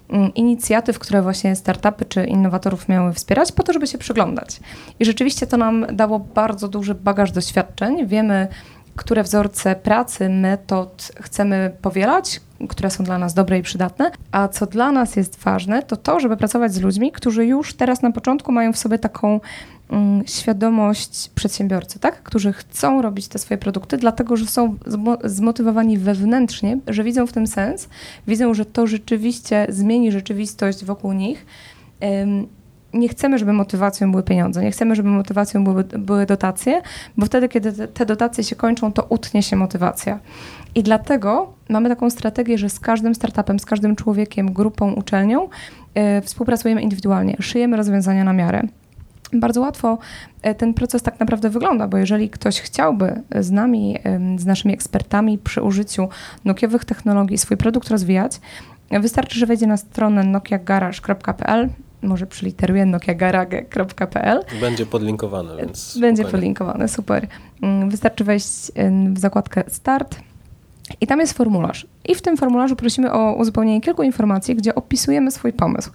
mm, 0.08 0.34
inicjatyw, 0.34 0.98
które 0.98 1.22
właśnie 1.22 1.56
startupy 1.56 2.04
czy 2.04 2.24
innowatorów 2.24 2.88
miały 2.88 3.12
wspierać, 3.12 3.52
po 3.52 3.62
to, 3.62 3.72
żeby 3.72 3.86
się 3.86 3.98
przyglądać. 3.98 4.60
I 5.00 5.04
rzeczywiście 5.04 5.46
to 5.46 5.56
nam 5.56 5.86
dało 5.92 6.18
bardzo 6.18 6.68
duży 6.68 6.94
bagaż 6.94 7.32
doświadczeń. 7.32 8.06
Wiemy, 8.06 8.48
które 8.96 9.22
wzorce 9.22 9.76
pracy, 9.76 10.28
metod 10.28 11.12
chcemy 11.20 11.72
powielać, 11.82 12.40
które 12.68 12.90
są 12.90 13.04
dla 13.04 13.18
nas 13.18 13.34
dobre 13.34 13.58
i 13.58 13.62
przydatne. 13.62 14.10
A 14.32 14.48
co 14.48 14.66
dla 14.66 14.92
nas 14.92 15.16
jest 15.16 15.40
ważne, 15.40 15.82
to 15.82 15.96
to, 15.96 16.20
żeby 16.20 16.36
pracować 16.36 16.72
z 16.72 16.80
ludźmi, 16.80 17.12
którzy 17.12 17.46
już 17.46 17.74
teraz 17.74 18.02
na 18.02 18.12
początku 18.12 18.52
mają 18.52 18.72
w 18.72 18.78
sobie 18.78 18.98
taką 18.98 19.40
świadomość 20.26 21.30
przedsiębiorcy, 21.34 21.98
tak? 21.98 22.22
którzy 22.22 22.52
chcą 22.52 23.02
robić 23.02 23.28
te 23.28 23.38
swoje 23.38 23.58
produkty, 23.58 23.96
dlatego 23.96 24.36
że 24.36 24.46
są 24.46 24.76
zmotywowani 25.24 25.98
wewnętrznie, 25.98 26.78
że 26.86 27.04
widzą 27.04 27.26
w 27.26 27.32
tym 27.32 27.46
sens, 27.46 27.88
widzą, 28.26 28.54
że 28.54 28.64
to 28.64 28.86
rzeczywiście 28.86 29.66
zmieni 29.68 30.12
rzeczywistość 30.12 30.84
wokół 30.84 31.12
nich 31.12 31.46
nie 32.94 33.08
chcemy, 33.08 33.38
żeby 33.38 33.52
motywacją 33.52 34.10
były 34.10 34.22
pieniądze, 34.22 34.62
nie 34.62 34.70
chcemy, 34.70 34.94
żeby 34.94 35.08
motywacją 35.08 35.64
były, 35.64 35.84
były 35.84 36.26
dotacje, 36.26 36.82
bo 37.16 37.26
wtedy, 37.26 37.48
kiedy 37.48 37.72
te, 37.72 37.88
te 37.88 38.06
dotacje 38.06 38.44
się 38.44 38.56
kończą, 38.56 38.92
to 38.92 39.06
utnie 39.08 39.42
się 39.42 39.56
motywacja. 39.56 40.18
I 40.74 40.82
dlatego 40.82 41.52
mamy 41.68 41.88
taką 41.88 42.10
strategię, 42.10 42.58
że 42.58 42.70
z 42.70 42.80
każdym 42.80 43.14
startupem, 43.14 43.58
z 43.58 43.66
każdym 43.66 43.96
człowiekiem, 43.96 44.52
grupą, 44.52 44.92
uczelnią 44.92 45.48
yy, 45.94 46.20
współpracujemy 46.22 46.82
indywidualnie, 46.82 47.36
szyjemy 47.40 47.76
rozwiązania 47.76 48.24
na 48.24 48.32
miarę. 48.32 48.62
Bardzo 49.32 49.60
łatwo 49.60 49.98
e, 50.42 50.54
ten 50.54 50.74
proces 50.74 51.02
tak 51.02 51.20
naprawdę 51.20 51.50
wygląda, 51.50 51.88
bo 51.88 51.98
jeżeli 51.98 52.30
ktoś 52.30 52.60
chciałby 52.60 53.22
z 53.40 53.50
nami, 53.50 53.98
z 54.38 54.46
naszymi 54.46 54.74
ekspertami 54.74 55.38
przy 55.38 55.62
użyciu 55.62 56.08
nokiowych 56.44 56.84
technologii 56.84 57.38
swój 57.38 57.56
produkt 57.56 57.88
rozwijać, 57.88 58.40
wystarczy, 58.90 59.38
że 59.38 59.46
wejdzie 59.46 59.66
na 59.66 59.76
stronę 59.76 60.24
nokiagarage.pl, 60.24 61.68
może 62.02 62.26
przyliteruję 62.26 62.86
nokiagarage.pl. 62.86 64.40
Będzie 64.60 64.86
podlinkowane, 64.86 65.56
więc. 65.56 65.98
Będzie 65.98 66.22
spokojnie. 66.22 66.32
podlinkowane, 66.32 66.88
super. 66.88 67.26
Mm, 67.62 67.90
wystarczy 67.90 68.24
wejść 68.24 68.72
w 69.12 69.18
zakładkę 69.18 69.64
Start. 69.68 70.29
I 71.00 71.06
tam 71.06 71.20
jest 71.20 71.32
formularz. 71.32 71.86
I 72.04 72.14
w 72.14 72.22
tym 72.22 72.36
formularzu 72.36 72.76
prosimy 72.76 73.12
o 73.12 73.34
uzupełnienie 73.34 73.80
kilku 73.80 74.02
informacji, 74.02 74.56
gdzie 74.56 74.74
opisujemy 74.74 75.30
swój 75.30 75.52
pomysł. 75.52 75.90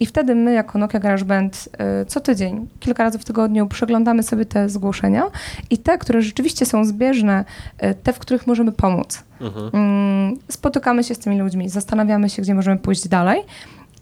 I 0.00 0.06
wtedy 0.06 0.34
my, 0.34 0.52
jako 0.52 0.78
Nokia 0.78 1.00
Garage 1.00 1.24
Band, 1.24 1.68
y, 2.02 2.06
co 2.06 2.20
tydzień, 2.20 2.68
kilka 2.80 3.04
razy 3.04 3.18
w 3.18 3.24
tygodniu 3.24 3.66
przeglądamy 3.66 4.22
sobie 4.22 4.44
te 4.44 4.68
zgłoszenia 4.68 5.22
i 5.70 5.78
te, 5.78 5.98
które 5.98 6.22
rzeczywiście 6.22 6.66
są 6.66 6.84
zbieżne, 6.84 7.44
y, 7.84 7.94
te, 7.94 8.12
w 8.12 8.18
których 8.18 8.46
możemy 8.46 8.72
pomóc. 8.72 9.24
Mhm. 9.40 9.70
Mm, 9.72 10.38
spotykamy 10.48 11.04
się 11.04 11.14
z 11.14 11.18
tymi 11.18 11.38
ludźmi, 11.38 11.68
zastanawiamy 11.68 12.30
się, 12.30 12.42
gdzie 12.42 12.54
możemy 12.54 12.78
pójść 12.78 13.08
dalej. 13.08 13.42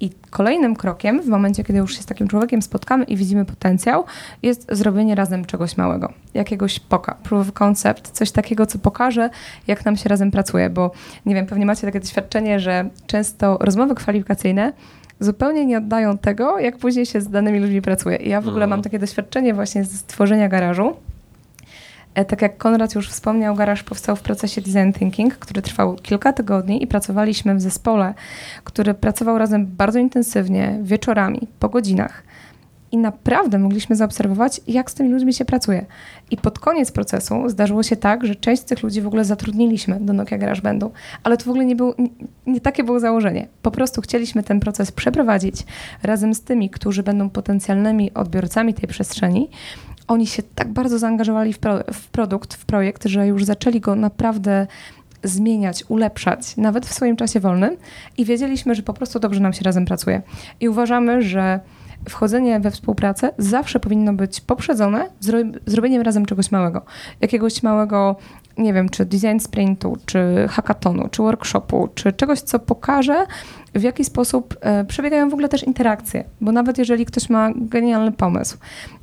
I 0.03 0.11
kolejnym 0.31 0.77
krokiem, 0.77 1.23
w 1.23 1.27
momencie, 1.27 1.65
kiedy 1.65 1.79
już 1.79 1.97
się 1.97 2.03
z 2.03 2.07
takim 2.07 2.29
człowiekiem 2.29 2.63
spotkamy 2.63 3.05
i 3.05 3.17
widzimy 3.17 3.45
potencjał, 3.45 4.05
jest 4.43 4.67
zrobienie 4.73 5.15
razem 5.15 5.45
czegoś 5.45 5.77
małego. 5.77 6.13
Jakiegoś 6.35 6.81
poka, 6.81 7.15
proof 7.15 7.49
of 7.49 7.53
concept, 7.53 8.11
coś 8.11 8.31
takiego, 8.31 8.67
co 8.67 8.79
pokaże, 8.79 9.31
jak 9.67 9.85
nam 9.85 9.97
się 9.97 10.09
razem 10.09 10.31
pracuje. 10.31 10.71
Bo 10.71 10.91
nie 11.27 11.35
wiem, 11.35 11.47
pewnie 11.47 11.67
macie 11.67 11.87
takie 11.87 12.01
doświadczenie, 12.01 12.61
że 12.61 12.89
często 13.07 13.59
rozmowy 13.61 13.95
kwalifikacyjne 13.95 14.73
zupełnie 15.21 15.67
nie 15.67 15.79
oddają 15.79 16.19
tego, 16.19 16.59
jak 16.59 16.79
później 16.79 17.07
się 17.07 17.21
z 17.21 17.29
danymi 17.29 17.61
ludźmi 17.61 17.83
pracuje. 17.83 18.17
I 18.17 18.29
ja 18.29 18.41
w 18.41 18.49
ogóle 18.49 18.65
mhm. 18.65 18.71
mam 18.71 18.83
takie 18.83 18.99
doświadczenie 18.99 19.55
właśnie 19.55 19.85
z 19.85 19.99
stworzenia 19.99 20.49
garażu, 20.49 20.97
tak 22.15 22.43
jak 22.43 22.59
Konrad 22.59 22.95
już 22.95 23.09
wspomniał, 23.09 23.55
garaż 23.55 23.83
powstał 23.83 24.17
w 24.17 24.21
procesie 24.21 24.61
design 24.61 24.93
thinking, 24.93 25.35
który 25.35 25.63
trwał 25.63 25.95
kilka 25.95 26.33
tygodni 26.33 26.83
i 26.83 26.87
pracowaliśmy 26.87 27.55
w 27.55 27.61
zespole, 27.61 28.15
który 28.65 28.95
pracował 28.95 29.39
razem 29.39 29.67
bardzo 29.67 29.99
intensywnie, 29.99 30.79
wieczorami, 30.83 31.49
po 31.59 31.69
godzinach. 31.69 32.23
i 32.93 32.99
naprawdę 32.99 33.59
mogliśmy 33.59 33.97
zaobserwować, 33.97 34.61
jak 34.67 34.91
z 34.91 34.95
tymi 34.95 35.11
ludźmi 35.11 35.35
się 35.35 35.45
pracuje. 35.45 35.87
I 36.31 36.37
pod 36.37 36.59
koniec 36.59 36.93
procesu 36.93 37.49
zdarzyło 37.49 37.83
się 37.83 37.97
tak, 37.97 38.27
że 38.27 38.35
część 38.35 38.63
z 38.63 38.65
tych 38.65 38.83
ludzi 38.83 39.01
w 39.03 39.07
ogóle 39.07 39.25
zatrudniliśmy 39.25 40.01
do 40.01 40.13
Nokia 40.13 40.39
Garage 40.39 40.63
Bandu, 40.63 40.93
ale 41.23 41.37
to 41.37 41.45
w 41.45 41.49
ogóle 41.49 41.65
nie, 41.65 41.77
był, 41.77 41.95
nie 42.47 42.61
takie 42.61 42.85
było 42.85 43.01
założenie. 43.01 43.49
Po 43.63 43.71
prostu 43.71 44.01
chcieliśmy 44.01 44.43
ten 44.43 44.61
proces 44.61 44.93
przeprowadzić 44.93 45.67
razem 46.03 46.35
z 46.35 46.43
tymi, 46.43 46.71
którzy 46.71 47.03
będą 47.03 47.31
potencjalnymi 47.31 48.15
odbiorcami 48.15 48.75
tej 48.75 48.89
przestrzeni. 48.89 49.51
Oni 50.09 50.27
się 50.27 50.43
tak 50.43 50.69
bardzo 50.69 50.99
zaangażowali 50.99 51.53
w, 51.53 51.59
pro, 51.59 51.79
w 51.93 52.09
produkt, 52.09 52.55
w 52.55 52.65
projekt, 52.65 53.05
że 53.05 53.27
już 53.27 53.45
zaczęli 53.45 53.81
go 53.81 53.95
naprawdę 53.95 54.67
zmieniać, 55.23 55.85
ulepszać, 55.89 56.57
nawet 56.57 56.87
w 56.87 56.95
swoim 56.95 57.17
czasie 57.17 57.41
wolnym 57.41 57.77
i 58.19 58.25
wiedzieliśmy, 58.25 58.75
że 58.75 58.83
po 58.83 58.95
prostu 58.95 59.21
dobrze 59.21 59.41
nam 59.41 59.53
się 59.53 59.65
razem 59.65 59.85
pracuje. 59.85 60.23
I 60.61 60.69
uważamy, 60.69 61.23
że 61.23 61.61
wchodzenie 62.09 62.61
we 62.61 62.71
współpracę 62.71 63.33
zawsze 63.39 63.81
powinno 63.81 64.13
być 64.13 64.41
poprzedzone 64.41 65.09
zro 65.21 65.39
zrobieniem 65.67 66.03
razem 66.03 66.27
czegoś 66.27 66.51
małego. 66.51 66.83
Jakiegoś 67.21 67.63
małego, 67.63 68.17
nie 68.59 68.73
wiem, 68.73 68.89
czy 68.89 69.05
design 69.05 69.39
sprintu, 69.39 69.97
czy 70.07 70.47
hackathonu, 70.51 71.09
czy 71.09 71.23
workshopu, 71.23 71.89
czy 71.95 72.13
czegoś, 72.13 72.41
co 72.41 72.59
pokaże, 72.59 73.27
w 73.75 73.83
jaki 73.83 74.05
sposób 74.05 74.57
e, 74.61 74.85
przebiegają 74.85 75.31
w 75.31 75.33
ogóle 75.33 75.49
też 75.49 75.63
interakcje. 75.63 76.25
Bo 76.41 76.53
nawet 76.53 76.79
jeżeli 76.79 77.07
ktoś 77.07 77.31
ma 77.31 77.51
genialny 77.57 78.13
pomysł 78.13 78.57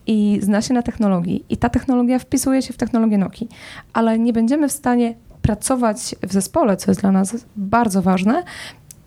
i 0.08 0.40
zna 0.42 0.62
się 0.62 0.74
na 0.74 0.82
technologii 0.82 1.46
i 1.50 1.58
ta 1.58 1.70
technologia 1.70 2.20
wpisuje 2.20 2.62
się 2.62 2.74
w 2.74 2.78
technologię 2.78 3.18
Noki, 3.18 3.48
ale 3.94 4.20
nie 4.20 4.34
będziemy 4.34 4.68
w 4.68 4.72
stanie 4.72 5.16
pracować 5.42 6.16
w 6.24 6.34
zespole, 6.34 6.78
co 6.78 6.92
jest 6.92 7.02
dla 7.02 7.12
nas 7.12 7.36
bardzo 7.56 8.02
ważne, 8.02 8.44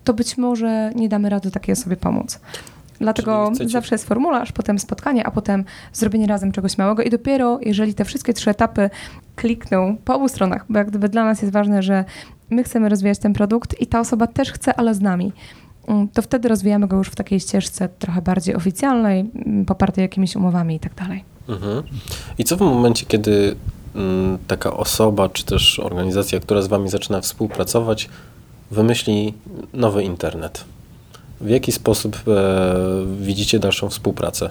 to 0.05 0.15
być 0.15 0.39
może 0.39 0.93
nie 0.95 1.09
damy 1.09 1.29
rady 1.29 1.51
takiej 1.51 1.73
osobie 1.73 1.97
pomóc. 1.97 2.41
Dlatego 3.03 3.51
chcecie... 3.55 3.71
zawsze 3.71 3.95
jest 3.95 4.09
formularz, 4.09 4.53
potem 4.53 4.79
spotkanie, 4.79 5.27
a 5.27 5.31
potem 5.31 5.65
zrobienie 5.93 6.27
razem 6.27 6.53
czegoś 6.53 6.79
małego 6.79 7.03
i 7.03 7.11
dopiero 7.11 7.59
jeżeli 7.63 7.95
te 7.95 8.05
wszystkie 8.05 8.33
trzy 8.33 8.51
etapy 8.51 8.91
klikną 9.37 9.97
po 10.05 10.15
obu 10.15 10.29
stronach, 10.29 10.65
bo 10.69 10.79
jak 10.79 10.89
gdyby 10.89 11.09
dla 11.09 11.25
nas 11.25 11.43
jest 11.43 11.53
ważne, 11.53 11.83
że 11.83 12.05
my 12.51 12.65
chcemy 12.65 12.89
rozwijać 12.89 13.19
ten 13.19 13.33
produkt 13.33 13.81
i 13.81 13.87
ta 13.87 14.01
osoba 14.01 14.27
też 14.27 14.53
chce, 14.53 14.75
ale 14.75 14.95
z 14.95 15.01
nami, 15.01 15.33
mm, 15.89 16.09
to 16.09 16.23
wtedy 16.23 16.49
rozwijamy 16.49 16.89
go 16.89 16.97
już 16.97 17.09
w 17.09 17.15
takiej 17.15 17.41
ścieżce 17.41 17.89
trochę 17.89 18.23
bardziej 18.23 18.55
oficjalnej, 18.55 19.31
mm, 19.47 19.65
popartej 19.65 20.03
jakimiś 20.03 20.37
umowami 20.37 20.75
i 20.75 20.81
tak 20.81 20.95
dalej. 20.95 21.25
Mhm. 21.49 21.83
I 22.39 22.45
co 22.45 22.57
w 22.57 22.61
momencie, 22.61 23.07
kiedy 23.07 23.57
mm, 23.95 24.39
taka 24.47 24.77
osoba, 24.77 25.29
czy 25.29 25.45
też 25.45 25.79
organizacja, 25.81 26.41
która 26.41 26.63
z 26.63 26.67
Wami 26.67 26.89
zaczyna 26.89 27.21
współpracować, 27.21 28.09
wymyśli 28.71 29.35
nowy 29.75 30.05
internet? 30.05 30.65
W 31.43 31.49
jaki 31.49 31.73
sposób 31.73 32.17
e, 32.29 32.75
widzicie 33.21 33.59
dalszą 33.59 33.89
współpracę? 33.89 34.51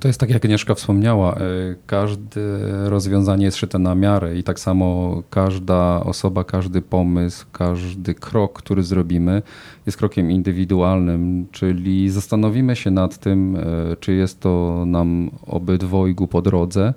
To 0.00 0.08
jest 0.08 0.20
tak, 0.20 0.30
jak 0.30 0.44
Agnieszka 0.44 0.74
wspomniała, 0.74 1.34
e, 1.34 1.38
każde 1.86 2.40
rozwiązanie 2.88 3.44
jest 3.44 3.56
szyte 3.56 3.78
na 3.78 3.94
miarę 3.94 4.36
i 4.36 4.42
tak 4.42 4.60
samo 4.60 5.22
każda 5.30 6.04
osoba, 6.04 6.44
każdy 6.44 6.82
pomysł, 6.82 7.46
każdy 7.52 8.14
krok, 8.14 8.52
który 8.58 8.82
zrobimy, 8.82 9.42
jest 9.86 9.98
krokiem 9.98 10.30
indywidualnym, 10.30 11.46
czyli 11.52 12.10
zastanowimy 12.10 12.76
się 12.76 12.90
nad 12.90 13.18
tym, 13.18 13.56
e, 13.56 13.96
czy 13.96 14.12
jest 14.12 14.40
to 14.40 14.84
nam 14.86 15.30
obydwojgu 15.46 16.26
po 16.26 16.42
drodze 16.42 16.94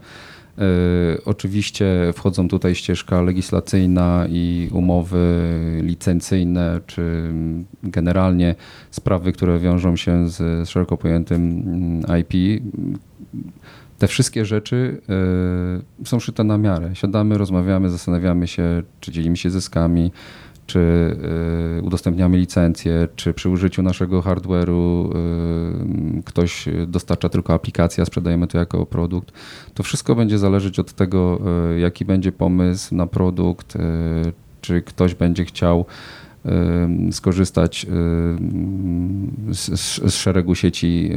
oczywiście 1.26 1.86
wchodzą 2.14 2.48
tutaj 2.48 2.76
ścieżka 2.76 3.22
legislacyjna 3.22 4.26
i 4.30 4.70
umowy 4.72 5.50
licencyjne, 5.82 6.82
czy 6.88 7.34
generalnie 7.84 8.56
sprawy, 8.92 9.32
które 9.32 9.60
wiążą 9.60 9.96
się 9.96 10.30
z 10.30 10.70
szeroko 10.70 10.98
pojętym 10.98 11.64
mm, 11.68 12.20
IP. 12.20 12.64
Te 13.98 14.08
wszystkie 14.08 14.46
rzeczy 14.46 15.02
e, 16.02 16.06
są 16.06 16.20
szyte 16.20 16.44
na 16.44 16.58
miarę. 16.58 16.96
Siadamy, 16.96 17.38
rozmawiamy, 17.38 17.90
zastanawiamy 17.90 18.48
się, 18.48 18.84
czy 19.00 19.12
dzielimy 19.12 19.38
się 19.38 19.50
zyskami, 19.50 20.12
czy 20.66 20.80
y, 21.80 21.82
udostępniamy 21.82 22.38
licencję, 22.38 23.08
czy 23.16 23.34
przy 23.34 23.50
użyciu 23.50 23.84
naszego 23.84 24.22
hardware'u 24.22 25.10
y, 26.20 26.24
ktoś 26.24 26.66
dostarcza 26.88 27.30
tylko 27.30 27.54
aplikację, 27.54 28.02
a 28.02 28.06
sprzedajemy 28.06 28.48
to 28.48 28.58
jako 28.58 28.86
produkt. 28.86 29.32
To 29.74 29.84
wszystko 29.84 30.16
będzie 30.16 30.38
zależeć 30.38 30.80
od 30.80 30.94
tego, 30.94 31.40
y, 31.76 31.80
jaki 31.80 32.06
będzie 32.06 32.32
pomysł 32.32 32.96
na 32.96 33.08
produkt, 33.08 33.78
czy 34.62 34.82
ktoś 34.82 35.16
będzie 35.16 35.46
chciał 35.46 35.86
skorzystać 37.12 37.86
z, 39.52 39.80
z, 39.80 40.14
szeregu 40.14 40.56
sieci 40.56 41.12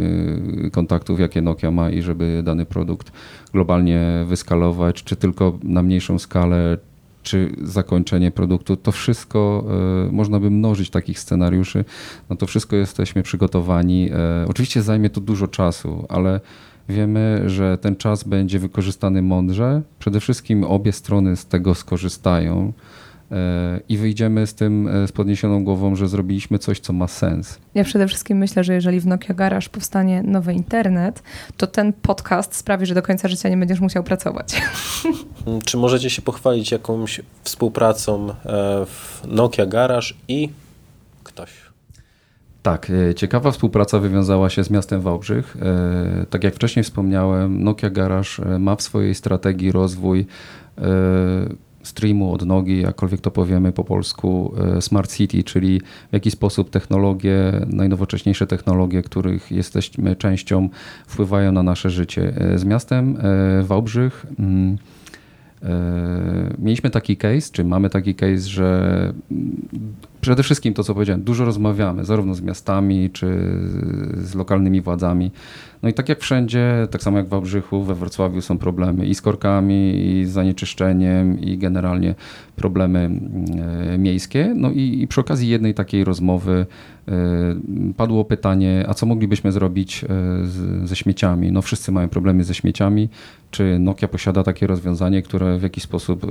kontaktów, 0.72 1.20
jakie 1.20 1.42
Nokia 1.42 1.70
ma 1.70 1.90
i 1.90 2.02
żeby 2.02 2.42
dany 2.44 2.66
produkt 2.66 3.12
globalnie 3.52 4.24
wyskalować, 4.28 5.02
czy 5.04 5.16
tylko 5.16 5.58
na 5.62 5.82
mniejszą 5.82 6.18
skalę, 6.18 6.78
czy 7.22 7.56
zakończenie 7.62 8.30
produktu, 8.30 8.76
to 8.76 8.92
wszystko 8.92 9.64
e, 10.08 10.12
można 10.12 10.40
by 10.40 10.50
mnożyć 10.50 10.90
takich 10.90 11.18
scenariuszy. 11.18 11.84
No 12.30 12.36
to 12.36 12.46
wszystko 12.46 12.76
jesteśmy 12.76 13.22
przygotowani. 13.22 14.10
E, 14.12 14.46
oczywiście 14.48 14.82
zajmie 14.82 15.10
to 15.10 15.20
dużo 15.20 15.48
czasu, 15.48 16.06
ale 16.08 16.40
wiemy, 16.88 17.42
że 17.46 17.78
ten 17.78 17.96
czas 17.96 18.24
będzie 18.24 18.58
wykorzystany 18.58 19.22
mądrze. 19.22 19.82
Przede 19.98 20.20
wszystkim 20.20 20.64
obie 20.64 20.92
strony 20.92 21.36
z 21.36 21.46
tego 21.46 21.74
skorzystają 21.74 22.72
i 23.88 23.98
wyjdziemy 23.98 24.46
z 24.46 24.54
tym 24.54 24.88
e, 24.88 25.08
z 25.08 25.12
podniesioną 25.12 25.64
głową, 25.64 25.96
że 25.96 26.08
zrobiliśmy 26.08 26.58
coś, 26.58 26.80
co 26.80 26.92
ma 26.92 27.08
sens. 27.08 27.58
Ja 27.74 27.84
przede 27.84 28.08
wszystkim 28.08 28.38
myślę, 28.38 28.64
że 28.64 28.74
jeżeli 28.74 29.00
w 29.00 29.06
Nokia 29.06 29.34
Garage 29.34 29.68
powstanie 29.68 30.22
nowy 30.22 30.54
internet, 30.54 31.22
to 31.56 31.66
ten 31.66 31.92
podcast 31.92 32.54
sprawi, 32.54 32.86
że 32.86 32.94
do 32.94 33.02
końca 33.02 33.28
życia 33.28 33.48
nie 33.48 33.56
będziesz 33.56 33.80
musiał 33.80 34.02
pracować. 34.02 34.62
Czy 35.66 35.76
możecie 35.76 36.10
się 36.10 36.22
pochwalić 36.22 36.70
jakąś 36.70 37.20
współpracą 37.42 38.30
e, 38.30 38.34
w 38.86 39.22
Nokia 39.26 39.66
Garage 39.66 40.08
i 40.28 40.48
ktoś? 41.22 41.50
Tak, 42.62 42.90
e, 43.10 43.14
ciekawa 43.14 43.50
współpraca 43.50 43.98
wywiązała 43.98 44.50
się 44.50 44.64
z 44.64 44.70
miastem 44.70 45.00
Wałbrzych. 45.00 45.56
Tak 46.30 46.44
jak 46.44 46.54
wcześniej 46.54 46.82
wspomniałem, 46.82 47.64
Nokia 47.64 47.90
Garage 47.90 48.58
ma 48.58 48.76
w 48.76 48.82
swojej 48.82 49.14
strategii 49.14 49.72
rozwój 49.72 50.26
streamu 51.88 52.32
od 52.32 52.46
nogi, 52.46 52.80
jakkolwiek 52.80 53.20
to 53.20 53.30
powiemy 53.30 53.72
po 53.72 53.84
polsku, 53.84 54.54
e, 54.76 54.82
Smart 54.82 55.14
City, 55.14 55.44
czyli 55.44 55.80
w 55.80 56.12
jaki 56.12 56.30
sposób 56.30 56.70
technologie, 56.70 57.52
najnowocześniejsze 57.66 58.46
technologie, 58.46 59.02
których 59.02 59.52
jesteśmy 59.52 60.16
częścią, 60.16 60.68
wpływają 61.06 61.52
na 61.52 61.62
nasze 61.62 61.90
życie. 61.90 62.32
E, 62.36 62.58
z 62.58 62.64
miastem 62.64 63.16
e, 63.16 63.62
Wałbrzych 63.62 64.26
mm, 64.38 64.78
mieliśmy 66.58 66.90
taki 66.90 67.16
case, 67.16 67.52
czy 67.52 67.64
mamy 67.64 67.90
taki 67.90 68.14
case, 68.14 68.38
że 68.38 69.12
przede 70.28 70.42
wszystkim 70.42 70.74
to, 70.74 70.84
co 70.84 70.94
powiedziałem, 70.94 71.22
dużo 71.22 71.44
rozmawiamy, 71.44 72.04
zarówno 72.04 72.34
z 72.34 72.42
miastami, 72.42 73.10
czy 73.10 73.26
z 74.16 74.34
lokalnymi 74.34 74.80
władzami. 74.80 75.30
No 75.82 75.88
i 75.88 75.92
tak 75.92 76.08
jak 76.08 76.20
wszędzie, 76.20 76.88
tak 76.90 77.02
samo 77.02 77.18
jak 77.18 77.26
w 77.26 77.28
Wałbrzychu, 77.28 77.82
we 77.82 77.94
Wrocławiu 77.94 78.40
są 78.40 78.58
problemy 78.58 79.06
i 79.06 79.14
z 79.14 79.22
korkami, 79.22 80.06
i 80.06 80.24
z 80.24 80.30
zanieczyszczeniem, 80.30 81.40
i 81.40 81.58
generalnie 81.58 82.14
problemy 82.56 83.10
e, 83.94 83.98
miejskie. 83.98 84.52
No 84.56 84.70
i, 84.70 85.02
i 85.02 85.06
przy 85.06 85.20
okazji 85.20 85.48
jednej 85.48 85.74
takiej 85.74 86.04
rozmowy 86.04 86.66
e, 87.08 87.12
padło 87.96 88.24
pytanie, 88.24 88.84
a 88.88 88.94
co 88.94 89.06
moglibyśmy 89.06 89.52
zrobić 89.52 90.04
e, 90.04 90.06
z, 90.46 90.88
ze 90.88 90.96
śmieciami? 90.96 91.52
No 91.52 91.62
wszyscy 91.62 91.92
mają 91.92 92.08
problemy 92.08 92.44
ze 92.44 92.54
śmieciami. 92.54 93.08
Czy 93.50 93.78
Nokia 93.78 94.08
posiada 94.08 94.42
takie 94.42 94.66
rozwiązanie, 94.66 95.22
które 95.22 95.58
w 95.58 95.62
jakiś 95.62 95.84
sposób 95.84 96.26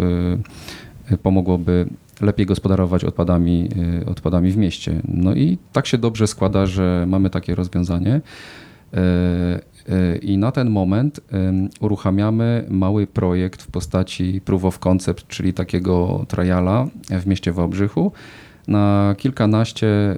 pomogłoby 1.23 1.87
lepiej 2.21 2.45
gospodarować 2.45 3.03
odpadami, 3.03 3.69
odpadami 4.05 4.51
w 4.51 4.57
mieście. 4.57 5.01
No 5.07 5.35
i 5.35 5.57
tak 5.71 5.87
się 5.87 5.97
dobrze 5.97 6.27
składa, 6.27 6.65
że 6.65 7.05
mamy 7.07 7.29
takie 7.29 7.55
rozwiązanie. 7.55 8.21
E, 8.93 8.99
e, 9.89 10.17
I 10.17 10.37
na 10.37 10.51
ten 10.51 10.69
moment 10.69 11.19
uruchamiamy 11.79 12.65
mały 12.69 13.07
projekt 13.07 13.61
w 13.61 13.67
postaci 13.67 14.41
proof 14.45 14.65
of 14.65 14.79
concept, 14.79 15.27
czyli 15.27 15.53
takiego 15.53 16.25
triala 16.27 16.87
w 17.09 17.27
mieście 17.27 17.51
Wałbrzychu 17.51 18.11
na 18.67 19.15
kilkanaście 19.17 20.17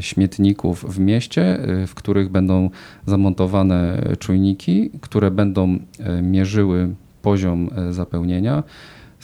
śmietników 0.00 0.94
w 0.94 0.98
mieście, 0.98 1.58
w 1.86 1.94
których 1.94 2.28
będą 2.28 2.70
zamontowane 3.06 4.02
czujniki, 4.18 4.90
które 5.00 5.30
będą 5.30 5.78
mierzyły 6.22 6.94
poziom 7.22 7.70
zapełnienia 7.90 8.62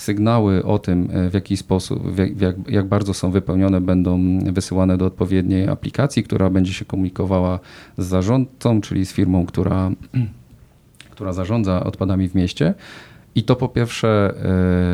sygnały 0.01 0.65
o 0.65 0.79
tym, 0.79 1.09
e, 1.13 1.31
w 1.31 1.35
jaki 1.35 1.57
sposób, 1.57 2.03
jak, 2.41 2.55
jak 2.69 2.87
bardzo 2.87 3.15
są 3.15 3.31
wypełnione, 3.31 3.81
będą 3.81 4.39
wysyłane 4.53 4.99
do 4.99 5.07
odpowiedniej 5.07 5.69
aplikacji, 5.69 6.23
która 6.23 6.51
będzie 6.51 6.73
się 6.73 6.85
komunikowała 6.85 7.59
z 7.99 8.07
zarządcą, 8.07 8.81
czyli 8.81 9.07
z 9.07 9.13
firmą, 9.13 9.47
która, 9.47 9.91
która 11.15 11.33
zarządza 11.33 11.85
odpadami 11.85 12.29
w 12.29 12.35
mieście. 12.35 12.75
I 13.35 13.43
to 13.43 13.57
po 13.57 13.69
pierwsze 13.69 14.35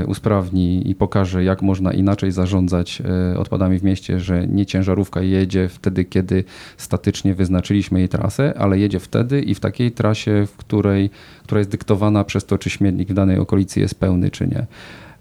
e, 0.03 0.07
usprawni 0.07 0.91
i 0.91 0.95
pokaże, 0.95 1.45
jak 1.45 1.63
można 1.63 1.93
inaczej 1.93 2.33
zarządzać 2.33 3.03
e, 3.33 3.39
odpadami 3.39 3.79
w 3.79 3.85
mieście, 3.85 4.21
że 4.21 4.47
nie 4.47 4.67
ciężarówka 4.67 5.23
jedzie 5.23 5.69
wtedy, 5.69 6.05
kiedy 6.05 6.45
statycznie 6.77 7.35
wyznaczyliśmy 7.35 7.99
jej 7.99 8.09
trasę, 8.09 8.55
ale 8.59 8.79
jedzie 8.79 9.01
wtedy 9.01 9.41
i 9.41 9.55
w 9.55 9.61
takiej 9.61 9.93
trasie, 9.93 10.47
w 10.47 10.57
której, 10.57 11.11
która 11.43 11.59
jest 11.59 11.71
dyktowana 11.71 12.25
przez 12.25 12.45
to, 12.45 12.59
czy 12.59 12.71
śmietnik 12.71 13.09
w 13.09 13.15
danej 13.15 13.39
okolicy 13.39 13.81
jest 13.81 13.95
pełny, 13.95 14.31
czy 14.31 14.47
nie. 14.47 14.67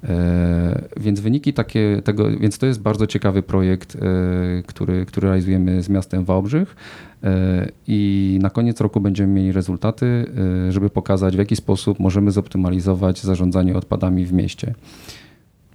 E, 0.05 0.81
więc 0.97 1.19
wyniki 1.19 1.53
takie, 1.53 2.01
tego, 2.03 2.39
więc 2.39 2.57
to 2.57 2.65
jest 2.65 2.81
bardzo 2.81 3.07
ciekawy 3.07 3.43
projekt, 3.43 3.97
który, 4.67 5.05
który 5.05 5.27
realizujemy 5.27 5.83
z 5.83 5.89
miastem 5.89 6.25
Wałbrzych. 6.25 6.75
E, 7.25 7.67
i 7.87 8.39
na 8.41 8.49
koniec 8.49 8.81
roku 8.81 8.99
będziemy 8.99 9.33
mieli 9.33 9.51
rezultaty, 9.51 10.25
e, 10.67 10.71
żeby 10.71 10.89
pokazać, 10.89 11.35
w 11.35 11.39
jaki 11.39 11.55
sposób 11.55 11.99
możemy 11.99 12.31
zoptymalizować 12.31 13.21
zarządzanie 13.21 13.75
odpadami 13.75 14.25
w 14.25 14.33
mieście. 14.33 14.73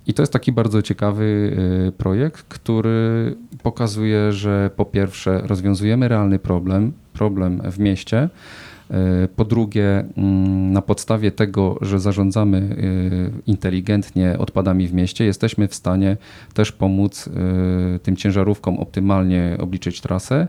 I 0.06 0.14
to 0.14 0.22
jest 0.22 0.32
taki 0.32 0.52
bardzo 0.52 0.82
ciekawy 0.82 1.56
e, 1.88 1.92
projekt, 1.92 2.42
który 2.42 3.34
pokazuje, 3.62 4.32
że 4.32 4.70
po 4.76 4.84
pierwsze 4.84 5.40
rozwiązujemy 5.44 6.08
realny 6.08 6.38
problem, 6.38 6.92
problem 7.12 7.62
w 7.72 7.78
mieście. 7.78 8.28
Po 9.36 9.44
drugie, 9.44 10.04
mm, 10.16 10.72
na 10.72 10.82
podstawie 10.82 11.32
tego, 11.32 11.78
że 11.80 12.00
zarządzamy 12.00 12.76
inteligentnie 13.46 14.38
odpadami 14.38 14.88
w 14.88 14.94
mieście, 14.94 15.24
jesteśmy 15.24 15.68
w 15.68 15.74
stanie 15.74 16.16
też 16.54 16.72
pomóc 16.72 17.28
tym 18.02 18.16
ciężarówkom 18.16 18.78
optymalnie 18.78 19.56
obliczyć 19.60 20.00
trasę, 20.00 20.48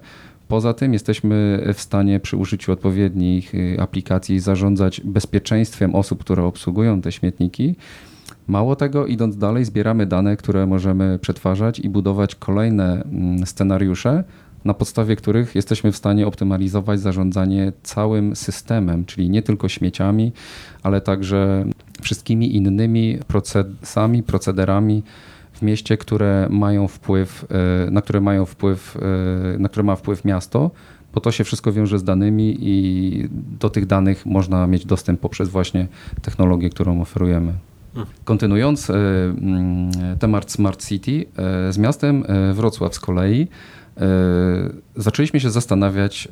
Poza 0.51 0.73
tym 0.73 0.93
jesteśmy 0.93 1.63
w 1.73 1.81
stanie 1.81 2.19
przy 2.19 2.37
użyciu 2.37 2.71
odpowiednich 2.71 3.53
aplikacji 3.79 4.39
zarządzać 4.39 5.01
bezpieczeństwem 5.01 5.95
osób, 5.95 6.19
które 6.19 6.43
obsługują 6.43 7.01
te 7.01 7.11
śmietniki. 7.11 7.75
Mało 8.47 8.75
tego, 8.75 9.07
idąc 9.07 9.37
dalej, 9.37 9.65
zbieramy 9.65 10.05
dane, 10.05 10.37
które 10.37 10.67
możemy 10.67 11.19
przetwarzać 11.19 11.79
i 11.79 11.89
budować 11.89 12.35
kolejne 12.35 13.03
mm, 13.03 13.45
scenariusze, 13.45 14.23
na 14.65 14.73
podstawie 14.73 15.15
których 15.15 15.55
jesteśmy 15.55 15.91
w 15.91 15.97
stanie 15.97 16.27
optymalizować 16.27 16.99
zarządzanie 16.99 17.71
całym 17.83 18.35
systemem, 18.35 19.05
czyli 19.05 19.29
nie 19.29 19.41
tylko 19.41 19.69
śmieciami, 19.69 20.31
ale 20.83 21.01
także 21.01 21.65
wszystkimi 22.01 22.55
innymi 22.55 23.17
procesami, 23.27 24.23
procederami, 24.23 25.03
w 25.61 25.61
mieście, 25.61 25.97
które 25.97 26.47
mają 26.49 26.87
wpływ, 26.87 27.45
e, 27.87 27.91
na 27.91 28.01
które 28.01 28.21
mają 28.21 28.45
wpływ, 28.45 28.97
e, 29.55 29.59
na 29.59 29.69
które 29.69 29.83
ma 29.83 29.95
wpływ 29.95 30.25
miasto, 30.25 30.71
bo 31.13 31.21
to 31.21 31.31
się 31.31 31.43
wszystko 31.43 31.73
wiąże 31.73 31.99
z 31.99 32.03
danymi 32.03 32.57
i 32.59 33.29
do 33.59 33.69
tych 33.69 33.85
danych 33.85 34.25
można 34.25 34.67
mieć 34.67 34.85
dostęp 34.85 35.19
poprzez 35.19 35.49
właśnie 35.49 35.87
technologię, 36.21 36.69
którą 36.69 37.01
oferujemy. 37.01 37.53
Mhm. 37.95 38.07
Kontynuując 38.23 38.89
e, 38.89 38.93
mm, 38.93 39.91
temat 40.19 40.51
Smart 40.51 40.85
City, 40.85 41.25
z 41.69 41.77
miastem 41.77 42.23
Wrocław 42.53 42.95
z 42.95 42.99
kolei 42.99 43.47
zaczęliśmy 44.95 45.39
się 45.39 45.49
zastanawiać, 45.49 46.27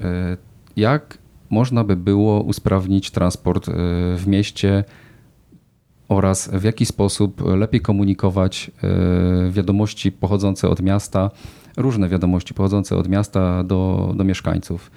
jak 0.76 1.18
można 1.50 1.84
by 1.84 1.96
było 1.96 2.42
usprawnić 2.42 3.12
transport 3.12 3.70
w 4.16 4.24
mieście 4.28 4.84
oraz 6.10 6.50
w 6.54 6.64
jaki 6.64 6.86
sposób 6.86 7.42
lepiej 7.42 7.82
komunikować 7.82 8.72
e, 8.84 9.52
wiadomości 9.52 10.12
pochodzące 10.12 10.70
od 10.70 10.82
miasta, 10.82 11.32
różne 11.78 12.10
wiadomości 12.10 12.54
pochodzące 12.54 12.96
od 12.96 13.10
miasta 13.10 13.64
do, 13.64 14.14
do 14.18 14.24
mieszkańców. 14.24 14.92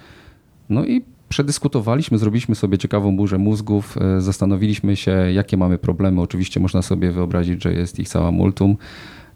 No 0.69 0.85
i 0.85 1.01
przedyskutowaliśmy, 1.29 2.17
zrobiliśmy 2.17 2.55
sobie 2.55 2.77
ciekawą 2.77 3.17
burzę 3.17 3.37
mózgów, 3.37 3.97
e, 3.97 4.21
zastanowiliśmy 4.21 4.95
się, 4.95 5.11
jakie 5.11 5.57
mamy 5.57 5.77
problemy. 5.77 6.21
Oczywiście 6.21 6.59
można 6.59 6.81
sobie 6.81 7.11
wyobrazić, 7.11 7.63
że 7.63 7.73
jest 7.73 7.99
ich 7.99 8.09
cała 8.09 8.31
multum. 8.31 8.77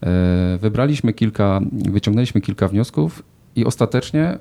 E, 0.04 0.58
wybraliśmy 0.62 1.14
kilka, 1.14 1.62
wyciągnęliśmy 1.72 2.41
kilka 2.41 2.68
wniosków 2.68 3.24
i 3.56 3.66
ostatecznie 3.66 4.38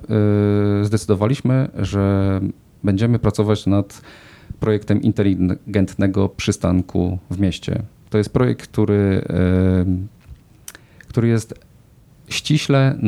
zdecydowaliśmy, 0.83 1.69
że 1.79 2.41
będziemy 2.85 3.19
pracować 3.19 3.67
nad 3.67 4.03
projektem 4.61 5.03
inteligentnego 5.03 6.29
przystanku 6.29 7.19
w 7.31 7.41
mieście. 7.41 7.83
To 8.11 8.19
jest 8.19 8.33
projekt, 8.33 8.63
który, 8.63 9.25
który 11.09 11.29
jest 11.29 11.55
ściśle 12.29 12.99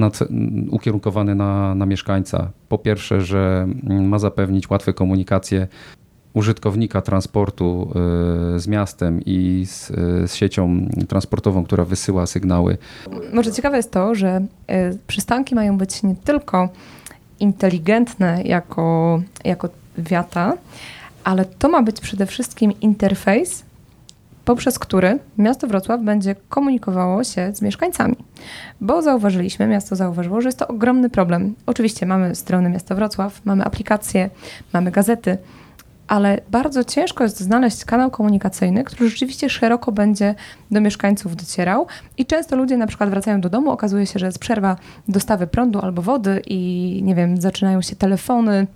ukierunkowany 0.70 1.34
na, 1.34 1.74
na 1.74 1.86
mieszkańca. 1.86 2.50
Po 2.68 2.78
pierwsze, 2.78 3.20
że 3.20 3.68
ma 3.82 4.18
zapewnić 4.18 4.70
łatwe 4.70 4.92
komunikacje 4.92 5.68
użytkownika 6.34 7.02
transportu 7.02 7.90
e, 8.54 8.60
z 8.60 8.68
miastem 8.68 9.20
i 9.26 9.66
z, 9.66 9.86
z, 10.30 10.34
siecią 10.34 10.88
transportową, 11.08 11.64
która 11.64 11.84
wysyła 11.84 12.26
sygnały. 12.26 12.78
Może 13.32 13.52
ciekawe 13.52 13.76
jest 13.76 13.90
to, 13.90 14.14
że 14.14 14.46
e, 14.66 14.92
przystanki 15.06 15.54
mają 15.54 15.78
być 15.78 16.02
nie 16.02 16.14
tylko 16.14 16.68
inteligentne 17.40 18.42
jako, 18.44 19.20
jako 19.44 19.68
wiata, 19.98 20.52
ale 21.24 21.44
to 21.44 21.68
ma 21.68 21.82
być 21.82 22.00
przede 22.00 22.26
wszystkim 22.26 22.80
interfejs, 22.80 23.64
poprzez 24.44 24.78
który 24.78 25.18
miasto 25.38 25.66
Wrocław 25.66 26.00
będzie 26.00 26.34
komunikowało 26.48 27.24
się 27.24 27.52
z 27.54 27.62
mieszkańcami. 27.62 28.16
Bo 28.80 29.02
zauważyliśmy, 29.02 29.66
miasto 29.66 29.96
zauważyło, 29.96 30.40
że 30.40 30.48
jest 30.48 30.58
to 30.58 30.68
ogromny 30.68 31.10
problem. 31.10 31.54
Oczywiście 31.66 32.06
mamy 32.06 32.34
strony 32.34 32.70
miasta 32.70 32.94
Wrocław, 32.94 33.40
mamy 33.44 33.64
aplikacje, 33.64 34.30
mamy 34.72 34.90
gazety, 34.90 35.38
ale 36.08 36.40
bardzo 36.50 36.84
ciężko 36.84 37.24
jest 37.24 37.40
znaleźć 37.40 37.84
kanał 37.84 38.10
komunikacyjny, 38.10 38.84
który 38.84 39.10
rzeczywiście 39.10 39.50
szeroko 39.50 39.92
będzie 39.92 40.34
do 40.70 40.80
mieszkańców 40.80 41.36
docierał. 41.36 41.86
I 42.18 42.26
często 42.26 42.56
ludzie 42.56 42.76
na 42.76 42.86
przykład 42.86 43.10
wracają 43.10 43.40
do 43.40 43.50
domu, 43.50 43.70
okazuje 43.70 44.06
się, 44.06 44.18
że 44.18 44.26
jest 44.26 44.38
przerwa 44.38 44.76
dostawy 45.08 45.46
prądu 45.46 45.80
albo 45.80 46.02
wody 46.02 46.42
i 46.46 47.00
nie 47.04 47.14
wiem, 47.14 47.40
zaczynają 47.40 47.82
się 47.82 47.96
telefony, 47.96 48.66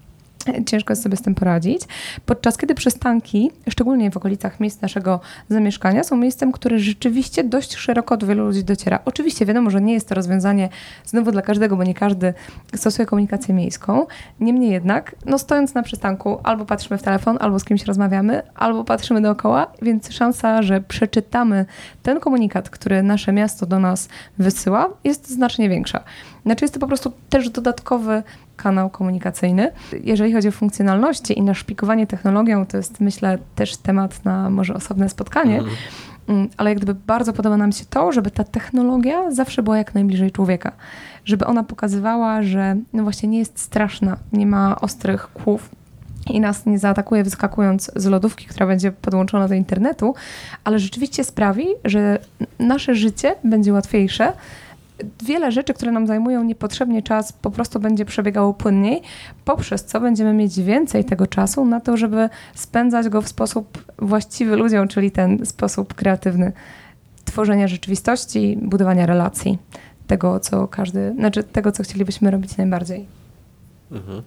Ciężko 0.67 0.93
jest 0.93 1.03
sobie 1.03 1.17
z 1.17 1.23
tym 1.23 1.35
poradzić. 1.35 1.83
Podczas 2.27 2.57
kiedy 2.57 2.75
przystanki, 2.75 3.51
szczególnie 3.69 4.11
w 4.11 4.17
okolicach 4.17 4.61
miejsc 4.61 4.83
naszego 4.83 5.21
zamieszkania, 5.49 6.05
są 6.05 6.17
miejscem, 6.17 6.53
które 6.53 6.79
rzeczywiście 6.79 7.45
dość 7.45 7.77
szeroko 7.77 8.17
do 8.17 8.27
wielu 8.27 8.45
ludzi 8.45 8.65
dociera. 8.65 8.99
Oczywiście 9.05 9.47
wiadomo, 9.47 9.71
że 9.71 9.81
nie 9.81 9.95
jest 9.95 10.09
to 10.09 10.15
rozwiązanie 10.15 10.69
znowu 11.05 11.33
dla 11.33 11.43
każdego, 11.43 11.77
bo 11.77 11.85
nie 11.85 11.95
każdy 11.95 12.35
stosuje 12.75 13.07
komunikację 13.07 13.55
miejską. 13.55 14.07
Niemniej 14.41 14.71
jednak, 14.71 15.15
no 15.27 15.39
stojąc 15.39 15.75
na 15.75 15.83
przystanku, 15.83 16.39
albo 16.43 16.65
patrzymy 16.65 16.99
w 16.99 17.03
telefon, 17.03 17.39
albo 17.41 17.59
z 17.59 17.65
kimś 17.65 17.85
rozmawiamy, 17.85 18.43
albo 18.55 18.85
patrzymy 18.85 19.21
dookoła, 19.21 19.67
więc 19.83 20.13
szansa, 20.13 20.63
że 20.63 20.81
przeczytamy 20.81 21.67
ten 22.03 22.21
komunikat, 22.21 22.71
który 22.71 23.03
nasze 23.03 23.33
miasto 23.33 23.67
do 23.67 23.79
nas 23.79 24.09
wysyła, 24.39 24.91
jest 25.05 25.31
znacznie 25.31 25.69
większa. 25.69 26.05
Znaczy 26.47 26.65
jest 26.65 26.75
to 26.75 26.81
po 26.81 26.87
prostu 26.87 27.13
też 27.29 27.51
dodatkowy 27.51 28.23
kanał 28.63 28.91
komunikacyjny. 28.91 29.73
Jeżeli 30.05 30.33
chodzi 30.33 30.49
o 30.49 30.53
funkcjonalności 30.53 31.39
i 31.39 31.43
naszpikowanie 31.43 32.07
technologią, 32.07 32.67
to 32.67 32.77
jest 32.77 33.01
myślę 33.01 33.39
też 33.55 33.77
temat 33.77 34.25
na 34.25 34.51
może 34.51 34.75
osobne 34.75 35.09
spotkanie. 35.09 35.59
Mhm. 35.59 35.77
Mm, 36.29 36.49
ale 36.57 36.71
jak 36.71 36.79
gdyby 36.79 37.01
bardzo 37.07 37.33
podoba 37.33 37.57
nam 37.57 37.73
się 37.73 37.85
to, 37.85 38.13
żeby 38.13 38.31
ta 38.31 38.45
technologia 38.45 39.31
zawsze 39.31 39.63
była 39.63 39.79
jak 39.79 39.95
najbliżej 39.95 40.31
człowieka. 40.31 40.73
Żeby 41.25 41.47
ona 41.47 41.65
pokazywała, 41.65 42.43
że 42.43 42.77
no 42.93 43.03
właśnie 43.03 43.29
nie 43.29 43.39
jest 43.39 43.59
straszna, 43.59 44.17
nie 44.33 44.47
ma 44.47 44.81
ostrych 44.81 45.29
kłów, 45.33 45.69
i 46.31 46.41
nas 46.41 46.67
nie 46.67 46.79
zaatakuje 46.79 47.25
wyskakując 47.25 47.91
z 47.97 48.07
lodówki, 48.07 48.47
która 48.47 48.67
będzie 48.67 48.93
podłączona 48.93 49.49
do 49.49 49.55
internetu, 49.55 50.15
ale 50.65 50.79
rzeczywiście 50.79 51.25
sprawi, 51.25 51.67
że 51.85 52.19
nasze 52.59 52.95
życie 52.95 53.35
będzie 53.45 53.73
łatwiejsze, 53.73 54.33
wiele 55.25 55.53
rzeczy, 55.53 55.75
które 55.75 55.93
nam 55.93 56.07
zajmują 56.07 56.45
niepotrzebnie 56.45 57.03
czas, 57.03 57.33
po 57.33 57.51
prostu 57.51 57.81
będzie 57.81 58.05
przebiegało 58.05 58.55
płynniej, 58.55 59.03
poprzez 59.45 59.85
co 59.85 60.01
będziemy 60.01 60.33
mieć 60.33 60.61
więcej 60.61 61.05
tego 61.05 61.27
czasu 61.27 61.65
na 61.65 61.81
to, 61.81 61.97
żeby 61.97 62.29
spędzać 62.55 63.09
go 63.09 63.23
w 63.23 63.29
sposób 63.29 63.85
właściwy 63.99 64.57
ludziom, 64.57 64.89
czyli 64.89 65.11
ten 65.11 65.47
sposób 65.47 65.95
kreatywny 65.95 66.53
tworzenia 67.25 67.69
rzeczywistości, 67.69 68.59
budowania 68.63 69.07
relacji, 69.07 69.59
tego, 70.07 70.41
co 70.41 70.69
każdy, 70.69 71.15
znaczy 71.19 71.43
tego, 71.43 71.73
co 71.73 71.83
chcielibyśmy 71.83 72.31
robić 72.31 72.57
najbardziej. 72.57 73.07
Mhm. 73.93 74.23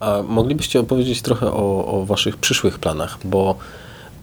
A 0.00 0.22
moglibyście 0.28 0.80
opowiedzieć 0.80 1.22
trochę 1.22 1.46
o, 1.46 1.86
o 1.86 2.04
waszych 2.06 2.36
przyszłych 2.36 2.78
planach, 2.78 3.18
bo 3.24 3.56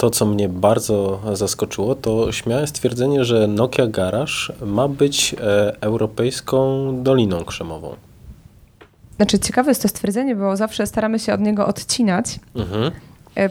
to, 0.02 0.10
co 0.10 0.26
mnie 0.26 0.50
bardzo 0.50 1.20
zaskoczyło, 1.34 1.96
to 1.96 2.32
śmiałe 2.32 2.68
stwierdzenie, 2.68 3.26
że 3.26 3.48
Nokia 3.48 3.88
Garage 3.88 4.34
ma 4.66 4.88
być 4.88 5.34
e, 5.42 5.76
europejską 5.82 6.90
doliną 7.04 7.44
krzemową. 7.46 7.96
Znaczy, 9.16 9.40
ciekawe 9.40 9.72
jest 9.72 9.82
to 9.82 9.88
stwierdzenie, 9.88 10.36
bo 10.36 10.58
zawsze 10.58 10.88
staramy 10.88 11.20
się 11.20 11.34
od 11.34 11.42
niego 11.42 11.68
odcinać. 11.68 12.40
Mhm 12.56 12.92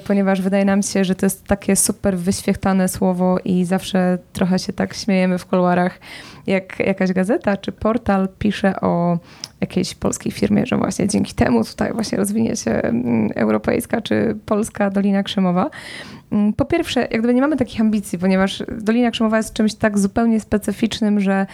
ponieważ 0.06 0.42
wydaje 0.42 0.64
nam 0.64 0.82
się, 0.82 1.04
że 1.04 1.14
to 1.14 1.26
jest 1.26 1.44
takie 1.44 1.76
super 1.76 2.18
wyświechtane 2.18 2.88
słowo 2.88 3.38
i 3.44 3.64
zawsze 3.64 4.18
trochę 4.32 4.58
się 4.58 4.72
tak 4.72 4.94
śmiejemy 4.94 5.38
w 5.38 5.46
kuluarach, 5.46 5.98
jak 6.46 6.78
jakaś 6.78 7.12
gazeta 7.12 7.56
czy 7.56 7.72
portal 7.72 8.28
pisze 8.38 8.80
o 8.80 9.18
jakiejś 9.60 9.94
polskiej 9.94 10.32
firmie, 10.32 10.66
że 10.66 10.76
właśnie 10.76 11.08
dzięki 11.08 11.34
temu 11.34 11.64
tutaj 11.64 11.92
właśnie 11.92 12.18
rozwinie 12.18 12.56
się 12.56 12.70
mm, 12.70 13.30
europejska 13.34 14.00
czy 14.00 14.36
polska 14.46 14.90
Dolina 14.90 15.22
Krzemowa. 15.22 15.70
Mm, 16.32 16.52
po 16.52 16.64
pierwsze, 16.64 17.00
jak 17.00 17.18
gdyby 17.18 17.34
nie 17.34 17.40
mamy 17.40 17.56
takich 17.56 17.80
ambicji, 17.80 18.18
ponieważ 18.18 18.62
Dolina 18.78 19.10
Krzemowa 19.10 19.36
jest 19.36 19.54
czymś 19.54 19.74
tak 19.74 19.98
zupełnie 19.98 20.40
specyficznym, 20.40 21.20
że 21.20 21.46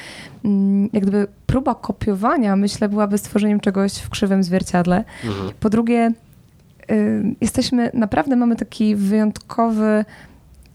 mm, 0.45 0.89
jak 0.93 1.03
gdyby 1.03 1.27
próba 1.47 1.75
kopiowania, 1.75 2.57
myślę, 2.57 2.89
byłaby 2.89 3.19
stworzeniem 3.19 3.61
czegoś 3.61 3.93
w 3.93 4.11
krzywym 4.11 4.43
zwierciadle. 4.43 5.05
Mhm. 5.25 5.51
Po 5.61 5.71
drugie, 5.71 6.13
jesteśmy, 7.41 7.91
naprawdę 7.95 8.37
mamy 8.37 8.57
taki 8.57 8.97
wyjątkowy 8.97 10.05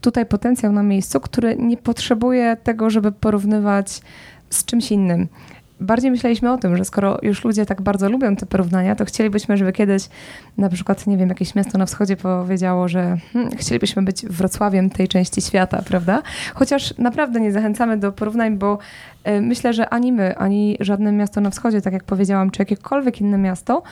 tutaj 0.02 0.26
potencjał 0.26 0.72
na 0.72 0.84
miejscu, 0.84 1.20
który 1.20 1.56
nie 1.56 1.78
potrzebuje 1.78 2.58
tego, 2.64 2.90
żeby 2.90 3.12
porównywać 3.12 4.02
z 4.50 4.66
czymś 4.66 4.92
innym 4.92 5.28
bardziej 5.82 6.12
myśleliśmy 6.12 6.52
o 6.52 6.58
tym, 6.58 6.78
że 6.78 6.86
skoro 6.86 7.20
już 7.22 7.44
ludzie 7.44 7.66
tak 7.66 7.82
bardzo 7.82 8.10
lubią 8.10 8.36
te 8.36 8.46
porównania, 8.46 8.96
to 8.96 9.06
chcielibyśmy, 9.06 9.58
żeby 9.58 9.74
kiedyś 9.74 10.10
na 10.58 10.70
przykład, 10.70 11.08
nie 11.08 11.18
wiem, 11.18 11.30
jakieś 11.30 11.56
miasto 11.56 11.78
na 11.78 11.86
wschodzie 11.86 12.18
powiedziało, 12.18 12.88
że 12.88 13.18
hmm, 13.34 13.52
chcielibyśmy 13.58 14.02
być 14.02 14.26
Wrocławiem 14.26 14.90
tej 14.90 15.08
części 15.08 15.42
świata, 15.42 15.82
prawda? 15.88 16.22
Chociaż 16.54 16.98
naprawdę 16.98 17.40
nie 17.40 17.52
zachęcamy 17.52 17.98
do 17.98 18.12
porównań, 18.12 18.58
bo 18.58 18.78
y, 19.28 19.42
myślę, 19.42 19.74
że 19.74 19.90
ani 19.90 20.12
my, 20.12 20.38
ani 20.38 20.78
żadne 20.80 21.12
miasto 21.12 21.42
na 21.42 21.50
wschodzie, 21.50 21.82
tak 21.82 21.94
jak 21.94 22.04
powiedziałam, 22.04 22.52
czy 22.52 22.62
jakiekolwiek 22.62 23.22
inne 23.22 23.38
miasto, 23.38 23.84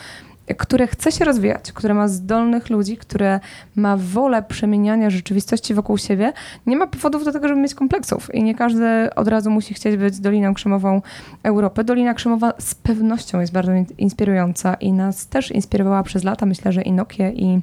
które 0.57 0.87
chce 0.87 1.11
się 1.11 1.25
rozwijać, 1.25 1.71
które 1.71 1.93
ma 1.93 2.07
zdolnych 2.07 2.69
ludzi, 2.69 2.97
które 2.97 3.39
ma 3.75 3.97
wolę 3.97 4.43
przemieniania 4.43 5.09
rzeczywistości 5.09 5.73
wokół 5.73 5.97
siebie, 5.97 6.33
nie 6.65 6.77
ma 6.77 6.87
powodów 6.87 7.25
do 7.25 7.31
tego, 7.31 7.47
żeby 7.47 7.61
mieć 7.61 7.75
kompleksów. 7.75 8.35
I 8.35 8.43
nie 8.43 8.55
każdy 8.55 9.15
od 9.15 9.27
razu 9.27 9.51
musi 9.51 9.73
chcieć 9.73 9.97
być 9.97 10.19
Doliną 10.19 10.53
Krzemową 10.53 11.01
Europy. 11.43 11.83
Dolina 11.83 12.13
Krzemowa 12.13 12.53
z 12.59 12.75
pewnością 12.75 13.39
jest 13.39 13.53
bardzo 13.53 13.71
inspirująca 13.97 14.73
i 14.73 14.91
nas 14.91 15.27
też 15.27 15.51
inspirowała 15.51 16.03
przez 16.03 16.23
lata. 16.23 16.45
Myślę, 16.45 16.71
że 16.71 16.81
i 16.81 16.91
Nokia, 16.91 17.31
i 17.31 17.61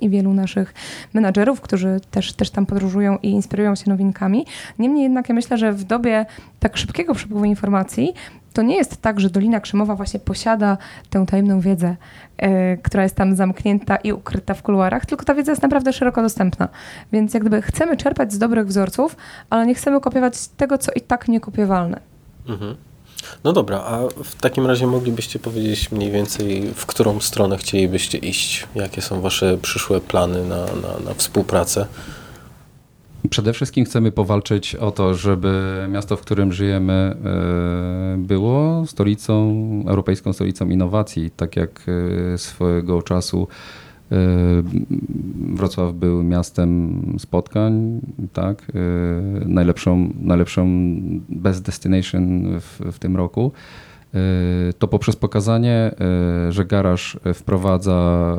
i 0.00 0.08
wielu 0.08 0.34
naszych 0.34 0.74
menadżerów, 1.14 1.60
którzy 1.60 2.00
też, 2.10 2.32
też 2.32 2.50
tam 2.50 2.66
podróżują 2.66 3.18
i 3.22 3.30
inspirują 3.30 3.74
się 3.74 3.90
nowinkami. 3.90 4.46
Niemniej 4.78 5.02
jednak 5.02 5.28
ja 5.28 5.34
myślę, 5.34 5.58
że 5.58 5.72
w 5.72 5.84
dobie 5.84 6.26
tak 6.60 6.76
szybkiego 6.76 7.14
przepływu 7.14 7.44
informacji 7.44 8.14
to 8.54 8.62
nie 8.62 8.76
jest 8.76 9.02
tak, 9.02 9.20
że 9.20 9.30
Dolina 9.30 9.60
Krzemowa 9.60 9.94
właśnie 9.94 10.20
posiada 10.20 10.78
tę 11.10 11.26
tajemną 11.26 11.60
wiedzę, 11.60 11.96
yy, 12.38 12.48
która 12.82 13.02
jest 13.02 13.14
tam 13.16 13.36
zamknięta 13.36 13.96
i 13.96 14.12
ukryta 14.12 14.54
w 14.54 14.62
kuluarach, 14.62 15.06
tylko 15.06 15.24
ta 15.24 15.34
wiedza 15.34 15.52
jest 15.52 15.62
naprawdę 15.62 15.92
szeroko 15.92 16.22
dostępna. 16.22 16.68
Więc 17.12 17.34
jak 17.34 17.42
gdyby 17.42 17.62
chcemy 17.62 17.96
czerpać 17.96 18.32
z 18.32 18.38
dobrych 18.38 18.66
wzorców, 18.66 19.16
ale 19.50 19.66
nie 19.66 19.74
chcemy 19.74 20.00
kopiować 20.00 20.48
tego, 20.48 20.78
co 20.78 20.92
i 20.92 21.00
tak 21.00 21.28
niekopiowalne. 21.28 22.00
Mhm. 22.48 22.76
No 23.44 23.52
dobra, 23.52 23.78
a 23.78 23.98
w 24.24 24.34
takim 24.34 24.66
razie 24.66 24.86
moglibyście 24.86 25.38
powiedzieć 25.38 25.92
mniej 25.92 26.10
więcej, 26.10 26.72
w 26.74 26.86
którą 26.86 27.20
stronę 27.20 27.56
chcielibyście 27.56 28.18
iść? 28.18 28.66
Jakie 28.74 29.02
są 29.02 29.20
wasze 29.20 29.58
przyszłe 29.58 30.00
plany 30.00 30.44
na, 30.44 30.56
na, 30.56 31.04
na 31.04 31.14
współpracę? 31.16 31.86
Przede 33.30 33.52
wszystkim 33.52 33.84
chcemy 33.84 34.12
powalczyć 34.12 34.74
o 34.74 34.90
to, 34.90 35.14
żeby 35.14 35.86
miasto, 35.88 36.16
w 36.16 36.20
którym 36.20 36.52
żyjemy, 36.52 36.92
e, 36.92 38.16
było 38.18 38.86
stolicą, 38.86 39.64
europejską 39.86 40.32
stolicą 40.32 40.68
innowacji, 40.68 41.30
tak 41.30 41.56
jak 41.56 41.86
e, 42.34 42.38
swojego 42.38 43.02
czasu 43.02 43.48
e, 44.12 44.16
Wrocław 45.54 45.94
był 45.94 46.22
miastem 46.22 47.02
spotkań, 47.18 48.00
tak? 48.32 48.72
najlepszą, 49.46 50.10
najlepszą 50.20 50.68
best 51.28 51.62
destination 51.62 52.42
w, 52.60 52.80
w 52.92 52.98
tym 52.98 53.16
roku. 53.16 53.52
To 54.78 54.88
poprzez 54.88 55.16
pokazanie, 55.16 55.94
że 56.48 56.64
garaż 56.64 57.18
wprowadza 57.34 58.36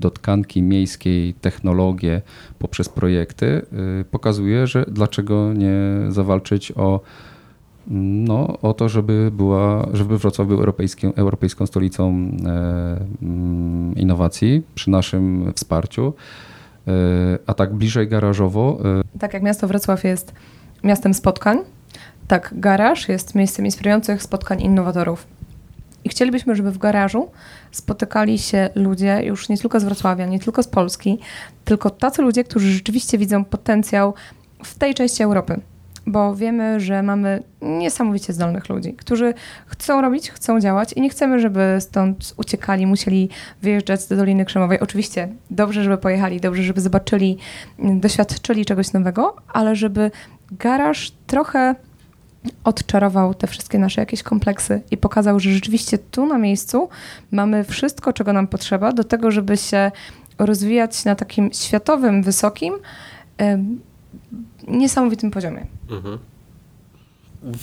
do 0.00 0.10
tkanki 0.10 0.62
miejskiej 0.62 1.34
technologię 1.34 2.22
poprzez 2.58 2.88
projekty, 2.88 3.46
y, 4.00 4.04
pokazuje, 4.04 4.66
że 4.66 4.84
dlaczego 4.88 5.52
nie 5.52 5.72
zawalczyć 6.08 6.72
o, 6.76 7.00
no, 7.90 8.58
o 8.62 8.74
to, 8.74 8.88
żeby, 8.88 9.30
była, 9.32 9.88
żeby 9.92 10.18
Wrocław 10.18 10.48
był 10.48 10.58
europejską, 10.58 11.14
europejską 11.14 11.66
stolicą 11.66 12.08
e, 12.08 13.06
mm, 13.22 13.94
innowacji 13.96 14.62
przy 14.74 14.90
naszym 14.90 15.52
wsparciu. 15.52 16.12
E, 16.88 16.92
a 17.46 17.54
tak 17.54 17.74
bliżej 17.74 18.08
garażowo. 18.08 18.78
E, 19.14 19.18
tak 19.18 19.34
jak 19.34 19.42
miasto 19.42 19.68
Wrocław 19.68 20.04
jest 20.04 20.32
miastem 20.84 21.14
spotkań, 21.14 21.58
tak 22.28 22.54
garaż 22.56 23.08
jest 23.08 23.34
miejscem 23.34 23.64
inspirujących 23.64 24.22
spotkań 24.22 24.60
innowatorów. 24.62 25.26
I 26.06 26.08
chcielibyśmy, 26.08 26.56
żeby 26.56 26.70
w 26.70 26.78
garażu 26.78 27.30
spotykali 27.72 28.38
się 28.38 28.70
ludzie 28.74 29.22
już 29.24 29.48
nie 29.48 29.58
tylko 29.58 29.80
z 29.80 29.84
Wrocławia, 29.84 30.26
nie 30.26 30.38
tylko 30.38 30.62
z 30.62 30.68
Polski, 30.68 31.18
tylko 31.64 31.90
tacy 31.90 32.22
ludzie, 32.22 32.44
którzy 32.44 32.72
rzeczywiście 32.72 33.18
widzą 33.18 33.44
potencjał 33.44 34.14
w 34.64 34.78
tej 34.78 34.94
części 34.94 35.22
Europy. 35.22 35.60
Bo 36.06 36.34
wiemy, 36.34 36.80
że 36.80 37.02
mamy 37.02 37.42
niesamowicie 37.62 38.32
zdolnych 38.32 38.68
ludzi, 38.68 38.94
którzy 38.94 39.34
chcą 39.66 40.00
robić, 40.00 40.30
chcą 40.30 40.60
działać 40.60 40.92
i 40.92 41.00
nie 41.00 41.10
chcemy, 41.10 41.40
żeby 41.40 41.76
stąd 41.80 42.34
uciekali, 42.36 42.86
musieli 42.86 43.28
wyjeżdżać 43.62 44.06
do 44.06 44.16
Doliny 44.16 44.44
Krzemowej. 44.44 44.80
Oczywiście 44.80 45.28
dobrze, 45.50 45.82
żeby 45.84 45.98
pojechali, 45.98 46.40
dobrze, 46.40 46.62
żeby 46.62 46.80
zobaczyli, 46.80 47.38
doświadczyli 47.78 48.64
czegoś 48.64 48.92
nowego, 48.92 49.36
ale 49.48 49.76
żeby 49.76 50.10
garaż 50.52 51.12
trochę 51.26 51.74
odczarował 52.64 53.34
te 53.34 53.46
wszystkie 53.46 53.78
nasze 53.78 54.00
jakieś 54.00 54.22
kompleksy 54.22 54.80
i 54.90 54.96
pokazał, 54.96 55.40
że 55.40 55.52
rzeczywiście 55.52 55.98
tu 55.98 56.26
na 56.26 56.38
miejscu 56.38 56.88
mamy 57.30 57.64
wszystko, 57.64 58.12
czego 58.12 58.32
nam 58.32 58.46
potrzeba 58.46 58.92
do 58.92 59.04
tego, 59.04 59.30
żeby 59.30 59.56
się 59.56 59.90
rozwijać 60.38 61.04
na 61.04 61.14
takim 61.14 61.50
światowym, 61.52 62.22
wysokim, 62.22 62.74
niesamowitym 64.68 65.30
poziomie. 65.30 65.66
Mhm. 65.90 66.18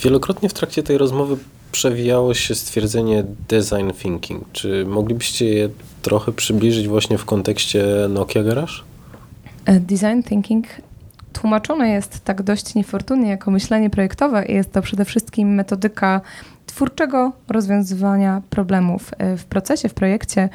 Wielokrotnie 0.03 0.49
w 0.49 0.53
trakcie 0.53 0.83
tej 0.83 0.97
rozmowy 0.97 1.37
przewijało 1.71 2.33
się 2.33 2.55
stwierdzenie 2.55 3.23
design 3.49 3.91
thinking. 4.01 4.43
Czy 4.53 4.85
moglibyście 4.85 5.45
je 5.45 5.69
trochę 6.01 6.31
przybliżyć 6.31 6.87
właśnie 6.87 7.17
w 7.17 7.25
kontekście 7.25 7.85
Nokia 8.09 8.43
Garage? 8.43 8.73
E, 9.65 9.79
design 9.79 10.21
thinking 10.23 10.65
tłumaczone 11.33 11.89
jest 11.89 12.23
tak 12.23 12.41
dość 12.41 12.75
niefortunnie 12.75 13.29
jako 13.29 13.51
myślenie 13.51 13.89
projektowe 13.89 14.45
i 14.45 14.53
jest 14.53 14.71
to 14.71 14.81
przede 14.81 15.05
wszystkim 15.05 15.53
metodyka 15.55 16.21
twórczego 16.65 17.31
rozwiązywania 17.47 18.41
problemów 18.49 19.11
e, 19.17 19.37
w 19.37 19.45
procesie, 19.45 19.89
w 19.89 19.93
projekcie. 19.93 20.49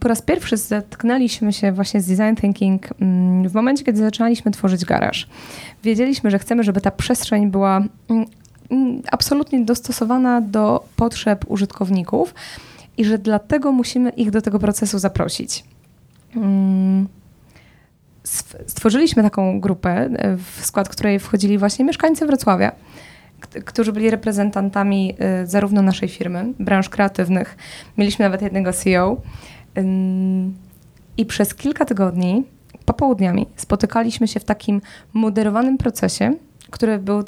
Po 0.00 0.08
raz 0.08 0.22
pierwszy 0.22 0.56
zetknęliśmy 0.56 1.52
się 1.52 1.72
właśnie 1.72 2.00
z 2.00 2.06
design 2.06 2.40
thinking 2.40 2.88
mm, 3.00 3.48
w 3.48 3.54
momencie, 3.54 3.84
kiedy 3.84 3.98
zaczynaliśmy 3.98 4.50
tworzyć 4.50 4.84
garaż. 4.84 5.28
Wiedzieliśmy, 5.84 6.30
że 6.30 6.38
chcemy, 6.38 6.64
żeby 6.64 6.80
ta 6.80 6.90
przestrzeń 6.90 7.50
była 7.50 7.76
mm, 7.76 8.26
mm, 8.70 9.02
absolutnie 9.12 9.64
dostosowana 9.64 10.40
do 10.40 10.84
potrzeb 10.96 11.44
użytkowników 11.48 12.34
i 12.96 13.04
że 13.04 13.18
dlatego 13.18 13.72
musimy 13.72 14.10
ich 14.10 14.30
do 14.30 14.42
tego 14.42 14.58
procesu 14.58 14.98
zaprosić 14.98 15.64
stworzyliśmy 18.66 19.22
taką 19.22 19.60
grupę, 19.60 19.90
e, 19.90 20.36
w 20.36 20.66
skład 20.66 20.88
której 20.88 21.18
wchodzili 21.18 21.58
właśnie 21.58 21.84
mieszkańcy 21.84 22.26
Wrocławia, 22.26 22.72
którzy 23.64 23.92
byli 23.92 24.10
reprezentantami 24.10 25.14
e, 25.18 25.46
zarówno 25.46 25.82
naszej 25.82 26.08
firmy, 26.08 26.52
branż 26.58 26.88
kreatywnych. 26.88 27.56
Mieliśmy 27.98 28.24
nawet 28.24 28.42
jednego 28.42 28.72
CEO. 28.72 29.16
I 31.16 31.26
przez 31.26 31.54
kilka 31.54 31.84
tygodni 31.84 32.44
popołudniami 32.84 33.46
spotykaliśmy 33.56 34.28
się 34.28 34.40
w 34.40 34.44
takim 34.44 34.80
moderowanym 35.12 35.78
procesie, 35.78 36.34
który 36.74 36.98
był, 36.98 37.20
y, 37.20 37.24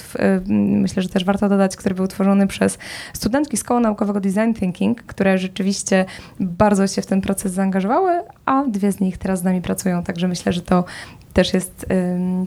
myślę, 0.48 1.02
że 1.02 1.08
też 1.08 1.24
warto 1.24 1.48
dodać, 1.48 1.76
który 1.76 1.94
był 1.94 2.06
tworzony 2.06 2.46
przez 2.46 2.78
studentki 3.12 3.56
z 3.56 3.64
Koła 3.64 3.80
Naukowego 3.80 4.20
Design 4.20 4.52
Thinking, 4.52 5.02
które 5.02 5.38
rzeczywiście 5.38 6.04
bardzo 6.40 6.86
się 6.86 7.02
w 7.02 7.06
ten 7.06 7.20
proces 7.20 7.52
zaangażowały, 7.52 8.20
a 8.44 8.64
dwie 8.64 8.92
z 8.92 9.00
nich 9.00 9.18
teraz 9.18 9.40
z 9.40 9.44
nami 9.44 9.62
pracują, 9.62 10.02
także 10.02 10.28
myślę, 10.28 10.52
że 10.52 10.62
to 10.62 10.84
też 11.32 11.54
jest 11.54 11.86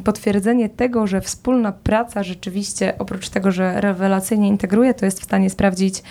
potwierdzenie 0.04 0.70
tego, 0.70 1.08
że 1.08 1.22
wspólna 1.22 1.72
praca 1.72 2.24
rzeczywiście, 2.24 2.94
oprócz 2.98 3.30
tego, 3.30 3.52
że 3.52 3.82
rewelacyjnie 3.82 4.48
integruje, 4.48 4.94
to 4.94 5.06
jest 5.06 5.22
w 5.22 5.24
stanie 5.24 5.50
sprawdzić 5.50 6.04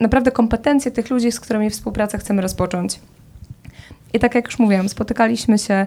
naprawdę 0.00 0.30
kompetencje 0.30 0.90
tych 0.90 1.10
ludzi, 1.10 1.32
z 1.32 1.40
którymi 1.40 1.70
współpracę 1.70 2.18
chcemy 2.18 2.42
rozpocząć. 2.42 3.00
I 4.12 4.18
tak 4.18 4.34
jak 4.34 4.46
już 4.46 4.58
mówiłam, 4.58 4.88
spotykaliśmy 4.88 5.58
się 5.58 5.86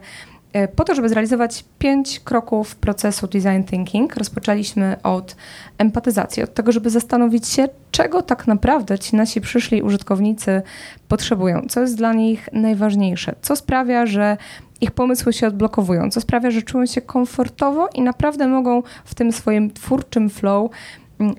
po 0.75 0.83
to, 0.83 0.95
żeby 0.95 1.09
zrealizować 1.09 1.65
pięć 1.79 2.19
kroków 2.19 2.75
procesu 2.75 3.27
design 3.27 3.63
thinking, 3.63 4.15
rozpoczęliśmy 4.15 4.95
od 5.03 5.35
empatyzacji, 5.77 6.43
od 6.43 6.53
tego, 6.53 6.71
żeby 6.71 6.89
zastanowić 6.89 7.47
się, 7.47 7.67
czego 7.91 8.21
tak 8.21 8.47
naprawdę 8.47 8.99
ci 8.99 9.15
nasi 9.15 9.41
przyszli 9.41 9.81
użytkownicy 9.81 10.61
potrzebują, 11.07 11.65
co 11.69 11.81
jest 11.81 11.97
dla 11.97 12.13
nich 12.13 12.49
najważniejsze, 12.53 13.35
co 13.41 13.55
sprawia, 13.55 14.05
że 14.05 14.37
ich 14.81 14.91
pomysły 14.91 15.33
się 15.33 15.47
odblokowują, 15.47 16.11
co 16.11 16.21
sprawia, 16.21 16.51
że 16.51 16.61
czują 16.61 16.85
się 16.85 17.01
komfortowo 17.01 17.89
i 17.93 18.01
naprawdę 18.01 18.47
mogą 18.47 18.83
w 19.05 19.15
tym 19.15 19.31
swoim 19.31 19.71
twórczym 19.71 20.29
flow 20.29 20.71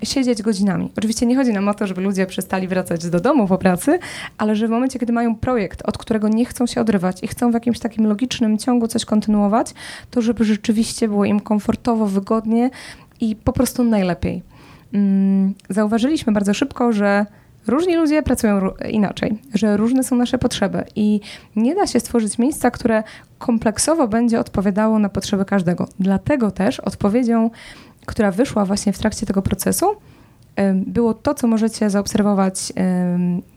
siedzieć 0.03 0.41
godzinami. 0.41 0.91
Oczywiście 0.97 1.25
nie 1.25 1.35
chodzi 1.35 1.53
nam 1.53 1.67
o 1.67 1.73
to, 1.73 1.87
żeby 1.87 2.01
ludzie 2.01 2.25
przestali 2.25 2.67
wracać 2.67 3.09
do 3.09 3.19
domu 3.19 3.47
po 3.47 3.57
pracy, 3.57 3.99
ale 4.37 4.55
że 4.55 4.67
w 4.67 4.71
momencie, 4.71 4.99
kiedy 4.99 5.13
mają 5.13 5.35
projekt, 5.35 5.81
od 5.85 5.97
którego 5.97 6.27
nie 6.27 6.45
chcą 6.45 6.67
się 6.67 6.81
odrywać 6.81 7.23
i 7.23 7.27
chcą 7.27 7.51
w 7.51 7.53
jakimś 7.53 7.79
takim 7.79 8.07
logicznym 8.07 8.57
ciągu 8.57 8.87
coś 8.87 9.05
kontynuować, 9.05 9.73
to 10.11 10.21
żeby 10.21 10.45
rzeczywiście 10.45 11.07
było 11.07 11.25
im 11.25 11.39
komfortowo, 11.39 12.05
wygodnie 12.05 12.69
i 13.21 13.35
po 13.35 13.53
prostu 13.53 13.83
najlepiej. 13.83 14.43
Mm, 14.93 15.53
zauważyliśmy 15.69 16.33
bardzo 16.33 16.53
szybko, 16.53 16.91
że 16.91 17.25
różni 17.67 17.95
ludzie 17.95 18.23
pracują 18.23 18.69
inaczej, 18.89 19.37
że 19.53 19.77
różne 19.77 20.03
są 20.03 20.15
nasze 20.15 20.37
potrzeby 20.37 20.83
i 20.95 21.21
nie 21.55 21.75
da 21.75 21.87
się 21.87 21.99
stworzyć 21.99 22.37
miejsca, 22.37 22.71
które 22.71 23.03
kompleksowo 23.37 24.07
będzie 24.07 24.39
odpowiadało 24.39 24.99
na 24.99 25.09
potrzeby 25.09 25.45
każdego. 25.45 25.87
Dlatego 25.99 26.51
też 26.51 26.79
odpowiedzią, 26.79 27.49
która 28.05 28.31
wyszła 28.31 28.65
właśnie 28.65 28.93
w 28.93 28.99
trakcie 28.99 29.25
tego 29.25 29.41
procesu, 29.41 29.85
było 30.73 31.13
to, 31.13 31.33
co 31.33 31.47
możecie 31.47 31.89
zaobserwować 31.89 32.73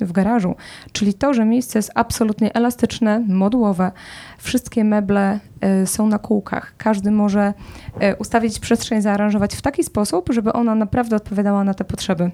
w 0.01 0.13
garażu, 0.13 0.55
czyli 0.93 1.15
to, 1.15 1.35
że 1.35 1.45
miejsce 1.45 1.79
jest 1.79 1.91
absolutnie 1.95 2.55
elastyczne, 2.55 3.25
modułowe. 3.29 3.93
Wszystkie 4.39 4.85
meble 4.85 5.41
e, 5.61 5.87
są 5.87 6.07
na 6.07 6.19
kółkach. 6.19 6.75
Każdy 6.79 7.11
może 7.11 7.55
e, 8.01 8.17
ustawić 8.17 8.59
przestrzeń, 8.59 9.03
zaaranżować 9.03 9.57
w 9.57 9.63
taki 9.63 9.85
sposób, 9.85 10.29
żeby 10.33 10.53
ona 10.53 10.75
naprawdę 10.75 11.17
odpowiadała 11.17 11.65
na 11.65 11.75
te 11.75 11.85
potrzeby. 11.85 12.31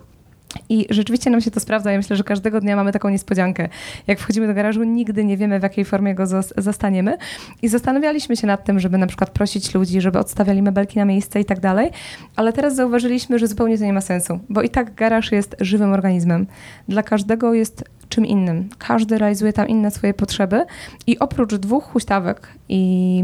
I 0.69 0.87
rzeczywiście 0.91 1.31
nam 1.31 1.41
się 1.41 1.51
to 1.51 1.61
sprawdza. 1.61 1.93
Ja 1.93 1.97
myślę, 1.97 2.17
że 2.17 2.25
każdego 2.25 2.61
dnia 2.61 2.77
mamy 2.77 2.93
taką 2.93 3.09
niespodziankę. 3.09 3.69
Jak 4.07 4.19
wchodzimy 4.19 4.47
do 4.47 4.55
garażu, 4.55 4.85
nigdy 4.85 5.25
nie 5.25 5.37
wiemy, 5.37 5.61
w 5.61 5.63
jakiej 5.63 5.85
formie 5.85 6.15
go 6.15 6.25
zastaniemy. 6.57 7.17
I 7.63 7.69
zastanawialiśmy 7.69 8.37
się 8.37 8.47
nad 8.47 8.65
tym, 8.65 8.81
żeby 8.81 8.99
na 8.99 9.07
przykład 9.07 9.31
prosić 9.31 9.75
ludzi, 9.75 10.01
żeby 10.01 10.19
odstawiali 10.19 10.63
mebelki 10.63 10.99
na 10.99 11.05
miejsce 11.05 11.41
i 11.41 11.45
tak 11.45 11.61
dalej. 11.61 11.91
Ale 12.37 12.53
teraz 12.53 12.75
zauważyliśmy, 12.75 13.39
że 13.39 13.47
zupełnie 13.47 13.79
to 13.79 13.85
nie 13.85 13.93
ma 13.93 14.01
sensu, 14.01 14.41
bo 14.49 14.63
i 14.63 14.69
tak 14.69 14.95
garaż 14.95 15.33
jest 15.33 15.57
żywym 15.61 15.93
organizmem. 15.93 16.47
Dla 16.89 17.03
każdego 17.03 17.55
jest 17.55 17.85
czym 18.09 18.27
innym. 18.27 18.69
Każdy 18.79 19.19
realizuje 19.19 19.53
tam 19.53 19.69
inne 19.69 19.91
swoje 19.91 20.15
potrzeby 20.15 20.65
i 21.07 21.19
oprócz 21.19 21.55
dwóch 21.55 21.85
huśtawek 21.85 22.49
i, 22.69 23.23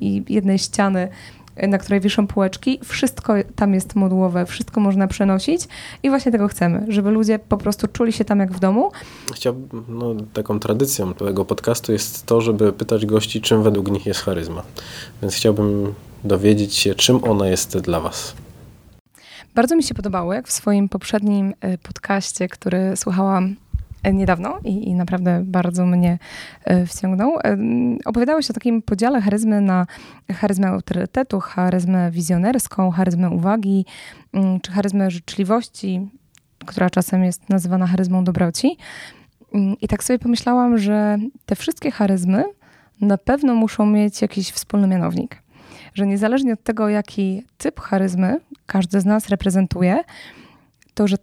i 0.00 0.24
jednej 0.28 0.58
ściany 0.58 1.08
na 1.56 1.78
której 1.78 2.00
wiszą 2.00 2.26
półeczki. 2.26 2.80
Wszystko 2.84 3.34
tam 3.56 3.74
jest 3.74 3.94
modułowe, 3.94 4.46
wszystko 4.46 4.80
można 4.80 5.06
przenosić 5.06 5.68
i 6.02 6.08
właśnie 6.10 6.32
tego 6.32 6.48
chcemy, 6.48 6.86
żeby 6.88 7.10
ludzie 7.10 7.38
po 7.38 7.56
prostu 7.56 7.88
czuli 7.88 8.12
się 8.12 8.24
tam 8.24 8.40
jak 8.40 8.52
w 8.52 8.60
domu. 8.60 8.92
Chciałbym, 9.34 9.84
no, 9.88 10.14
taką 10.32 10.60
tradycją 10.60 11.14
tego 11.14 11.44
podcastu 11.44 11.92
jest 11.92 12.26
to, 12.26 12.40
żeby 12.40 12.72
pytać 12.72 13.06
gości, 13.06 13.40
czym 13.40 13.62
według 13.62 13.90
nich 13.90 14.06
jest 14.06 14.20
charyzma. 14.20 14.62
Więc 15.22 15.34
chciałbym 15.34 15.94
dowiedzieć 16.24 16.74
się, 16.74 16.94
czym 16.94 17.24
ona 17.24 17.48
jest 17.48 17.78
dla 17.78 18.00
Was. 18.00 18.34
Bardzo 19.54 19.76
mi 19.76 19.82
się 19.82 19.94
podobało, 19.94 20.34
jak 20.34 20.48
w 20.48 20.52
swoim 20.52 20.88
poprzednim 20.88 21.54
e, 21.60 21.78
podcaście, 21.78 22.48
który 22.48 22.96
słuchałam 22.96 23.56
niedawno 24.12 24.58
i, 24.64 24.88
i 24.88 24.94
naprawdę 24.94 25.42
bardzo 25.44 25.86
mnie 25.86 26.18
e, 26.64 26.86
wciągnął. 26.86 27.38
E, 27.38 27.56
opowiadałeś 28.04 28.50
o 28.50 28.54
takim 28.54 28.82
podziale 28.82 29.20
charyzmy 29.20 29.60
na 29.60 29.86
charyzmę 30.32 30.68
autorytetu, 30.68 31.40
charyzmę 31.40 32.10
wizjonerską, 32.10 32.90
charyzmę 32.90 33.30
uwagi, 33.30 33.84
mm, 34.32 34.60
czy 34.60 34.72
charyzmę 34.72 35.10
życzliwości, 35.10 36.08
która 36.66 36.90
czasem 36.90 37.24
jest 37.24 37.48
nazywana 37.48 37.86
charyzmą 37.86 38.24
dobroci. 38.24 38.76
Mm, 39.54 39.76
I 39.80 39.88
tak 39.88 40.04
sobie 40.04 40.18
pomyślałam, 40.18 40.78
że 40.78 41.18
te 41.46 41.56
wszystkie 41.56 41.90
charyzmy 41.90 42.44
na 43.00 43.18
pewno 43.18 43.54
muszą 43.54 43.86
mieć 43.86 44.22
jakiś 44.22 44.50
wspólny 44.50 44.86
mianownik. 44.86 45.42
Że 45.94 46.06
niezależnie 46.06 46.52
od 46.52 46.62
tego, 46.62 46.88
jaki 46.88 47.42
typ 47.58 47.80
charyzmy 47.80 48.40
każdy 48.66 49.00
z 49.00 49.04
nas 49.04 49.28
reprezentuje, 49.28 50.04
to 50.94 51.08
że 51.08 51.16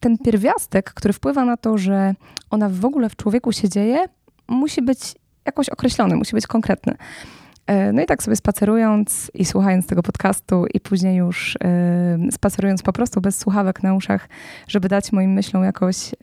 ten 0.00 0.18
pierwiastek, 0.18 0.94
który 0.94 1.14
wpływa 1.14 1.44
na 1.44 1.56
to, 1.56 1.78
że 1.78 2.14
ona 2.50 2.68
w 2.68 2.84
ogóle 2.84 3.08
w 3.08 3.16
człowieku 3.16 3.52
się 3.52 3.68
dzieje, 3.68 4.04
musi 4.48 4.82
być 4.82 5.14
jakoś 5.44 5.68
określony, 5.68 6.16
musi 6.16 6.32
być 6.32 6.46
konkretny. 6.46 6.96
E, 7.66 7.92
no 7.92 8.02
i 8.02 8.06
tak 8.06 8.22
sobie 8.22 8.36
spacerując 8.36 9.30
i 9.34 9.44
słuchając 9.44 9.86
tego 9.86 10.02
podcastu, 10.02 10.66
i 10.74 10.80
później 10.80 11.16
już 11.16 11.56
y, 11.56 11.58
spacerując 12.32 12.82
po 12.82 12.92
prostu 12.92 13.20
bez 13.20 13.38
słuchawek 13.38 13.82
na 13.82 13.94
uszach, 13.94 14.28
żeby 14.68 14.88
dać 14.88 15.12
moim 15.12 15.32
myślom 15.32 15.64
jakoś 15.64 16.12
y, 16.12 16.14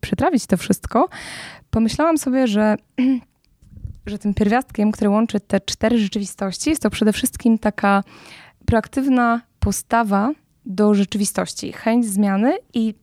przytrawić 0.00 0.46
to 0.46 0.56
wszystko, 0.56 1.08
pomyślałam 1.70 2.18
sobie, 2.18 2.46
że, 2.46 2.76
że 4.06 4.18
tym 4.18 4.34
pierwiastkiem, 4.34 4.92
który 4.92 5.10
łączy 5.10 5.40
te 5.40 5.60
cztery 5.60 5.98
rzeczywistości, 5.98 6.70
jest 6.70 6.82
to 6.82 6.90
przede 6.90 7.12
wszystkim 7.12 7.58
taka 7.58 8.04
proaktywna 8.66 9.40
postawa 9.60 10.32
do 10.68 10.94
rzeczywistości, 10.94 11.72
chęć 11.72 12.06
zmiany 12.06 12.58
i 12.74 12.94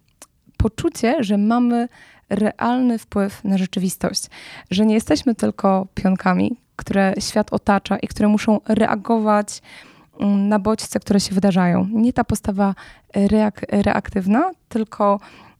poczucie, 0.58 1.16
że 1.20 1.38
mamy 1.38 1.88
realny 2.30 2.98
wpływ 2.98 3.44
na 3.44 3.58
rzeczywistość, 3.58 4.30
że 4.72 4.86
nie 4.86 4.94
jesteśmy 4.94 5.36
tylko 5.36 5.88
pionkami, 5.96 6.58
które 6.76 7.14
świat 7.20 7.54
otacza 7.54 7.98
i 7.98 8.08
które 8.08 8.28
muszą 8.28 8.60
reagować 8.68 9.62
mm, 10.20 10.50
na 10.50 10.60
bodźce, 10.60 11.00
które 11.00 11.20
się 11.20 11.36
wydarzają. 11.36 11.88
Nie 11.92 12.14
ta 12.14 12.24
postawa 12.24 12.76
reak 13.16 13.66
reaktywna, 13.70 14.52
tylko 14.70 15.20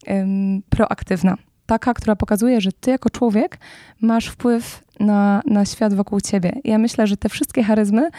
ym, 0.10 0.62
proaktywna. 0.70 1.38
Taka, 1.66 1.94
która 1.94 2.16
pokazuje, 2.16 2.62
że 2.62 2.72
ty 2.72 2.92
jako 2.92 3.10
człowiek 3.10 3.60
masz 4.02 4.28
wpływ 4.28 4.84
na, 5.00 5.42
na 5.46 5.66
świat 5.66 5.94
wokół 5.94 6.22
ciebie. 6.22 6.54
Ja 6.64 6.78
myślę, 6.78 7.08
że 7.08 7.18
te 7.18 7.30
wszystkie 7.30 7.64
charyzmy 7.64 8.10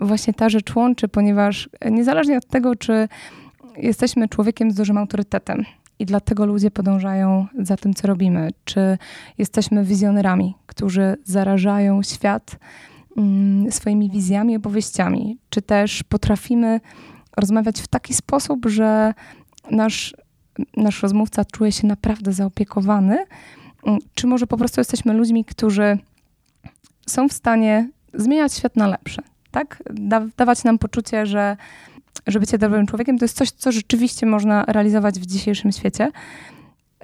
właśnie 0.00 0.34
ta 0.34 0.48
rzecz 0.48 0.76
łączy, 0.76 1.08
ponieważ 1.08 1.68
niezależnie 1.90 2.38
od 2.38 2.46
tego, 2.46 2.76
czy 2.76 3.08
jesteśmy 3.76 4.28
człowiekiem 4.28 4.70
z 4.70 4.74
dużym 4.74 4.98
autorytetem 4.98 5.64
i 5.98 6.06
dlatego 6.06 6.46
ludzie 6.46 6.70
podążają 6.70 7.46
za 7.58 7.76
tym, 7.76 7.94
co 7.94 8.06
robimy, 8.06 8.50
czy 8.64 8.98
jesteśmy 9.38 9.84
wizjonerami, 9.84 10.54
którzy 10.66 11.16
zarażają 11.24 12.02
świat 12.02 12.56
mm, 13.16 13.72
swoimi 13.72 14.10
wizjami, 14.10 14.56
opowieściami, 14.56 15.38
czy 15.50 15.62
też 15.62 16.02
potrafimy 16.02 16.80
rozmawiać 17.36 17.80
w 17.80 17.88
taki 17.88 18.14
sposób, 18.14 18.66
że 18.66 19.14
nasz, 19.70 20.14
nasz 20.76 21.02
rozmówca 21.02 21.44
czuje 21.44 21.72
się 21.72 21.86
naprawdę 21.86 22.32
zaopiekowany, 22.32 23.24
mm, 23.86 23.98
czy 24.14 24.26
może 24.26 24.46
po 24.46 24.56
prostu 24.56 24.80
jesteśmy 24.80 25.12
ludźmi, 25.12 25.44
którzy 25.44 25.98
są 27.06 27.28
w 27.28 27.32
stanie 27.32 27.90
zmieniać 28.14 28.52
świat 28.52 28.76
na 28.76 28.86
lepsze 28.86 29.22
tak? 29.54 29.82
Da, 29.90 30.26
dawać 30.36 30.64
nam 30.64 30.78
poczucie, 30.78 31.26
że, 31.26 31.56
że 32.26 32.40
bycie 32.40 32.58
dobrym 32.58 32.86
człowiekiem 32.86 33.18
to 33.18 33.24
jest 33.24 33.36
coś, 33.36 33.50
co 33.50 33.72
rzeczywiście 33.72 34.26
można 34.26 34.64
realizować 34.64 35.20
w 35.20 35.26
dzisiejszym 35.26 35.72
świecie. 35.72 36.10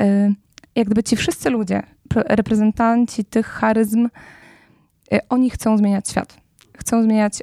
Y, 0.00 0.34
jak 0.74 0.86
gdyby 0.86 1.02
ci 1.02 1.16
wszyscy 1.16 1.50
ludzie, 1.50 1.82
reprezentanci 2.14 3.24
tych 3.24 3.46
charyzm, 3.46 4.08
y, 5.12 5.18
oni 5.28 5.50
chcą 5.50 5.78
zmieniać 5.78 6.08
świat. 6.08 6.36
Chcą 6.78 7.02
zmieniać, 7.02 7.42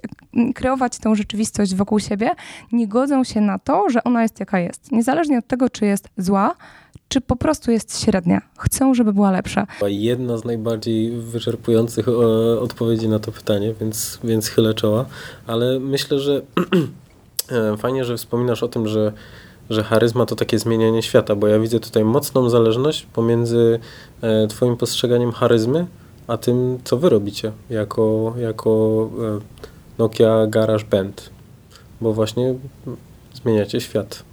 kreować 0.56 0.98
tę 0.98 1.16
rzeczywistość 1.16 1.76
wokół 1.76 2.00
siebie, 2.00 2.32
nie 2.72 2.88
godzą 2.88 3.24
się 3.24 3.42
na 3.42 3.60
to, 3.60 3.90
że 3.90 4.04
ona 4.04 4.22
jest 4.22 4.40
jaka 4.40 4.60
jest. 4.60 4.92
Niezależnie 4.92 5.38
od 5.38 5.48
tego, 5.48 5.70
czy 5.70 5.86
jest 5.86 6.10
zła, 6.18 6.56
czy 7.10 7.22
po 7.22 7.36
prostu 7.36 7.72
jest 7.72 8.04
średnia. 8.04 8.42
Chcą, 8.58 8.94
żeby 8.94 9.14
była 9.14 9.32
lepsza. 9.32 9.68
Jedna 9.88 10.38
z 10.38 10.46
najbardziej 10.46 11.12
wyczerpujących 11.12 12.08
e, 12.08 12.12
odpowiedzi 12.60 13.10
na 13.10 13.20
to 13.20 13.32
pytanie, 13.32 13.74
więc, 13.82 14.20
więc 14.24 14.48
chylę 14.48 14.74
czoła, 14.74 15.06
ale 15.48 15.80
myślę, 15.80 16.20
że 16.20 16.42
e, 17.74 17.78
fajnie, 17.78 18.06
że 18.06 18.18
wspominasz 18.18 18.64
o 18.64 18.68
tym, 18.68 18.88
że, 18.88 19.14
że 19.70 19.84
charyzma 19.84 20.26
to 20.26 20.36
takie 20.36 20.60
zmienianie 20.60 21.04
świata, 21.04 21.36
bo 21.36 21.48
ja 21.48 21.60
widzę 21.60 21.80
tutaj 21.80 22.04
mocną 22.04 22.50
zależność 22.50 23.08
pomiędzy 23.14 23.80
e, 24.22 24.48
twoim 24.48 24.78
postrzeganiem 24.78 25.32
charyzmy, 25.32 25.88
a 26.28 26.38
tym, 26.38 26.80
co 26.84 26.98
wy 26.98 27.10
robicie 27.10 27.52
jako, 27.70 28.34
jako 28.38 29.10
Nokia 29.98 30.48
Garage 30.48 30.86
Band, 30.86 31.30
bo 32.02 32.14
właśnie 32.14 32.56
zmieniacie 33.34 33.82
świat. 33.82 34.27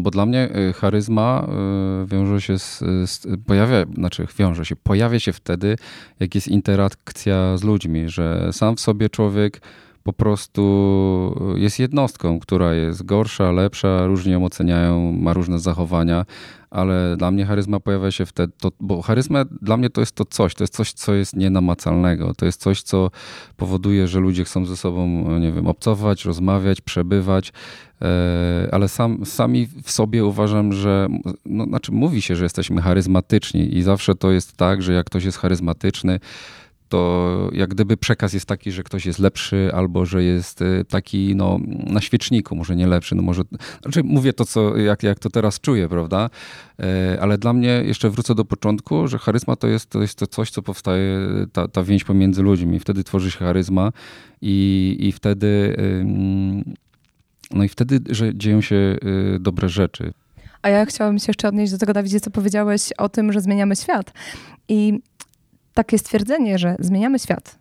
Bo 0.00 0.10
dla 0.10 0.26
mnie 0.26 0.48
y, 0.56 0.72
charyzma 0.72 1.46
y, 2.02 2.06
wiąże 2.06 2.40
się 2.40 2.58
z, 2.58 2.78
z, 3.06 3.26
pojawia, 3.46 3.84
znaczy 3.94 4.26
wiąże 4.38 4.64
się, 4.64 4.76
pojawia 4.76 5.20
się 5.20 5.32
wtedy, 5.32 5.76
jak 6.20 6.34
jest 6.34 6.48
interakcja 6.48 7.56
z 7.56 7.62
ludźmi, 7.64 8.08
że 8.08 8.52
sam 8.52 8.76
w 8.76 8.80
sobie 8.80 9.08
człowiek 9.10 9.60
po 10.02 10.12
prostu 10.12 11.54
jest 11.56 11.78
jednostką, 11.78 12.40
która 12.40 12.74
jest 12.74 13.02
gorsza, 13.02 13.52
lepsza, 13.52 14.06
różnie 14.06 14.32
ją 14.32 14.44
oceniają, 14.44 15.12
ma 15.12 15.32
różne 15.32 15.58
zachowania, 15.58 16.24
ale 16.74 17.16
dla 17.16 17.30
mnie 17.30 17.46
charyzma 17.46 17.80
pojawia 17.80 18.10
się 18.10 18.26
wtedy, 18.26 18.52
to, 18.60 18.70
bo 18.80 19.02
charyzma 19.02 19.44
dla 19.62 19.76
mnie 19.76 19.90
to 19.90 20.00
jest 20.00 20.14
to 20.14 20.24
coś, 20.24 20.54
to 20.54 20.64
jest 20.64 20.74
coś, 20.74 20.92
co 20.92 21.14
jest 21.14 21.36
nienamacalnego, 21.36 22.34
to 22.34 22.46
jest 22.46 22.60
coś, 22.60 22.82
co 22.82 23.10
powoduje, 23.56 24.08
że 24.08 24.20
ludzie 24.20 24.44
chcą 24.44 24.66
ze 24.66 24.76
sobą, 24.76 25.08
nie 25.38 25.52
wiem, 25.52 25.66
obcować, 25.66 26.24
rozmawiać, 26.24 26.80
przebywać, 26.80 27.52
e, 28.02 28.68
ale 28.72 28.88
sam, 28.88 29.26
sami 29.26 29.68
w 29.82 29.90
sobie 29.90 30.24
uważam, 30.24 30.72
że, 30.72 31.08
no, 31.44 31.64
znaczy 31.64 31.92
mówi 31.92 32.22
się, 32.22 32.36
że 32.36 32.44
jesteśmy 32.44 32.82
charyzmatyczni 32.82 33.76
i 33.76 33.82
zawsze 33.82 34.14
to 34.14 34.30
jest 34.30 34.56
tak, 34.56 34.82
że 34.82 34.92
jak 34.92 35.06
ktoś 35.06 35.24
jest 35.24 35.38
charyzmatyczny, 35.38 36.20
to 36.94 37.50
jak 37.52 37.70
gdyby 37.70 37.96
przekaz 37.96 38.32
jest 38.32 38.46
taki, 38.46 38.72
że 38.72 38.82
ktoś 38.82 39.06
jest 39.06 39.18
lepszy 39.18 39.70
albo 39.74 40.06
że 40.06 40.24
jest 40.24 40.62
y, 40.62 40.84
taki 40.88 41.36
no, 41.36 41.58
na 41.86 42.00
świeczniku, 42.00 42.56
może 42.56 42.76
nie 42.76 42.86
lepszy, 42.86 43.14
no 43.14 43.22
może, 43.22 43.42
znaczy 43.82 44.02
mówię 44.04 44.32
to, 44.32 44.44
co, 44.44 44.76
jak, 44.76 45.02
jak 45.02 45.18
to 45.18 45.30
teraz 45.30 45.60
czuję, 45.60 45.88
prawda? 45.88 46.30
E, 46.80 47.18
ale 47.20 47.38
dla 47.38 47.52
mnie, 47.52 47.82
jeszcze 47.84 48.10
wrócę 48.10 48.34
do 48.34 48.44
początku, 48.44 49.08
że 49.08 49.18
charyzma 49.18 49.56
to 49.56 49.66
jest 49.66 49.90
to, 49.90 50.02
jest 50.02 50.18
to 50.18 50.26
coś, 50.26 50.50
co 50.50 50.62
powstaje, 50.62 51.18
ta, 51.52 51.68
ta 51.68 51.84
więź 51.84 52.04
pomiędzy 52.04 52.42
ludźmi. 52.42 52.80
Wtedy 52.80 53.04
tworzy 53.04 53.30
się 53.30 53.38
charyzma 53.38 53.92
i, 54.40 54.96
i 55.00 55.12
wtedy 55.12 55.76
no 57.50 57.64
i 57.64 57.68
wtedy, 57.68 58.00
że 58.10 58.34
dzieją 58.34 58.60
się 58.60 58.76
y, 58.76 59.38
dobre 59.40 59.68
rzeczy. 59.68 60.12
A 60.62 60.68
ja 60.68 60.86
chciałabym 60.86 61.18
się 61.18 61.24
jeszcze 61.28 61.48
odnieść 61.48 61.72
do 61.72 61.78
tego, 61.78 61.92
Dawidzie, 61.92 62.20
co 62.20 62.30
powiedziałeś 62.30 62.92
o 62.98 63.08
tym, 63.08 63.32
że 63.32 63.40
zmieniamy 63.40 63.76
świat. 63.76 64.12
I 64.68 65.00
takie 65.74 65.98
stwierdzenie, 65.98 66.58
że 66.58 66.76
zmieniamy 66.78 67.18
świat, 67.18 67.58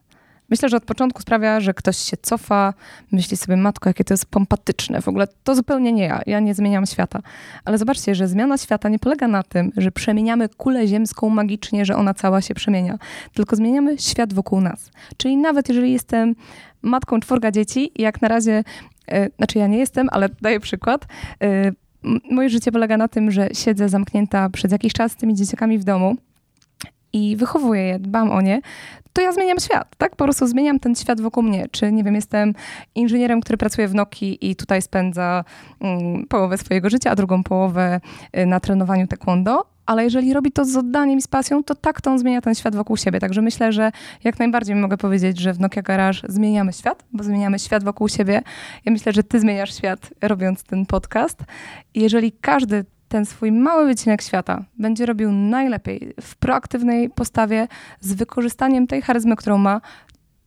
myślę, 0.50 0.70
że 0.70 0.78
od 0.78 0.86
początku 0.86 1.22
sprawia, 1.22 1.60
że 1.60 1.74
ktoś 1.74 1.98
się 1.98 2.18
cofa, 2.18 2.74
myśli 3.12 3.38
sobie, 3.38 3.58
matko, 3.58 3.90
jakie 3.90 4.04
to 4.04 4.14
jest 4.14 4.26
pompatyczne. 4.26 5.02
W 5.02 5.08
ogóle 5.08 5.28
to 5.44 5.56
zupełnie 5.56 5.94
nie 5.94 6.04
ja. 6.04 6.22
Ja 6.26 6.40
nie 6.40 6.54
zmieniam 6.54 6.86
świata. 6.86 7.20
Ale 7.66 7.78
zobaczcie, 7.78 8.16
że 8.16 8.28
zmiana 8.28 8.58
świata 8.58 8.90
nie 8.90 9.00
polega 9.00 9.28
na 9.28 9.44
tym, 9.44 9.72
że 9.78 9.92
przemieniamy 9.92 10.50
kulę 10.50 10.88
ziemską 10.88 11.30
magicznie, 11.30 11.86
że 11.86 11.96
ona 11.96 12.14
cała 12.14 12.42
się 12.42 12.54
przemienia, 12.54 12.98
tylko 13.34 13.56
zmieniamy 13.56 13.98
świat 13.98 14.34
wokół 14.34 14.62
nas. 14.62 14.92
Czyli 15.18 15.38
nawet 15.38 15.70
jeżeli 15.70 15.92
jestem 15.92 16.36
matką 16.82 17.20
czworga 17.20 17.52
dzieci 17.52 17.92
jak 17.96 18.22
na 18.22 18.28
razie, 18.28 18.64
e, 19.12 19.30
znaczy 19.38 19.60
ja 19.60 19.68
nie 19.68 19.78
jestem, 19.78 20.08
ale 20.12 20.30
daję 20.42 20.60
przykład, 20.60 21.06
e, 21.44 21.72
moje 22.32 22.50
życie 22.50 22.72
polega 22.72 22.98
na 22.98 23.08
tym, 23.08 23.32
że 23.32 23.50
siedzę 23.54 23.90
zamknięta 23.90 24.50
przez 24.50 24.72
jakiś 24.72 24.94
czas 24.94 25.12
z 25.12 25.16
tymi 25.16 25.36
dzieciakami 25.36 25.80
w 25.80 25.84
domu 25.84 26.16
i 27.14 27.36
wychowuję 27.36 27.82
je, 27.84 28.00
dbam 28.00 28.32
o 28.32 28.42
nie, 28.42 28.62
to 29.14 29.22
ja 29.22 29.32
zmieniam 29.32 29.60
świat, 29.60 29.96
tak? 29.98 30.16
Po 30.16 30.24
prostu 30.24 30.48
zmieniam 30.48 30.80
ten 30.80 30.96
świat 30.96 31.22
wokół 31.22 31.44
mnie. 31.44 31.66
Czy, 31.72 31.92
nie 31.92 32.04
wiem, 32.04 32.16
jestem 32.16 32.54
inżynierem, 32.96 33.42
który 33.42 33.58
pracuje 33.58 33.88
w 33.88 33.96
Nokii 33.96 34.52
i 34.52 34.56
tutaj 34.56 34.82
spędza 34.82 35.44
mm, 35.82 36.26
połowę 36.28 36.58
swojego 36.58 36.90
życia, 36.90 37.12
a 37.12 37.16
drugą 37.16 37.44
połowę 37.44 38.00
y, 38.38 38.46
na 38.46 38.60
trenowaniu 38.60 39.08
taekwondo, 39.08 39.66
ale 39.86 40.04
jeżeli 40.04 40.34
robi 40.34 40.52
to 40.52 40.66
z 40.66 40.78
oddaniem 40.78 41.20
i 41.20 41.22
z 41.22 41.28
pasją, 41.28 41.64
to 41.64 41.76
tak 41.76 42.02
to 42.02 42.12
on 42.12 42.20
zmienia 42.20 42.42
ten 42.42 42.56
świat 42.56 42.76
wokół 42.76 42.98
siebie. 42.98 43.20
Także 43.20 43.42
myślę, 43.42 43.72
że 43.72 43.92
jak 44.24 44.40
najbardziej 44.40 44.76
mogę 44.76 44.98
powiedzieć, 44.98 45.40
że 45.40 45.54
w 45.54 45.60
Nokia 45.60 45.82
Garage 45.82 46.20
zmieniamy 46.28 46.74
świat, 46.74 47.06
bo 47.14 47.24
zmieniamy 47.24 47.60
świat 47.60 47.84
wokół 47.84 48.10
siebie. 48.10 48.42
Ja 48.86 48.92
myślę, 48.92 49.14
że 49.14 49.24
ty 49.24 49.40
zmieniasz 49.40 49.76
świat 49.78 50.10
robiąc 50.22 50.64
ten 50.64 50.86
podcast. 50.86 51.40
Jeżeli 51.96 52.32
każdy 52.32 52.86
ten 53.14 53.26
swój 53.26 53.52
mały 53.52 53.86
wycinek 53.86 54.22
świata 54.22 54.66
będzie 54.80 55.06
robił 55.06 55.32
najlepiej 55.32 56.14
w 56.22 56.36
proaktywnej 56.36 57.10
postawie, 57.10 57.68
z 58.00 58.14
wykorzystaniem 58.14 58.88
tej 58.88 59.02
charyzmy, 59.02 59.36
którą 59.36 59.58
ma, 59.58 59.82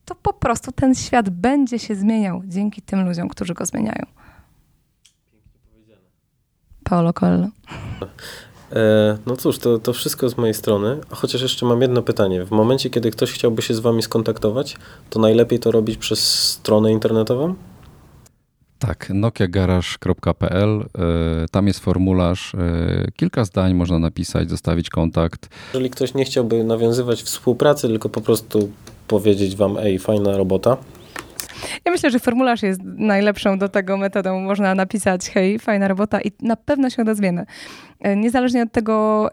to 0.05 0.15
po 0.15 0.33
prostu 0.33 0.73
ten 0.73 0.95
świat 0.95 1.31
będzie 1.31 1.79
się 1.79 1.95
zmieniał 1.95 2.43
dzięki 2.45 2.83
tym 2.83 3.09
ludziom, 3.09 3.29
którzy 3.29 3.55
go 3.55 3.67
zmieniają. 3.67 4.07
Paolo 6.85 7.13
Coelho. 7.13 7.49
E, 8.73 9.19
no 9.27 9.37
cóż, 9.37 9.59
to, 9.59 9.79
to 9.79 9.93
wszystko 9.93 10.29
z 10.29 10.37
mojej 10.37 10.55
strony. 10.55 11.01
Chociaż 11.11 11.43
jeszcze 11.43 11.67
mam 11.67 11.83
jedno 11.83 12.03
pytanie. 12.03 12.45
W 12.45 12.51
momencie, 12.51 12.91
kiedy 12.91 13.11
ktoś 13.11 13.33
chciałby 13.33 13.63
się 13.63 13.75
z 13.75 13.81
Wami 13.81 14.03
skontaktować, 14.03 14.77
to 15.11 15.21
najlepiej 15.21 15.59
to 15.59 15.73
robić 15.73 15.97
przez 15.97 16.51
stronę 16.51 16.93
internetową? 16.93 17.55
Tak, 18.87 19.11
nokiagarage.pl, 19.15 20.81
e, 20.81 21.49
tam 21.51 21.67
jest 21.67 21.81
formularz, 21.81 22.55
e, 22.55 22.59
kilka 23.17 23.45
zdań 23.45 23.75
można 23.75 23.99
napisać, 23.99 24.51
zostawić 24.51 24.91
kontakt. 24.91 25.49
Jeżeli 25.75 25.91
ktoś 25.91 26.15
nie 26.15 26.25
chciałby 26.25 26.65
nawiązywać 26.65 27.23
współpracy, 27.23 27.89
tylko 27.89 28.09
po 28.09 28.21
prostu 28.21 28.71
powiedzieć 29.09 29.57
wam, 29.57 29.79
ej, 29.79 29.99
fajna 29.99 30.37
robota, 30.37 30.77
ja 31.85 31.93
myślę, 31.93 32.11
że 32.11 32.19
formularz 32.19 32.63
jest 32.63 32.81
najlepszą 32.85 33.59
do 33.59 33.69
tego 33.69 33.97
metodą. 33.97 34.41
Można 34.41 34.75
napisać, 34.75 35.31
hej, 35.31 35.59
fajna 35.59 35.89
robota 35.89 36.21
i 36.21 36.33
na 36.43 36.57
pewno 36.57 36.91
się 36.91 37.03
odezwiemy. 37.03 37.47
E, 38.01 38.17
niezależnie 38.17 38.63
od 38.63 38.73
tego, 38.73 39.29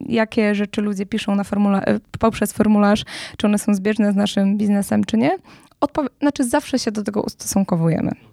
jakie 0.00 0.54
rzeczy 0.54 0.82
ludzie 0.82 1.06
piszą 1.06 1.34
na 1.34 1.44
formula 1.44 1.82
poprzez 2.18 2.52
formularz, 2.52 3.04
czy 3.36 3.46
one 3.46 3.58
są 3.58 3.74
zbieżne 3.74 4.12
z 4.12 4.16
naszym 4.16 4.58
biznesem, 4.58 5.04
czy 5.04 5.16
nie, 5.16 5.38
znaczy 6.20 6.44
zawsze 6.44 6.78
się 6.78 6.92
do 6.92 7.02
tego 7.02 7.22
ustosunkowujemy. 7.22 8.29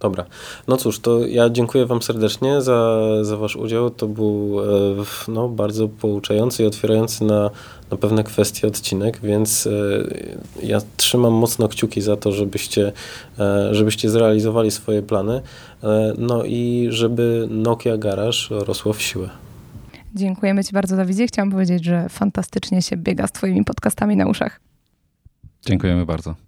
Dobra. 0.00 0.24
No 0.68 0.76
cóż, 0.76 1.00
to 1.00 1.26
ja 1.26 1.50
dziękuję 1.50 1.86
Wam 1.86 2.02
serdecznie 2.02 2.62
za, 2.62 3.00
za 3.22 3.36
Wasz 3.36 3.56
udział. 3.56 3.90
To 3.90 4.08
był 4.08 4.60
e, 4.60 5.04
no, 5.28 5.48
bardzo 5.48 5.88
pouczający 5.88 6.62
i 6.62 6.66
otwierający 6.66 7.24
na, 7.24 7.50
na 7.90 7.96
pewne 7.96 8.24
kwestie 8.24 8.66
odcinek, 8.66 9.20
więc 9.22 9.66
e, 9.66 9.70
ja 10.62 10.78
trzymam 10.96 11.32
mocno 11.32 11.68
kciuki 11.68 12.00
za 12.00 12.16
to, 12.16 12.32
żebyście, 12.32 12.92
e, 13.38 13.74
żebyście 13.74 14.10
zrealizowali 14.10 14.70
swoje 14.70 15.02
plany. 15.02 15.42
No 16.18 16.44
i 16.44 16.86
żeby 16.90 17.46
Nokia 17.50 17.96
Garage 17.96 18.38
rosło 18.50 18.92
w 18.92 19.02
siłę. 19.02 19.30
Dziękujemy 20.14 20.64
Ci 20.64 20.72
bardzo, 20.72 20.96
Dawidzie. 20.96 21.26
Chciałam 21.26 21.50
powiedzieć, 21.50 21.84
że 21.84 22.08
fantastycznie 22.08 22.82
się 22.82 22.96
biega 22.96 23.26
z 23.26 23.32
Twoimi 23.32 23.64
podcastami 23.64 24.16
na 24.16 24.26
uszach. 24.26 24.60
Dziękujemy 25.66 26.06
bardzo 26.06 26.45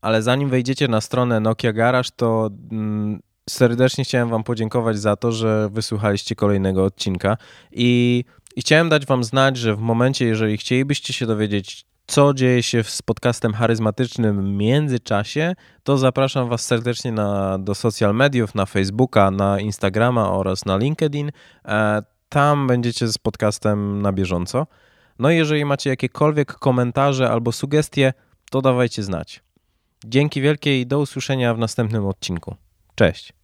ale 0.00 0.22
zanim 0.22 0.48
wejdziecie 0.48 0.88
na 0.88 1.00
stronę 1.00 1.40
Nokia 1.40 1.72
Garage, 1.72 2.10
to 2.16 2.50
mm, 2.72 3.20
serdecznie 3.48 4.04
chciałem 4.04 4.28
Wam 4.28 4.44
podziękować 4.44 4.98
za 4.98 5.16
to, 5.16 5.32
że 5.32 5.68
wysłuchaliście 5.72 6.34
kolejnego 6.34 6.84
odcinka 6.84 7.36
i, 7.72 8.24
i 8.56 8.60
chciałem 8.60 8.88
dać 8.88 9.06
Wam 9.06 9.24
znać, 9.24 9.56
że 9.56 9.76
w 9.76 9.80
momencie, 9.80 10.26
jeżeli 10.26 10.56
chcielibyście 10.56 11.12
się 11.12 11.26
dowiedzieć, 11.26 11.88
co 12.06 12.34
dzieje 12.34 12.62
się 12.62 12.82
z 12.82 13.02
podcastem 13.02 13.54
charyzmatycznym 13.54 14.42
w 14.42 14.44
międzyczasie, 14.44 15.54
to 15.82 15.98
zapraszam 15.98 16.48
Was 16.48 16.64
serdecznie 16.64 17.12
na, 17.12 17.58
do 17.58 17.74
social 17.74 18.14
mediów, 18.14 18.54
na 18.54 18.66
Facebooka, 18.66 19.30
na 19.30 19.60
Instagrama 19.60 20.32
oraz 20.32 20.64
na 20.64 20.76
LinkedIn. 20.76 21.30
E, 21.64 22.02
tam 22.28 22.66
będziecie 22.66 23.08
z 23.08 23.18
podcastem 23.18 24.02
na 24.02 24.12
bieżąco. 24.12 24.66
No 25.18 25.30
i 25.30 25.36
jeżeli 25.36 25.64
macie 25.64 25.90
jakiekolwiek 25.90 26.52
komentarze 26.52 27.30
albo 27.30 27.52
sugestie, 27.52 28.12
to 28.50 28.62
dawajcie 28.62 29.02
znać. 29.02 29.42
Dzięki 30.04 30.40
wielkie 30.40 30.80
i 30.80 30.86
do 30.86 30.98
usłyszenia 30.98 31.54
w 31.54 31.58
następnym 31.58 32.06
odcinku. 32.06 32.56
Cześć. 32.94 33.37